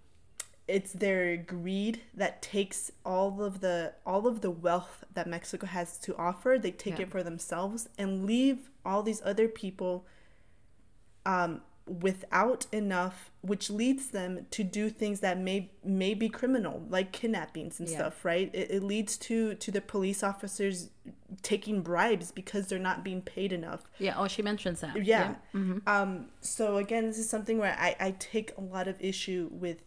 it's 0.66 0.92
their 0.92 1.36
greed 1.36 2.02
that 2.12 2.42
takes 2.42 2.90
all 3.06 3.40
of 3.42 3.60
the 3.60 3.92
all 4.04 4.26
of 4.26 4.40
the 4.40 4.50
wealth 4.50 5.04
that 5.14 5.26
Mexico 5.28 5.66
has 5.66 5.96
to 5.98 6.16
offer. 6.16 6.58
They 6.60 6.72
take 6.72 6.98
Yeah. 6.98 7.04
it 7.06 7.10
for 7.10 7.22
themselves 7.22 7.88
and 7.96 8.26
leave 8.26 8.68
all 8.84 9.02
these 9.04 9.22
other 9.24 9.46
people 9.48 10.04
um, 11.24 11.60
without 11.88 12.66
enough, 12.72 13.30
which 13.40 13.70
leads 13.70 14.08
them 14.10 14.46
to 14.50 14.62
do 14.64 14.90
things 14.90 15.20
that 15.20 15.38
may 15.38 15.70
may 15.84 16.14
be 16.14 16.28
criminal, 16.28 16.84
like 16.88 17.12
kidnappings 17.12 17.80
and 17.80 17.88
Yeah. 17.88 17.96
stuff. 17.98 18.24
Right? 18.24 18.50
It, 18.52 18.70
it 18.70 18.82
leads 18.82 19.16
to 19.18 19.54
to 19.54 19.70
the 19.70 19.80
police 19.80 20.22
officers 20.22 20.90
taking 21.42 21.82
bribes 21.82 22.30
because 22.32 22.66
they're 22.68 22.78
not 22.78 23.02
being 23.04 23.22
paid 23.22 23.52
enough. 23.52 23.82
yeah 23.98 24.14
oh 24.16 24.28
she 24.28 24.42
mentions 24.42 24.80
that 24.80 25.04
Yeah. 25.04 25.34
Um, 25.86 26.26
so 26.40 26.76
again, 26.76 27.06
this 27.06 27.18
is 27.18 27.28
something 27.28 27.58
where 27.58 27.76
I, 27.78 27.96
I 28.00 28.10
take 28.18 28.52
a 28.56 28.60
lot 28.60 28.88
of 28.88 28.96
issue 29.00 29.48
with 29.52 29.82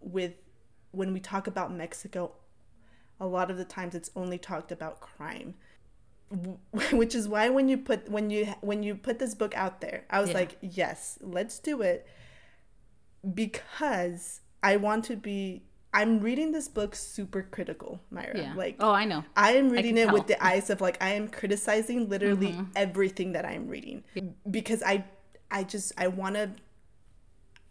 with 0.00 0.34
when 0.92 1.12
we 1.12 1.20
talk 1.20 1.46
about 1.46 1.72
Mexico. 1.72 2.32
A 3.18 3.26
lot 3.26 3.50
of 3.50 3.56
the 3.56 3.64
times, 3.64 3.94
it's 3.94 4.10
only 4.14 4.36
talked 4.36 4.70
about 4.70 5.00
crime, 5.00 5.54
which 6.92 7.14
is 7.14 7.28
why 7.28 7.48
when 7.50 7.68
you 7.68 7.78
put 7.78 8.08
when 8.10 8.30
you 8.30 8.46
when 8.60 8.82
you 8.82 8.94
put 8.94 9.18
this 9.18 9.34
book 9.34 9.54
out 9.56 9.80
there, 9.80 10.04
I 10.10 10.20
was 10.20 10.30
Yeah. 10.30 10.36
like, 10.36 10.58
yes, 10.60 11.18
let's 11.22 11.58
do 11.58 11.82
it, 11.82 12.06
because 13.34 14.40
I 14.62 14.76
want 14.76 15.04
to 15.06 15.16
be. 15.16 15.62
I'm 15.94 16.20
reading 16.20 16.52
this 16.52 16.68
book 16.68 16.94
super 16.94 17.42
critical, 17.42 18.00
Myra. 18.10 18.36
yeah 18.38 18.52
Like, 18.54 18.76
oh 18.80 18.90
I 18.92 19.06
know 19.06 19.24
I 19.34 19.52
am 19.52 19.70
reading 19.70 19.94
can 19.94 20.08
it 20.08 20.12
with 20.12 20.26
the 20.26 20.42
eyes 20.44 20.68
of 20.68 20.82
like 20.82 21.02
I 21.02 21.10
am 21.14 21.26
criticizing 21.28 22.08
literally 22.10 22.52
Mm-hmm. 22.52 22.64
everything 22.76 23.32
that 23.32 23.46
I'm 23.46 23.66
reading 23.66 24.04
because 24.50 24.82
I 24.82 25.04
I 25.50 25.62
just 25.64 25.92
I 25.96 26.08
want 26.08 26.34
to 26.34 26.50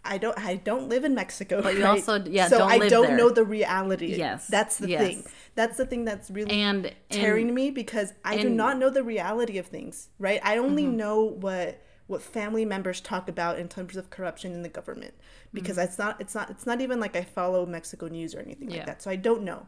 I 0.05 0.17
don't 0.17 0.37
I 0.39 0.55
don't 0.55 0.87
live 0.89 1.03
in 1.03 1.13
Mexico 1.15 1.61
But 1.61 1.75
you 1.75 1.83
right? 1.83 1.89
also- 1.91 2.23
yeah, 2.25 2.47
so 2.47 2.59
don't 2.59 2.71
I 2.71 2.77
don't 2.89 3.07
there. 3.07 3.17
know 3.17 3.29
the 3.29 3.43
reality 3.43 4.15
Yes, 4.15 4.47
that's 4.47 4.77
the 4.77 4.89
yes. 4.89 5.01
thing 5.01 5.23
that's 5.55 5.77
the 5.77 5.85
thing 5.85 6.05
that's 6.05 6.29
really 6.31 6.51
and 6.61 6.93
tearing 7.09 7.47
and 7.47 7.55
me 7.55 7.71
because 7.71 8.13
I 8.23 8.35
do 8.35 8.39
and- 8.41 8.47
Mm-hmm. 8.49 8.57
not 8.57 8.77
know 8.77 8.89
the 8.89 9.03
reality 9.03 9.57
of 9.57 9.67
things 9.67 10.09
right 10.19 10.39
I 10.43 10.57
only 10.57 10.85
know 10.85 11.23
what 11.23 11.81
what 12.07 12.21
family 12.21 12.65
members 12.65 13.01
talk 13.01 13.27
about 13.27 13.57
in 13.57 13.67
terms 13.67 13.95
of 13.97 14.09
corruption 14.11 14.53
in 14.53 14.61
the 14.61 14.69
government 14.69 15.13
because 15.53 15.77
Mm-hmm. 15.77 15.85
it's 15.87 15.97
not 15.97 16.21
it's 16.21 16.35
not 16.35 16.49
it's 16.49 16.65
not 16.65 16.81
even 16.81 16.99
like 16.99 17.15
I 17.15 17.23
follow 17.23 17.65
Mexico 17.65 18.07
news 18.07 18.35
or 18.35 18.39
anything 18.41 18.69
like 18.69 18.85
that 18.85 19.01
so 19.01 19.09
I 19.11 19.15
don't 19.15 19.43
know 19.43 19.65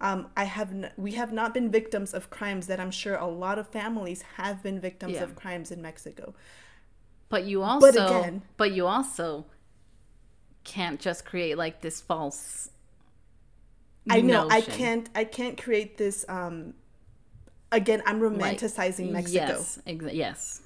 um, 0.00 0.26
I 0.36 0.44
have 0.44 0.70
n- 0.72 0.90
we 0.96 1.12
have 1.12 1.32
not 1.32 1.54
been 1.54 1.70
victims 1.70 2.14
of 2.14 2.28
crimes 2.28 2.66
that 2.66 2.80
I'm 2.80 2.90
sure 2.90 3.14
a 3.16 3.26
lot 3.28 3.58
of 3.60 3.68
families 3.68 4.22
have 4.38 4.62
been 4.62 4.80
victims 4.80 5.14
Yeah. 5.14 5.22
of 5.24 5.36
crimes 5.36 5.70
in 5.70 5.80
Mexico 5.82 6.34
but 7.28 7.44
you 7.44 7.62
also 7.62 7.86
but, 7.92 7.94
again- 7.96 8.42
but 8.56 8.72
you 8.72 8.86
also 8.86 9.46
can't 10.64 10.98
just 11.00 11.24
create 11.24 11.56
like 11.58 11.80
this 11.80 12.00
false 12.00 12.70
I 14.10 14.20
know 14.20 14.48
I 14.50 14.60
can't 14.60 15.08
I 15.14 15.24
can't 15.24 15.60
create 15.62 15.96
this 15.96 16.24
um 16.28 16.74
again 17.72 18.02
I'm 18.06 18.20
Like, 18.20 18.58
romanticizing 18.58 19.10
Mexico. 19.10 19.46
yes 19.46 19.78
exa- 19.86 20.14
yes. 20.14 20.60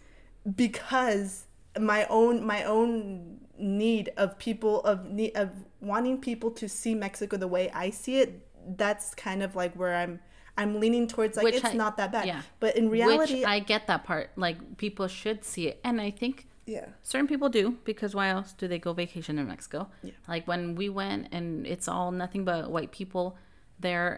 Because 0.56 1.44
my 1.78 2.06
own 2.06 2.44
my 2.44 2.64
own 2.64 3.38
need 3.58 4.10
of 4.16 4.38
people 4.38 4.80
of 4.84 5.04
need 5.06 5.36
of 5.36 5.50
wanting 5.80 6.20
people 6.20 6.50
to 6.52 6.68
see 6.68 6.94
Mexico 6.94 7.36
the 7.36 7.48
way 7.48 7.70
I 7.72 7.90
see 7.90 8.20
it 8.20 8.46
that's 8.76 9.14
kind 9.14 9.42
of 9.42 9.54
like 9.56 9.74
where 9.74 9.94
I'm 9.94 10.20
I'm 10.56 10.80
leaning 10.80 11.06
towards 11.06 11.36
like 11.36 11.44
Which 11.44 11.56
it's 11.56 11.64
I- 11.66 11.72
not 11.74 11.96
that 11.98 12.10
bad. 12.10 12.26
yeah. 12.26 12.42
but 12.58 12.76
in 12.76 12.90
reality 12.90 13.36
which 13.36 13.44
I 13.46 13.60
get 13.60 13.86
that 13.86 14.02
part. 14.04 14.30
Like 14.36 14.76
people 14.78 15.06
should 15.06 15.44
see 15.44 15.68
it. 15.68 15.80
And 15.84 16.00
I 16.00 16.10
think 16.10 16.48
yeah 16.74 16.88
certain 17.02 17.26
people 17.32 17.48
do 17.60 17.64
because 17.90 18.14
why 18.18 18.26
else 18.36 18.50
do 18.60 18.64
they 18.72 18.78
go 18.78 18.92
vacation 18.92 19.38
in 19.40 19.46
Mexico? 19.54 19.80
Yeah. 20.02 20.12
Like 20.32 20.44
when 20.52 20.62
we 20.80 20.88
went 21.00 21.22
and 21.32 21.66
it's 21.66 21.88
all 21.88 22.10
nothing 22.12 22.44
but 22.44 22.70
white 22.70 22.92
people 22.92 23.36
there. 23.80 24.10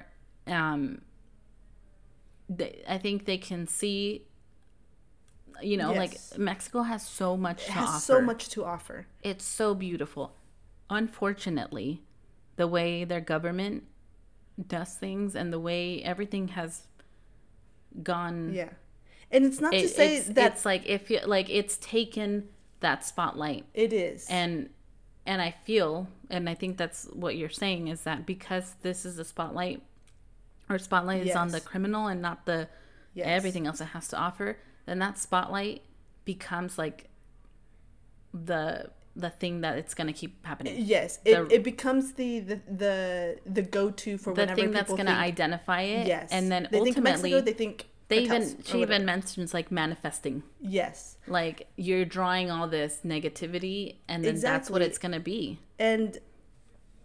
Um, 0.46 1.02
they, 2.58 2.82
I 2.88 2.98
think 2.98 3.24
they 3.30 3.38
can 3.38 3.66
see. 3.66 3.98
You 5.62 5.76
know, 5.76 5.90
Yes. 5.92 5.98
like 6.32 6.38
Mexico 6.40 6.82
has 6.82 7.02
so 7.06 7.36
much 7.36 7.60
it 7.62 7.66
to 7.66 7.72
has 7.72 7.88
offer. 7.88 8.00
so 8.12 8.20
much 8.30 8.48
to 8.54 8.64
offer 8.64 9.06
It's 9.22 9.44
so 9.44 9.74
beautiful. 9.74 10.24
Unfortunately, 10.88 12.02
the 12.56 12.66
way 12.66 13.04
their 13.04 13.20
government 13.20 13.84
does 14.76 14.94
things 14.94 15.36
and 15.36 15.52
the 15.52 15.60
way 15.60 16.02
everything 16.02 16.48
has 16.48 16.86
gone 18.02 18.52
yeah 18.54 18.70
And 19.30 19.44
it's 19.44 19.60
not 19.60 19.72
to 19.72 19.88
say 19.88 20.16
it's, 20.16 20.26
that 20.28 20.52
it's 20.52 20.64
like 20.64 20.86
if 20.86 21.10
you 21.10 21.20
like 21.26 21.48
it's 21.50 21.76
taken 21.76 22.48
that 22.80 23.04
spotlight 23.04 23.64
it 23.74 23.92
is. 23.92 24.26
and 24.28 24.70
and 25.26 25.40
I 25.42 25.52
feel 25.64 26.08
and 26.30 26.48
I 26.48 26.54
think 26.54 26.76
that's 26.78 27.04
what 27.12 27.36
you're 27.36 27.48
saying 27.48 27.88
is 27.88 28.02
that 28.02 28.26
because 28.26 28.74
this 28.82 29.04
is 29.04 29.18
a 29.18 29.24
spotlight 29.24 29.82
or 30.68 30.78
spotlight 30.78 31.26
is 31.26 31.36
on 31.36 31.48
the 31.48 31.60
criminal 31.60 32.06
and 32.06 32.20
not 32.22 32.46
the 32.46 32.68
Yes. 33.12 33.26
everything 33.26 33.66
else 33.66 33.80
it 33.80 33.86
has 33.86 34.06
to 34.08 34.16
offer, 34.16 34.56
then 34.86 35.00
that 35.00 35.18
spotlight 35.18 35.82
becomes 36.24 36.78
like 36.78 37.08
the 38.32 38.90
the 39.16 39.28
thing 39.30 39.60
that 39.62 39.76
it's 39.76 39.94
gonna 39.94 40.12
keep 40.12 40.44
happening. 40.46 40.76
yes, 40.78 41.18
it, 41.24 41.48
the- 41.48 41.54
it 41.56 41.64
becomes 41.64 42.12
the 42.12 42.38
the 42.40 42.60
the, 42.70 43.38
the 43.46 43.62
go 43.62 43.90
to 43.90 44.16
for 44.16 44.30
whatever. 44.30 44.54
The 44.54 44.54
whenever 44.54 44.60
thing 44.62 44.70
that's 44.72 44.94
gonna 44.94 45.18
identify 45.18 45.82
it. 45.82 46.06
yes, 46.06 46.28
And 46.30 46.50
then 46.50 46.68
they 46.70 46.78
think 46.78 46.96
ultimately 46.96 47.30
Mexico, 47.32 47.40
they 47.44 47.52
think 47.52 47.86
they 48.10 48.18
even 48.24 48.62
she 48.64 48.82
even 48.82 49.04
mentions 49.04 49.54
like 49.54 49.70
manifesting. 49.72 50.42
yes, 50.60 51.16
Like 51.26 51.68
you're 51.76 52.04
drawing 52.04 52.50
all 52.50 52.68
this 52.68 53.00
negativity 53.04 53.96
and 54.08 54.22
then 54.24 54.38
that's 54.40 54.68
what 54.70 54.82
it's 54.82 54.98
gonna 54.98 55.20
be. 55.20 55.58
and 55.78 56.18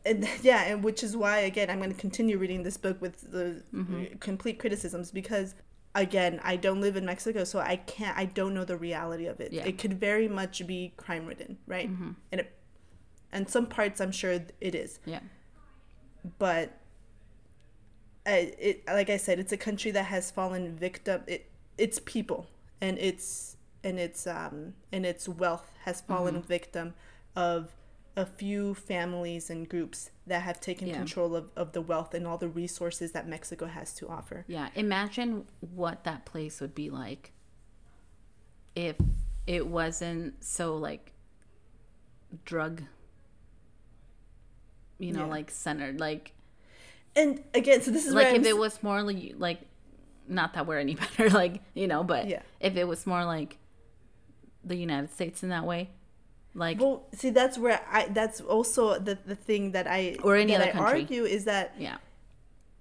and 0.05 0.27
yeah, 0.43 0.63
and 0.65 0.83
which 0.83 1.01
is 1.03 1.15
why 1.17 1.39
again 1.39 1.69
I'm 1.71 1.79
going 1.79 1.93
to 1.93 1.99
continue 1.99 2.37
reading 2.37 2.61
this 2.63 2.77
book 2.77 3.01
with 3.01 3.31
the 3.31 3.63
Mm-hmm. 3.73 4.17
complete 4.19 4.59
criticisms 4.59 5.11
because 5.11 5.55
again 5.95 6.39
I 6.43 6.57
don't 6.57 6.81
live 6.81 6.95
in 6.95 7.05
Mexico, 7.05 7.43
so 7.43 7.57
I 7.59 7.77
can't 7.77 8.15
I 8.17 8.25
don't 8.25 8.53
know 8.53 8.65
the 8.65 8.77
reality 8.77 9.25
of 9.25 9.39
it. 9.39 9.51
Yeah. 9.51 9.61
Mm-hmm. 9.61 9.69
It 9.69 9.77
could 9.79 9.99
very 9.99 10.27
much 10.27 10.65
be 10.67 10.93
crime 10.97 11.25
ridden, 11.25 11.57
right? 11.67 11.89
And 12.31 12.41
it 12.41 12.51
and 13.31 13.49
some 13.49 13.65
parts 13.65 13.99
I'm 13.99 14.11
sure 14.11 14.33
it 14.61 14.75
is, 14.75 14.99
Yeah. 15.05 15.19
but 16.39 16.77
it 18.25 18.83
like 18.87 19.09
I 19.09 19.17
said, 19.17 19.39
it's 19.39 19.51
a 19.53 19.57
country 19.57 19.91
that 19.91 20.05
has 20.05 20.31
fallen 20.31 20.75
victim. 20.75 21.21
It 21.27 21.49
it's 21.77 21.99
people 21.99 22.47
and 22.81 22.97
its 22.97 23.57
and 23.83 23.99
its 23.99 24.25
um 24.27 24.73
and 24.91 25.05
its 25.05 25.27
wealth 25.29 25.69
has 25.85 26.01
fallen 26.01 26.35
Mm-hmm. 26.35 26.47
victim 26.47 26.93
of 27.35 27.71
a 28.17 28.25
few 28.25 28.73
families 28.73 29.49
and 29.49 29.67
groups 29.67 30.09
that 30.25 30.41
have 30.43 30.61
taken 30.61 30.87
Yeah. 30.87 30.95
control 30.95 31.35
of, 31.35 31.49
of 31.55 31.73
the 31.73 31.81
wealth 31.81 32.13
and 32.13 32.25
all 32.25 32.37
the 32.37 32.47
resources 32.47 33.11
that 33.11 33.27
Mexico 33.27 33.65
has 33.65 33.93
to 33.95 34.07
offer. 34.07 34.45
Yeah, 34.47 34.69
imagine 34.73 35.45
what 35.59 36.05
that 36.05 36.23
place 36.25 36.61
would 36.61 36.73
be 36.73 36.89
like 36.89 37.33
if 38.73 38.95
it 39.45 39.67
wasn't 39.67 40.41
so 40.43 40.75
like 40.77 41.11
drug 42.45 42.83
you 44.97 45.11
know, 45.11 45.25
Yeah. 45.25 45.31
like 45.31 45.51
centered. 45.51 45.99
Like 45.99 46.31
And 47.15 47.41
again, 47.53 47.81
so 47.81 47.91
this 47.91 48.05
is 48.05 48.13
like 48.13 48.27
if 48.27 48.35
I'm 48.35 48.45
it 48.45 48.57
was 48.57 48.81
more 48.83 49.01
like 49.03 49.33
like 49.37 49.59
not 50.27 50.53
that 50.53 50.65
we're 50.67 50.79
any 50.79 50.95
better, 51.17 51.29
like, 51.29 51.61
you 51.73 51.87
know, 51.87 52.03
but 52.03 52.27
Yeah. 52.27 52.41
if 52.59 52.75
it 52.75 52.87
was 52.87 53.05
more 53.07 53.23
like 53.25 53.57
the 54.63 54.75
United 54.75 55.11
States 55.11 55.43
in 55.43 55.49
that 55.49 55.65
way. 55.65 55.89
Like 56.53 56.79
well, 56.79 57.05
see 57.13 57.29
that's 57.31 57.57
where 57.57 57.81
I 57.91 58.05
that's 58.07 58.39
also 58.41 58.97
the 58.97 59.17
the 59.25 59.35
thing 59.35 59.71
that 59.73 59.87
I 59.87 60.15
Or 60.23 60.35
any 60.35 60.55
other 60.55 60.65
I 60.65 60.71
country. 60.71 61.01
argue 61.01 61.23
is 61.25 61.43
that 61.45 61.75
yeah. 61.77 61.97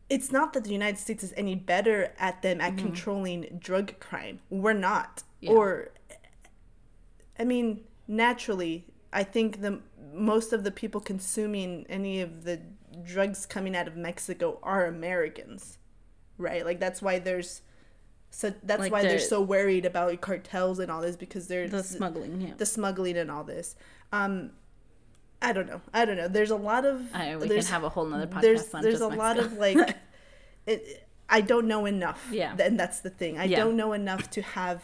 it's 0.08 0.30
not 0.30 0.52
that 0.52 0.62
the 0.64 0.70
United 0.70 0.98
States 0.98 1.24
is 1.24 1.34
any 1.36 1.54
better 1.56 2.12
at 2.18 2.40
them 2.42 2.60
at 2.60 2.74
Mm-hmm. 2.74 2.86
controlling 2.86 3.58
drug 3.58 3.98
crime. 4.00 4.40
We're 4.48 4.74
not. 4.90 5.22
Yeah. 5.40 5.50
Or 5.52 5.90
I 7.38 7.44
mean, 7.44 7.80
naturally, 8.06 8.86
I 9.12 9.24
think 9.24 9.60
the 9.60 9.80
most 10.12 10.52
of 10.52 10.62
the 10.64 10.70
people 10.70 11.00
consuming 11.00 11.84
any 11.88 12.20
of 12.20 12.44
the 12.44 12.60
drugs 13.02 13.46
coming 13.46 13.74
out 13.76 13.88
of 13.88 13.96
Mexico 13.96 14.58
are 14.62 14.86
Americans. 14.86 15.78
Right? 16.38 16.64
Like 16.64 16.80
that's 16.80 17.00
why 17.00 17.18
there's 17.18 17.62
so 18.30 18.52
that's 18.64 18.80
Like 18.80 18.92
why 18.92 19.02
they're 19.02 19.18
so 19.20 19.40
worried 19.40 19.86
about 19.86 20.20
cartels 20.20 20.80
and 20.80 20.90
all 20.90 21.00
this 21.00 21.14
because 21.16 21.46
they're 21.46 21.68
The 21.68 21.84
smuggling, 21.84 22.40
yeah. 22.40 22.54
the 22.56 22.66
smuggling 22.66 23.16
and 23.16 23.30
all 23.30 23.44
this. 23.44 23.76
Um 24.12 24.50
I 25.40 25.52
don't 25.52 25.66
know. 25.66 25.80
I 25.92 26.04
don't 26.04 26.16
know. 26.16 26.26
There's 26.28 26.50
a 26.50 26.56
lot 26.56 26.84
of 26.84 27.14
I, 27.14 27.36
we 27.36 27.48
can 27.48 27.62
have 27.64 27.84
a 27.84 27.88
whole 27.88 28.06
nother 28.06 28.26
podcast 28.26 28.40
there's 28.42 28.68
there's 28.70 29.00
a 29.00 29.08
lot 29.08 29.38
of 29.38 29.52
like 29.64 29.96
it, 30.66 31.06
I 31.28 31.40
don't 31.40 31.66
know 31.68 31.86
enough. 31.86 32.26
Yeah. 32.32 32.56
And 32.58 32.78
that's 32.78 33.00
the 33.00 33.10
thing. 33.10 33.38
I 33.38 33.44
Yeah. 33.44 33.58
don't 33.58 33.76
know 33.76 33.92
enough 33.92 34.30
to 34.30 34.42
have 34.42 34.82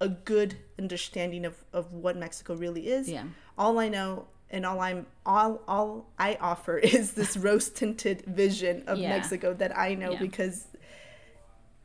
a 0.00 0.08
good 0.08 0.56
understanding 0.78 1.44
of, 1.44 1.56
of 1.72 1.92
what 1.92 2.16
Mexico 2.16 2.54
really 2.54 2.88
is. 2.88 3.08
Yeah. 3.08 3.24
All 3.56 3.78
I 3.78 3.88
know 3.88 4.26
and 4.50 4.64
all 4.66 4.80
I'm 4.80 5.06
all 5.26 5.60
all 5.68 6.10
I 6.18 6.36
offer 6.40 6.78
is 6.96 7.12
this 7.12 7.36
rose 7.36 7.68
tinted 7.68 8.22
vision 8.26 8.84
of 8.86 8.98
Yeah. 8.98 9.10
Mexico 9.10 9.54
that 9.54 9.76
I 9.76 9.94
know 9.94 10.12
Yeah. 10.12 10.20
because 10.20 10.66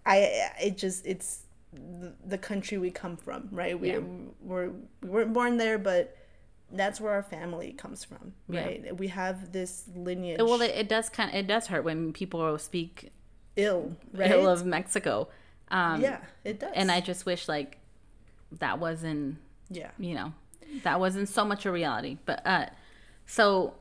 I 0.06 0.52
it 0.62 0.78
just 0.78 1.06
it's 1.06 1.42
the, 2.24 2.38
country 2.38 2.78
we 2.78 2.92
come 2.92 3.18
from, 3.18 3.50
right? 3.52 3.80
We 3.80 3.92
Yeah. 3.94 4.00
we're 4.42 4.70
we 5.02 5.10
weren't 5.10 5.34
born 5.34 5.58
there, 5.58 5.78
but 5.80 6.16
that's 6.72 7.00
where 7.02 7.14
our 7.14 7.24
family 7.24 7.72
comes 7.74 8.04
from, 8.04 8.34
right? 8.48 8.96
We 8.98 9.08
have 9.08 9.52
this 9.52 9.86
lineage. 9.96 10.40
well, 10.40 10.62
it, 10.62 10.72
it 10.72 10.90
does 10.90 11.10
kind 11.10 11.30
of 11.30 11.36
it 11.36 11.48
does 11.48 11.68
hurt 11.68 11.84
when 11.84 12.14
people 12.14 12.58
speak 12.60 13.12
ill, 13.56 13.96
right? 14.14 14.32
ill 14.32 14.48
of 14.48 14.66
Mexico. 14.66 15.30
Um, 15.70 16.02
yeah, 16.02 16.20
it 16.44 16.60
does. 16.60 16.72
and 16.76 16.92
I 16.92 17.00
just 17.00 17.26
wish 17.26 17.48
like 17.48 17.78
that 18.60 18.80
wasn't 18.80 19.38
yeah, 19.70 19.92
you 19.98 20.14
know 20.14 20.34
that 20.84 21.00
wasn't 21.00 21.30
so 21.30 21.46
much 21.46 21.66
a 21.66 21.72
reality. 21.72 22.18
But 22.26 22.46
uh, 22.46 22.66
so 23.26 23.76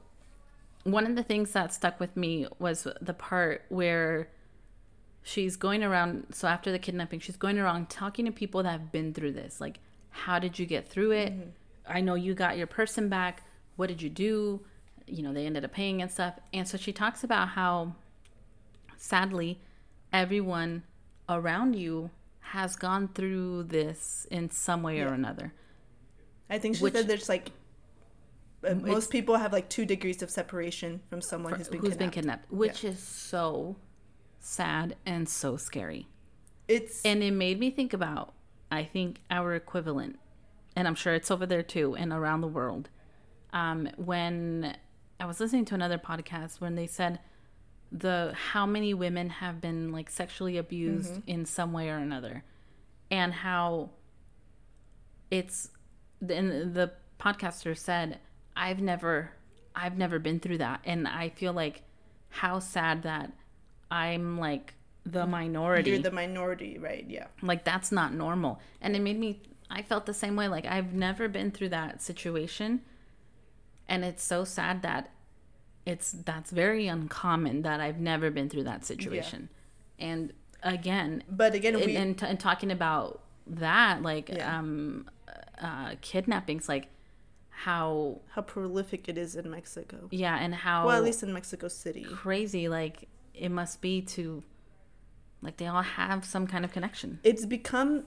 one 0.84 1.07
of 1.07 1.16
the 1.16 1.22
things 1.22 1.53
that 1.53 1.72
stuck 1.72 1.99
with 2.01 2.16
me 2.16 2.47
was 2.59 2.86
the 3.01 3.14
part 3.14 3.64
where 3.68 4.28
she's 5.22 5.57
going 5.57 5.82
around. 5.82 6.26
So 6.32 6.49
after 6.49 6.70
the 6.72 6.78
kidnapping, 6.78 7.20
she's 7.20 7.36
going 7.36 7.59
around 7.59 7.88
talking 7.88 8.24
to 8.26 8.32
people 8.32 8.62
that 8.62 8.70
have 8.70 8.93
been 8.93 9.14
through 9.14 9.32
this. 9.32 9.61
Like, 9.61 9.78
how 10.11 10.38
did 10.38 10.59
you 10.59 10.66
get 10.66 10.88
through 10.88 11.12
it? 11.12 11.32
I 11.86 12.01
know 12.01 12.14
you 12.14 12.34
got 12.34 12.57
your 12.57 12.66
person 12.66 13.09
back. 13.09 13.43
What 13.76 13.88
did 13.88 14.03
you 14.03 14.11
do? 14.11 14.61
You 15.07 15.22
know, 15.22 15.32
they 15.32 15.47
ended 15.47 15.64
up 15.64 15.72
paying 15.72 16.03
and 16.03 16.11
stuff. 16.11 16.34
And 16.53 16.66
so 16.68 16.76
she 16.76 16.93
talks 16.93 17.24
about 17.24 17.49
how 17.49 17.95
sadly 18.97 19.61
everyone 20.12 20.82
around 21.28 21.74
you 21.74 22.11
has 22.40 22.76
gone 22.76 23.09
through 23.09 23.64
this 23.64 24.26
in 24.30 24.51
some 24.51 24.82
way 24.82 25.01
or 25.01 25.09
another. 25.09 25.55
I 26.53 26.59
think 26.59 26.76
she 26.76 26.82
Which- 26.82 26.92
said 26.92 27.09
there's 27.09 27.28
like 27.30 27.50
uh, 28.68 28.74
most 28.74 29.11
people 29.11 29.36
have 29.36 29.53
like 29.53 29.68
two 29.70 29.84
degrees 29.86 30.22
of 30.22 30.30
separation 30.30 31.00
from 31.09 31.20
someone 31.22 31.55
who's 31.55 31.68
been 31.68 31.80
who's 31.80 31.90
kidnapped. 31.94 31.98
been 31.98 32.11
kidnapped, 32.11 32.53
which 32.53 32.84
is 32.84 32.98
so 33.03 33.76
sad 34.38 34.94
and 35.07 35.28
so 35.28 35.57
scary. 35.57 36.07
It's 36.68 37.03
And 37.05 37.22
it 37.22 37.32
made 37.32 37.59
me 37.59 37.70
think 37.70 37.92
about, 37.92 38.34
I 38.70 38.84
think, 38.84 39.20
our 39.30 39.55
equivalent, 39.55 40.18
and 40.76 40.86
I'm 40.86 40.94
sure 40.94 41.14
it's 41.14 41.30
over 41.30 41.46
there 41.46 41.62
too 41.62 41.96
and 41.96 42.12
around 42.12 42.42
the 42.42 42.48
world. 42.48 42.88
Um, 43.53 43.88
when 43.96 44.76
I 45.18 45.24
was 45.24 45.40
listening 45.40 45.64
to 45.66 45.74
another 45.74 45.98
podcast 45.98 46.61
when 46.61 46.74
they 46.74 46.86
said 46.86 47.18
the 47.90 48.32
how 48.53 48.64
many 48.66 48.94
women 48.94 49.28
have 49.30 49.61
been 49.61 49.90
like 49.90 50.09
sexually 50.11 50.57
abused 50.57 51.20
in 51.26 51.46
some 51.46 51.72
way 51.72 51.88
or 51.88 51.96
another, 51.96 52.44
and 53.11 53.32
how 53.32 53.90
it's 55.30 55.70
and 56.31 56.75
the 56.75 56.91
podcaster 57.18 57.77
said 57.77 58.18
i've 58.57 58.81
never 58.81 59.31
i've 59.75 59.97
never 59.97 60.18
been 60.18 60.39
through 60.41 60.59
that 60.59 60.81
and 60.85 61.07
i 61.09 61.29
feel 61.29 61.53
like 61.53 61.83
how 62.29 62.59
sad 62.59 63.03
that 63.03 63.33
i'm 63.91 64.39
like 64.39 64.75
the 65.05 65.27
minority 65.27 65.91
you're 65.91 65.99
the 65.99 66.11
minority, 66.12 66.79
right? 66.79 67.05
Yeah. 67.09 67.27
like 67.43 67.64
that's 67.64 67.91
not 67.91 68.14
normal 68.14 68.61
and 68.81 68.95
it 68.95 69.01
made 69.01 69.18
me 69.18 69.41
i 69.70 69.83
felt 69.83 70.07
the 70.07 70.14
same 70.14 70.37
way 70.37 70.47
like 70.49 70.64
i've 70.66 70.93
never 70.95 71.29
been 71.29 71.51
through 71.51 71.70
that 71.70 72.01
situation 72.01 72.81
and 73.89 74.05
it's 74.05 74.23
so 74.23 74.45
sad 74.45 74.83
that 74.83 75.11
it's 75.85 76.12
that's 76.12 76.51
very 76.53 76.87
uncommon 76.87 77.62
that 77.62 77.81
i've 77.81 77.99
never 77.99 78.31
been 78.31 78.49
through 78.49 78.62
that 78.64 78.85
situation 78.85 79.49
and 79.99 80.33
again 80.62 81.25
But 81.29 81.55
again, 81.55 81.75
and, 81.75 81.91
and, 81.91 82.18
t- 82.18 82.27
and 82.27 82.39
talking 82.39 82.70
about 82.70 83.20
that 83.47 84.03
like 84.03 84.29
Yeah. 84.29 84.59
um 84.59 85.09
uh 85.62 85.94
kidnappings 86.00 86.68
like 86.68 86.88
how 87.50 88.18
how 88.34 88.42
prolific 88.42 89.08
it 89.08 89.16
is 89.18 89.36
in 89.36 89.50
Mexico. 89.50 90.08
yeah 90.10 90.36
and 90.44 90.54
how 90.54 90.86
Well, 90.86 90.96
at 90.96 91.04
least 91.04 91.22
in 91.22 91.32
Mexico 91.32 91.68
City. 91.68 92.04
crazy 92.04 92.68
like 92.68 93.08
it 93.34 93.50
must 93.50 93.80
be 93.80 94.02
to 94.02 94.42
like 95.42 95.56
they 95.58 95.66
all 95.66 95.82
have 95.82 96.24
some 96.24 96.46
kind 96.46 96.64
of 96.64 96.72
connection 96.72 97.18
It's 97.22 97.46
become 97.46 98.04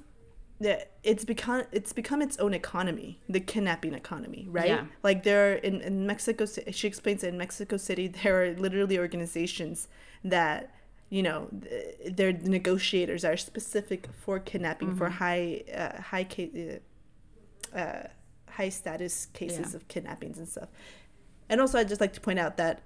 yeah, 0.60 0.84
it's 1.04 1.26
become 1.26 1.64
it's 1.74 1.92
become 1.92 2.22
its 2.22 2.38
own 2.38 2.54
economy, 2.54 3.20
the 3.28 3.42
kidnapping 3.42 3.94
economy, 3.94 4.48
right? 4.50 4.70
Yeah. 4.70 4.86
Like 5.04 5.24
there 5.24 5.52
are 5.52 5.56
in, 5.56 5.82
in 5.82 6.08
Mexico 6.08 6.46
she 6.46 6.88
explains 6.88 7.22
that 7.22 7.28
in 7.28 7.38
Mexico 7.38 7.76
City 7.76 8.08
there 8.08 8.42
are 8.42 8.54
literally 8.54 8.98
organizations 8.98 9.90
that 10.24 10.72
you 11.10 11.22
know 11.22 11.50
th- 11.62 12.16
their 12.16 12.32
negotiators 12.32 13.26
are 13.26 13.36
specific 13.36 14.08
for 14.24 14.40
kidnapping 14.40 14.96
for 14.96 15.10
high 15.10 15.62
uh, 15.76 16.02
high 16.02 16.24
ca- 16.24 16.80
uh, 17.76 18.08
high 18.50 18.70
status 18.70 19.28
cases 19.28 19.72
Yeah. 19.72 19.76
of 19.78 19.88
kidnappings 19.88 20.38
and 20.38 20.48
stuff. 20.48 20.70
And 21.50 21.62
also, 21.62 21.78
I'd 21.78 21.88
just 21.90 22.02
like 22.02 22.14
to 22.14 22.22
point 22.22 22.40
out 22.40 22.58
that 22.58 22.82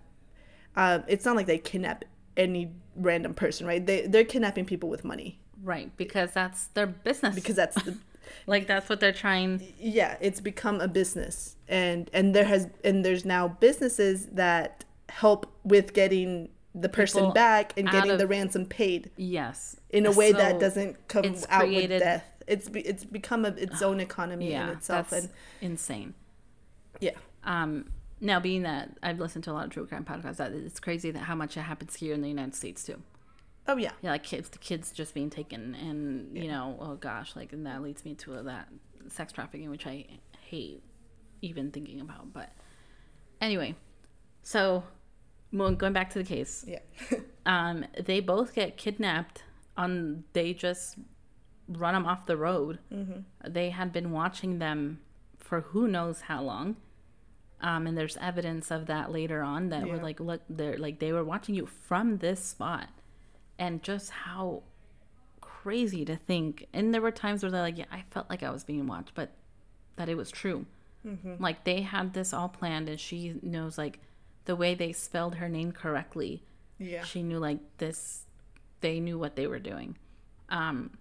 um, 0.76 1.04
it's 1.08 1.26
not 1.26 1.36
like 1.36 1.46
they 1.46 1.58
kidnap 1.58 2.06
any 2.38 2.72
random 2.96 3.34
person, 3.34 3.66
right? 3.68 3.86
They 3.86 4.08
they're 4.08 4.24
kidnapping 4.26 4.66
people 4.66 4.90
with 4.90 5.04
money, 5.04 5.40
Right, 5.64 5.96
because 5.98 6.32
that's 6.32 6.68
their 6.68 6.88
business. 6.88 7.36
because 7.36 7.56
that's 7.56 7.82
the 7.84 7.98
like 8.48 8.68
that's 8.68 8.88
what 8.90 9.00
they're 9.00 9.12
trying. 9.14 9.74
yeah 9.80 10.16
it's 10.22 10.40
become 10.40 10.80
a 10.82 10.88
business 10.88 11.56
and 11.68 12.10
and 12.14 12.36
there 12.36 12.46
has 12.46 12.68
and 12.84 13.04
there's 13.04 13.26
now 13.26 13.48
businesses 13.48 14.28
that 14.28 14.86
help 15.10 15.52
with 15.64 15.94
getting 15.94 16.50
the 16.76 16.90
person 16.90 17.22
People 17.22 17.34
back 17.34 17.74
and 17.78 17.90
getting 17.90 18.12
of- 18.12 18.20
the 18.20 18.28
ransom 18.28 18.66
paid 18.66 19.10
Yes, 19.18 19.76
in 19.90 20.06
a 20.06 20.12
way 20.12 20.32
So 20.32 20.38
that 20.38 20.60
doesn't 20.60 21.08
come 21.08 21.36
out 21.50 21.68
with 21.68 21.90
death 21.90 22.24
it's 22.50 22.68
be, 22.70 22.82
it's 22.82 23.04
become 23.06 23.46
a, 23.46 23.50
its 23.50 23.82
own 23.82 24.00
economy 24.00 24.52
Yeah, 24.52 24.64
in 24.72 24.78
itself 24.78 25.10
that's 25.12 25.26
and 25.26 25.34
insane. 25.62 26.14
yeah 27.00 27.12
Um, 27.44 27.86
now 28.22 28.40
being 28.40 28.64
that 28.64 28.98
I've 29.02 29.20
listened 29.20 29.44
to 29.46 29.52
a 29.52 29.54
lot 29.54 29.66
of 29.66 29.72
true 29.72 29.86
crime 29.88 30.04
podcasts, 30.04 30.38
that 30.38 30.52
it's 30.52 30.80
crazy 30.80 31.12
that 31.12 31.20
how 31.20 31.36
much 31.36 31.56
it 31.56 31.62
happens 31.62 31.96
here 31.96 32.14
in 32.14 32.22
the 32.22 32.28
United 32.28 32.56
States 32.56 32.84
too. 32.84 33.02
oh 33.68 33.78
yeah 33.78 33.92
Yeah, 34.02 34.12
like 34.12 34.24
kids, 34.24 34.50
the 34.50 34.58
kids 34.58 34.92
just 34.92 35.14
being 35.14 35.30
taken, 35.30 35.76
and 35.76 36.36
you 36.38 36.50
know, 36.50 36.76
oh 36.80 36.96
gosh, 36.96 37.36
like 37.36 37.54
and 37.54 37.66
that 37.66 37.82
leads 37.82 38.04
me 38.04 38.16
to 38.16 38.42
that 38.44 38.68
sex 39.08 39.32
trafficking, 39.32 39.70
which 39.70 39.88
I 39.88 40.06
hate 40.42 40.84
even 41.42 41.72
thinking 41.72 42.02
about. 42.02 42.34
But 42.34 42.50
anyway, 43.40 43.76
so 44.44 44.84
going 45.56 45.94
back 45.94 46.10
to 46.12 46.20
the 46.20 46.26
case, 46.26 46.66
yeah 46.68 46.80
um, 47.46 47.86
they 48.04 48.20
both 48.20 48.54
get 48.54 48.76
kidnapped. 48.78 49.44
On 49.78 50.26
they 50.34 50.54
just 50.54 50.98
run 51.70 51.94
them 51.94 52.06
off 52.06 52.26
the 52.26 52.36
road. 52.38 52.80
They 53.48 53.70
had 53.70 53.94
been 53.94 54.12
watching 54.12 54.60
them 54.60 55.00
for 55.38 55.62
who 55.62 55.88
knows 55.88 56.22
how 56.22 56.42
long. 56.44 56.76
Um, 57.62 57.88
and 57.88 57.98
there's 57.98 58.18
evidence 58.18 58.72
of 58.72 58.86
that 58.88 59.12
later 59.12 59.42
on 59.42 59.70
that 59.70 59.84
were 59.88 59.98
like, 60.04 60.20
look, 60.20 60.42
they're 60.50 60.78
like 60.78 61.00
they 61.00 61.12
were 61.12 61.24
watching 61.24 61.56
you 61.56 61.66
from 61.66 62.18
this 62.20 62.44
spot, 62.44 62.88
and 63.58 63.84
just 63.84 64.10
how 64.12 64.64
crazy 65.42 66.06
to 66.06 66.16
think. 66.16 66.68
And 66.74 66.94
there 66.94 67.02
were 67.02 67.12
times 67.12 67.44
where 67.44 67.52
they're 67.52 67.62
like, 67.62 67.78
yeah, 67.78 67.86
I 67.92 68.04
felt 68.12 68.30
like 68.30 68.44
I 68.44 68.50
was 68.52 68.64
being 68.64 68.88
watched, 68.88 69.14
but 69.14 69.32
that 69.98 70.08
it 70.10 70.16
was 70.16 70.32
true. 70.32 70.66
Like 71.42 71.64
they 71.64 71.82
had 71.82 72.14
this 72.14 72.34
all 72.34 72.50
planned, 72.50 72.88
and 72.90 73.00
she 73.00 73.36
knows 73.42 73.78
like 73.78 74.00
the 74.46 74.56
way 74.56 74.74
they 74.76 74.92
spelled 74.94 75.36
her 75.36 75.48
name 75.50 75.72
correctly 75.72 76.44
yeah 76.80 77.04
she 77.04 77.22
knew 77.24 77.40
like 77.40 77.60
this 77.78 78.26
they 78.82 79.00
knew 79.00 79.20
what 79.20 79.36
they 79.36 79.46
were 79.48 79.60
doing 79.60 79.96
um 80.50 80.92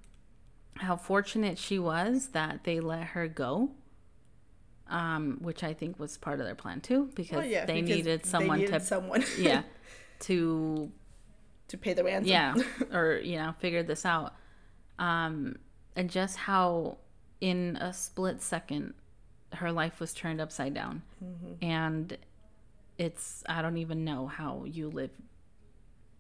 how 0.79 0.97
fortunate 0.97 1.59
she 1.59 1.79
was 1.79 2.29
that 2.29 2.64
they 2.64 2.81
let 2.81 3.03
her 3.09 3.29
go 3.29 3.70
um 4.89 5.37
which 5.41 5.62
i 5.62 5.74
think 5.74 5.99
was 5.99 6.16
part 6.16 6.41
of 6.41 6.47
their 6.47 6.55
plan 6.55 6.81
too 6.81 7.11
because 7.14 7.37
Well, 7.39 7.45
yeah, 7.45 7.66
they 7.66 7.83
because 7.83 7.97
needed 7.97 8.22
they 8.22 8.29
someone 8.29 8.59
needed 8.59 8.72
to 8.72 8.81
someone. 8.81 9.24
yeah 9.39 9.62
to 10.20 10.91
to 11.68 11.76
pay 11.76 11.93
the 11.93 12.03
ransom. 12.03 12.31
Yeah 12.31 12.55
or 12.93 13.20
you 13.22 13.37
know 13.37 13.55
figure 13.59 13.83
this 13.83 14.07
out. 14.07 14.35
Um 14.99 15.57
and 15.95 16.09
just 16.09 16.37
how 16.37 16.99
in 17.41 17.76
a 17.76 17.93
split 17.93 18.41
second 18.41 18.95
her 19.53 19.70
life 19.70 20.01
was 20.01 20.12
turned 20.14 20.41
upside 20.41 20.74
down. 20.74 21.03
And 21.61 22.16
it's 22.99 23.45
i 23.49 23.62
don't 23.62 23.76
even 23.79 24.05
know 24.05 24.26
how 24.26 24.64
you 24.66 24.89
live 24.91 25.11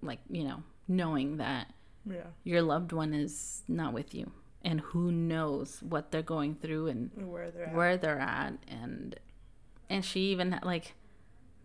like 0.00 0.20
you 0.30 0.44
know 0.44 0.62
knowing 0.86 1.36
that 1.38 1.72
yeah. 2.08 2.22
your 2.44 2.62
loved 2.62 2.92
one 2.92 3.12
is 3.12 3.62
not 3.68 3.92
with 3.92 4.14
you 4.14 4.30
and 4.64 4.80
who 4.80 5.12
knows 5.12 5.80
what 5.82 6.10
they're 6.10 6.22
going 6.22 6.54
through 6.54 6.88
and 6.88 7.10
where 7.30 7.50
they're 7.50 7.66
at 7.66 7.74
where 7.74 7.96
they're 7.96 8.18
at 8.18 8.54
and 8.68 9.18
and 9.88 10.04
she 10.04 10.20
even 10.32 10.58
like 10.62 10.94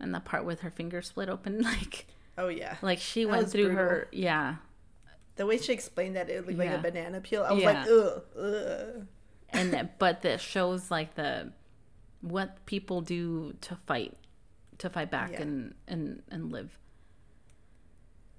and 0.00 0.14
the 0.14 0.20
part 0.20 0.44
with 0.44 0.60
her 0.60 0.70
finger 0.70 1.02
split 1.02 1.28
open 1.28 1.60
like 1.74 2.06
oh 2.38 2.48
yeah 2.48 2.76
like 2.82 2.98
she 2.98 3.24
That 3.24 3.30
went 3.30 3.50
through 3.50 3.66
brutal. 3.66 3.84
her 3.84 4.08
yeah 4.12 4.56
the 5.36 5.46
way 5.46 5.58
she 5.58 5.72
explained 5.72 6.14
that 6.16 6.30
it 6.30 6.46
looked 6.46 6.58
like 6.58 6.70
a 6.70 6.78
banana 6.78 7.20
peel 7.20 7.42
i 7.42 7.52
was 7.52 7.62
Yeah. 7.62 7.72
like 7.72 7.88
ugh, 7.88 8.22
ugh. 8.38 9.06
and 9.50 9.72
that- 9.72 9.98
but 9.98 10.22
that 10.22 10.40
shows 10.40 10.90
like 10.90 11.14
the 11.16 11.52
what 12.20 12.64
people 12.66 13.00
do 13.02 13.54
to 13.62 13.76
fight 13.86 14.16
to 14.78 14.88
fight 14.88 15.10
back 15.10 15.32
Yeah. 15.32 15.42
and 15.42 15.74
and 15.88 16.22
and 16.30 16.52
live 16.52 16.78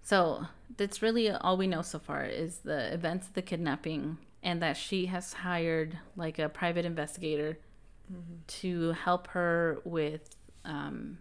so 0.02 0.46
that's 0.78 1.02
really 1.02 1.30
all 1.30 1.58
we 1.58 1.68
know 1.68 1.82
so 1.82 2.00
far 2.00 2.26
is 2.26 2.60
the 2.60 2.94
events 2.94 3.28
of 3.28 3.34
the 3.34 3.42
kidnapping 3.42 4.18
and 4.46 4.62
that 4.62 4.78
she 4.78 5.08
has 5.08 5.34
hired 5.34 5.98
like 6.16 6.40
a 6.40 6.48
private 6.48 6.86
investigator 6.86 7.58
to 8.48 8.92
help 8.92 9.28
her 9.30 9.80
with 9.84 10.36
um 10.64 11.18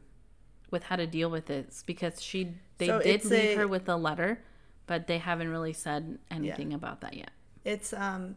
with 0.70 0.82
how 0.84 0.96
to 0.96 1.06
deal 1.06 1.30
with 1.30 1.46
this 1.46 1.82
because 1.86 2.22
she 2.22 2.54
they 2.78 2.86
So 2.86 3.00
did 3.00 3.24
leave 3.24 3.50
a- 3.50 3.54
her 3.56 3.68
with 3.68 3.88
a 3.88 3.96
letter 3.96 4.42
but 4.86 5.06
they 5.06 5.18
haven't 5.18 5.48
really 5.48 5.72
said 5.72 6.18
anything 6.30 6.74
about 6.74 7.00
that 7.00 7.14
yet. 7.16 7.30
It's 7.64 7.92
um 7.94 8.36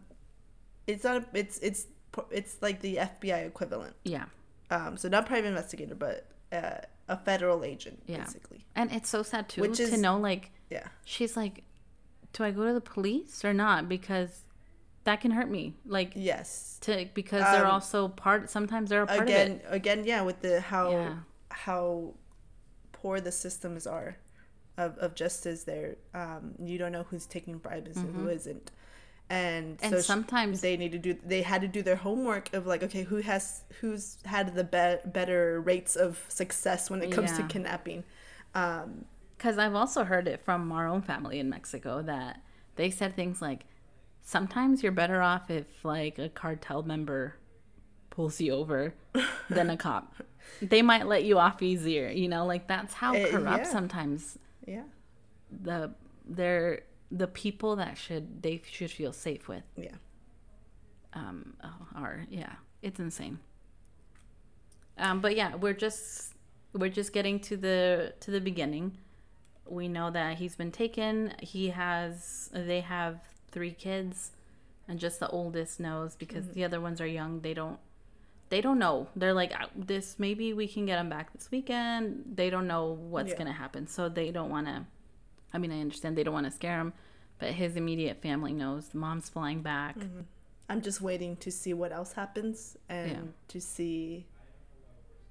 it's 0.87 1.03
not 1.03 1.17
a, 1.17 1.25
it's 1.33 1.57
it's 1.59 1.87
it's 2.31 2.57
like 2.61 2.79
the 2.81 2.95
fbi 2.97 3.45
equivalent. 3.45 3.95
Yeah. 4.05 4.25
Um 4.71 4.95
so 4.97 5.09
not 5.09 5.25
private 5.25 5.47
investigator 5.49 5.95
but 5.95 6.25
uh, 6.51 6.79
a 7.09 7.17
federal 7.17 7.65
agent 7.65 8.01
Yeah. 8.07 8.19
basically. 8.23 8.65
And 8.75 8.91
it's 8.93 9.09
so 9.09 9.21
sad 9.23 9.49
too 9.49 9.61
Which 9.61 9.77
to 9.77 9.83
is- 9.83 9.99
know 9.99 10.17
like 10.17 10.51
yeah. 10.69 10.87
she's 11.03 11.35
like, 11.35 11.63
do 12.33 12.43
I 12.45 12.51
go 12.51 12.65
to 12.65 12.73
the 12.73 12.81
police 12.81 13.43
or 13.43 13.53
not? 13.53 13.87
Because 13.89 14.41
that 15.07 15.21
can 15.23 15.31
hurt 15.31 15.49
me. 15.49 15.63
Like 15.85 16.11
yes 16.15 16.77
to 16.81 16.91
because 17.13 17.43
they're 17.51 17.65
Um, 17.65 17.71
also 17.77 18.07
part. 18.09 18.49
Sometimes 18.49 18.89
they're 18.89 19.03
a 19.03 19.07
part 19.07 19.21
again 19.27 19.51
of 19.67 19.73
it. 19.73 19.75
again 19.79 19.99
yeah 20.11 20.21
with 20.29 20.39
the 20.45 20.53
how 20.61 20.85
Yeah. 20.91 21.15
how 21.65 22.13
poor 22.97 23.15
the 23.27 23.31
systems 23.31 23.83
are 23.97 24.17
of, 24.83 24.91
of 25.05 25.09
justice 25.23 25.61
there 25.63 25.95
um 26.13 26.43
you 26.69 26.77
don't 26.81 26.91
know 26.91 27.05
who's 27.09 27.25
taking 27.25 27.57
bribes 27.65 27.97
and 27.97 28.09
who 28.15 28.27
isn't 28.27 28.67
and, 29.29 29.77
Mm-hmm. 29.77 29.85
And 29.85 29.93
so 29.95 29.99
sometimes- 30.13 30.61
they 30.61 30.75
need 30.77 30.91
to 30.97 31.01
do 31.07 31.11
they 31.33 31.41
had 31.51 31.61
to 31.67 31.67
do 31.77 31.81
their 31.89 31.95
homework 32.07 32.45
of 32.57 32.61
like 32.71 32.81
okay 32.87 33.03
who 33.11 33.17
has 33.31 33.43
who's 33.79 34.03
had 34.25 34.45
the 34.59 34.63
be- 34.75 35.01
better 35.19 35.59
rates 35.71 35.93
of 36.05 36.11
success 36.41 36.81
when 36.91 36.99
it 37.05 37.11
comes 37.17 37.31
to 37.37 37.41
Yeah. 37.43 37.47
kidnapping 37.53 37.99
um 38.63 39.05
Because 39.37 39.57
I've 39.63 39.75
also 39.81 40.03
heard 40.11 40.27
it 40.33 40.39
from 40.47 40.61
our 40.77 40.87
own 40.93 41.01
family 41.11 41.37
in 41.43 41.47
Mexico 41.57 41.91
that 42.13 42.33
they 42.79 42.89
said 42.99 43.11
things 43.15 43.37
like, 43.41 43.61
sometimes 44.27 44.83
you're 44.83 44.91
better 44.91 45.21
off 45.21 45.49
if 45.49 45.85
like 45.85 46.19
a 46.19 46.27
cartel 46.27 46.83
member 46.83 47.35
pulls 48.09 48.41
you 48.41 48.51
over 48.53 48.93
than 49.49 49.69
a 49.69 49.77
cop. 49.77 50.15
They 50.61 50.81
might 50.81 51.07
let 51.07 51.23
you 51.23 51.39
off 51.39 51.61
easier. 51.61 52.09
You 52.09 52.27
know, 52.27 52.45
like 52.45 52.67
that's 52.67 52.93
how 52.93 53.13
Eh, 53.13 53.29
corrupt 53.31 53.65
yeah. 53.65 53.71
sometimes 53.71 54.37
yeah 54.67 54.83
the 55.49 55.93
they're 56.25 56.81
the 57.09 57.27
people 57.27 57.77
that 57.77 57.97
should 57.97 58.43
they 58.43 58.61
should 58.69 58.91
feel 58.91 59.13
safe 59.13 59.47
with. 59.47 59.63
yeah 59.77 59.95
um 61.13 61.53
are 61.95 62.25
yeah 62.29 62.51
it's 62.81 62.99
insane 62.99 63.39
um 64.97 65.21
but 65.21 65.33
yeah 65.37 65.55
we're 65.55 65.73
just 65.87 66.33
we're 66.73 66.89
just 66.89 67.13
getting 67.13 67.39
to 67.39 67.55
the 67.55 68.13
to 68.19 68.29
the 68.29 68.41
beginning 68.41 68.97
we 69.65 69.87
know 69.87 70.11
that 70.11 70.37
he's 70.37 70.55
been 70.57 70.71
taken 70.71 71.33
he 71.41 71.69
has 71.69 72.49
they 72.53 72.81
have 72.81 73.21
three 73.51 73.71
kids 73.71 74.31
and 74.87 74.99
just 74.99 75.19
the 75.19 75.29
oldest 75.29 75.79
knows 75.79 76.15
because 76.15 76.45
Mm-hmm. 76.45 76.53
the 76.53 76.63
other 76.65 76.81
ones 76.81 77.01
are 77.01 77.07
young. 77.07 77.41
They 77.41 77.53
don't 77.53 77.79
they 78.49 78.61
don't 78.61 78.79
know. 78.79 79.07
They're 79.15 79.33
like 79.33 79.51
"Uh, 79.59 79.67
this 79.75 80.17
maybe 80.19 80.53
we 80.53 80.67
can 80.67 80.85
get 80.85 80.95
them 80.95 81.09
back 81.09 81.33
this 81.33 81.49
weekend. 81.51 82.23
They 82.35 82.49
don't 82.49 82.67
know 82.67 82.85
what's 83.13 83.31
Yeah. 83.31 83.37
gonna 83.37 83.51
happen. 83.53 83.87
So 83.87 84.07
they 84.09 84.31
don't 84.31 84.49
want 84.49 84.67
to 84.67 84.85
i 85.53 85.57
mean 85.57 85.71
i 85.71 85.79
understand 85.79 86.17
they 86.17 86.23
don't 86.23 86.33
want 86.33 86.45
to 86.45 86.51
scare 86.51 86.77
him 86.81 86.91
but 87.39 87.51
his 87.51 87.75
immediate 87.75 88.21
family 88.21 88.53
knows. 88.53 88.89
The 88.89 88.97
mom's 88.97 89.29
flying 89.29 89.61
back. 89.61 89.95
I'm 90.69 90.81
just 90.81 91.01
waiting 91.01 91.37
to 91.37 91.49
see 91.51 91.73
what 91.73 91.91
else 91.91 92.11
happens 92.13 92.75
and 92.89 93.11
Yeah. 93.11 93.19
to 93.49 93.61
see 93.61 94.25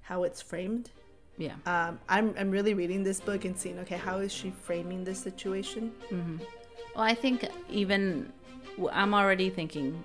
how 0.01 0.23
it's 0.23 0.41
framed. 0.41 0.89
Yeah. 1.37 1.55
Um, 1.67 1.99
I'm, 2.09 2.33
I'm 2.39 2.49
really 2.49 2.73
reading 2.73 3.03
this 3.03 3.19
book 3.19 3.45
and 3.45 3.55
seeing 3.57 3.77
okay 3.79 3.97
how 3.97 4.17
is 4.19 4.31
she 4.31 4.49
framing 4.51 5.03
this 5.03 5.19
situation 5.19 5.91
Well, 6.97 7.05
I 7.05 7.13
think 7.13 7.47
even 7.69 8.33
I'm 8.91 9.13
already 9.13 9.51
thinking 9.51 10.03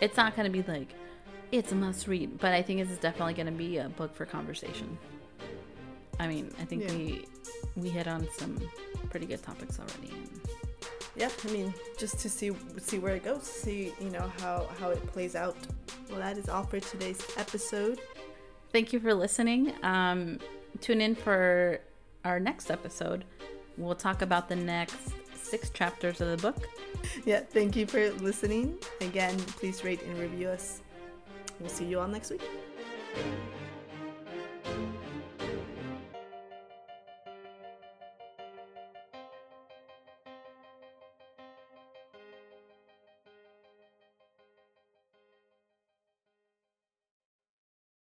it's 0.00 0.16
not 0.16 0.34
going 0.34 0.52
to 0.52 0.62
be 0.62 0.68
like 0.70 0.88
it's 1.52 1.70
a 1.70 1.76
must 1.76 2.08
read, 2.08 2.38
but 2.40 2.52
I 2.52 2.62
think 2.62 2.80
it's 2.80 2.96
definitely 2.96 3.34
going 3.34 3.46
to 3.46 3.52
be 3.52 3.78
a 3.78 3.88
book 3.90 4.12
for 4.14 4.26
conversation. 4.26 4.98
I 6.18 6.26
mean, 6.26 6.52
I 6.60 6.64
think 6.64 6.82
Yeah. 6.82 6.94
we 6.96 7.26
we 7.76 7.88
hit 7.90 8.08
on 8.08 8.26
some 8.38 8.58
pretty 9.08 9.26
good 9.26 9.42
topics 9.42 9.78
already. 9.78 10.12
Yeah 11.14 11.28
i 11.46 11.52
mean 11.52 11.74
just 11.98 12.18
to 12.20 12.30
see 12.30 12.52
see 12.78 12.98
where 12.98 13.14
it 13.14 13.22
goes 13.22 13.42
see 13.42 13.92
you 14.00 14.08
know 14.08 14.32
how 14.40 14.66
how 14.80 14.88
it 14.88 15.06
plays 15.12 15.34
out 15.36 15.56
well 16.08 16.20
that 16.20 16.38
is 16.38 16.48
all 16.48 16.64
for 16.64 16.80
today's 16.80 17.20
episode 17.36 18.00
thank 18.72 18.94
you 18.94 18.98
for 18.98 19.12
listening. 19.12 19.74
Um, 19.82 20.38
tune 20.80 21.02
in 21.02 21.14
for 21.14 21.80
our 22.24 22.40
next 22.40 22.70
episode. 22.70 23.26
We'll 23.76 23.94
talk 23.94 24.22
about 24.22 24.48
the 24.48 24.56
next 24.56 25.12
six 25.52 25.68
chapters 25.68 26.22
of 26.22 26.28
the 26.28 26.38
book. 26.38 26.66
Yeah, 27.26 27.40
thank 27.40 27.76
you 27.76 27.84
for 27.84 28.10
listening. 28.12 28.78
Again, 29.02 29.36
please 29.60 29.84
rate 29.84 30.02
and 30.02 30.18
review 30.18 30.48
us. 30.48 30.80
We'll 31.60 31.68
see 31.68 31.84
you 31.84 32.00
all 32.00 32.08
next 32.08 32.30
week. 32.30 32.40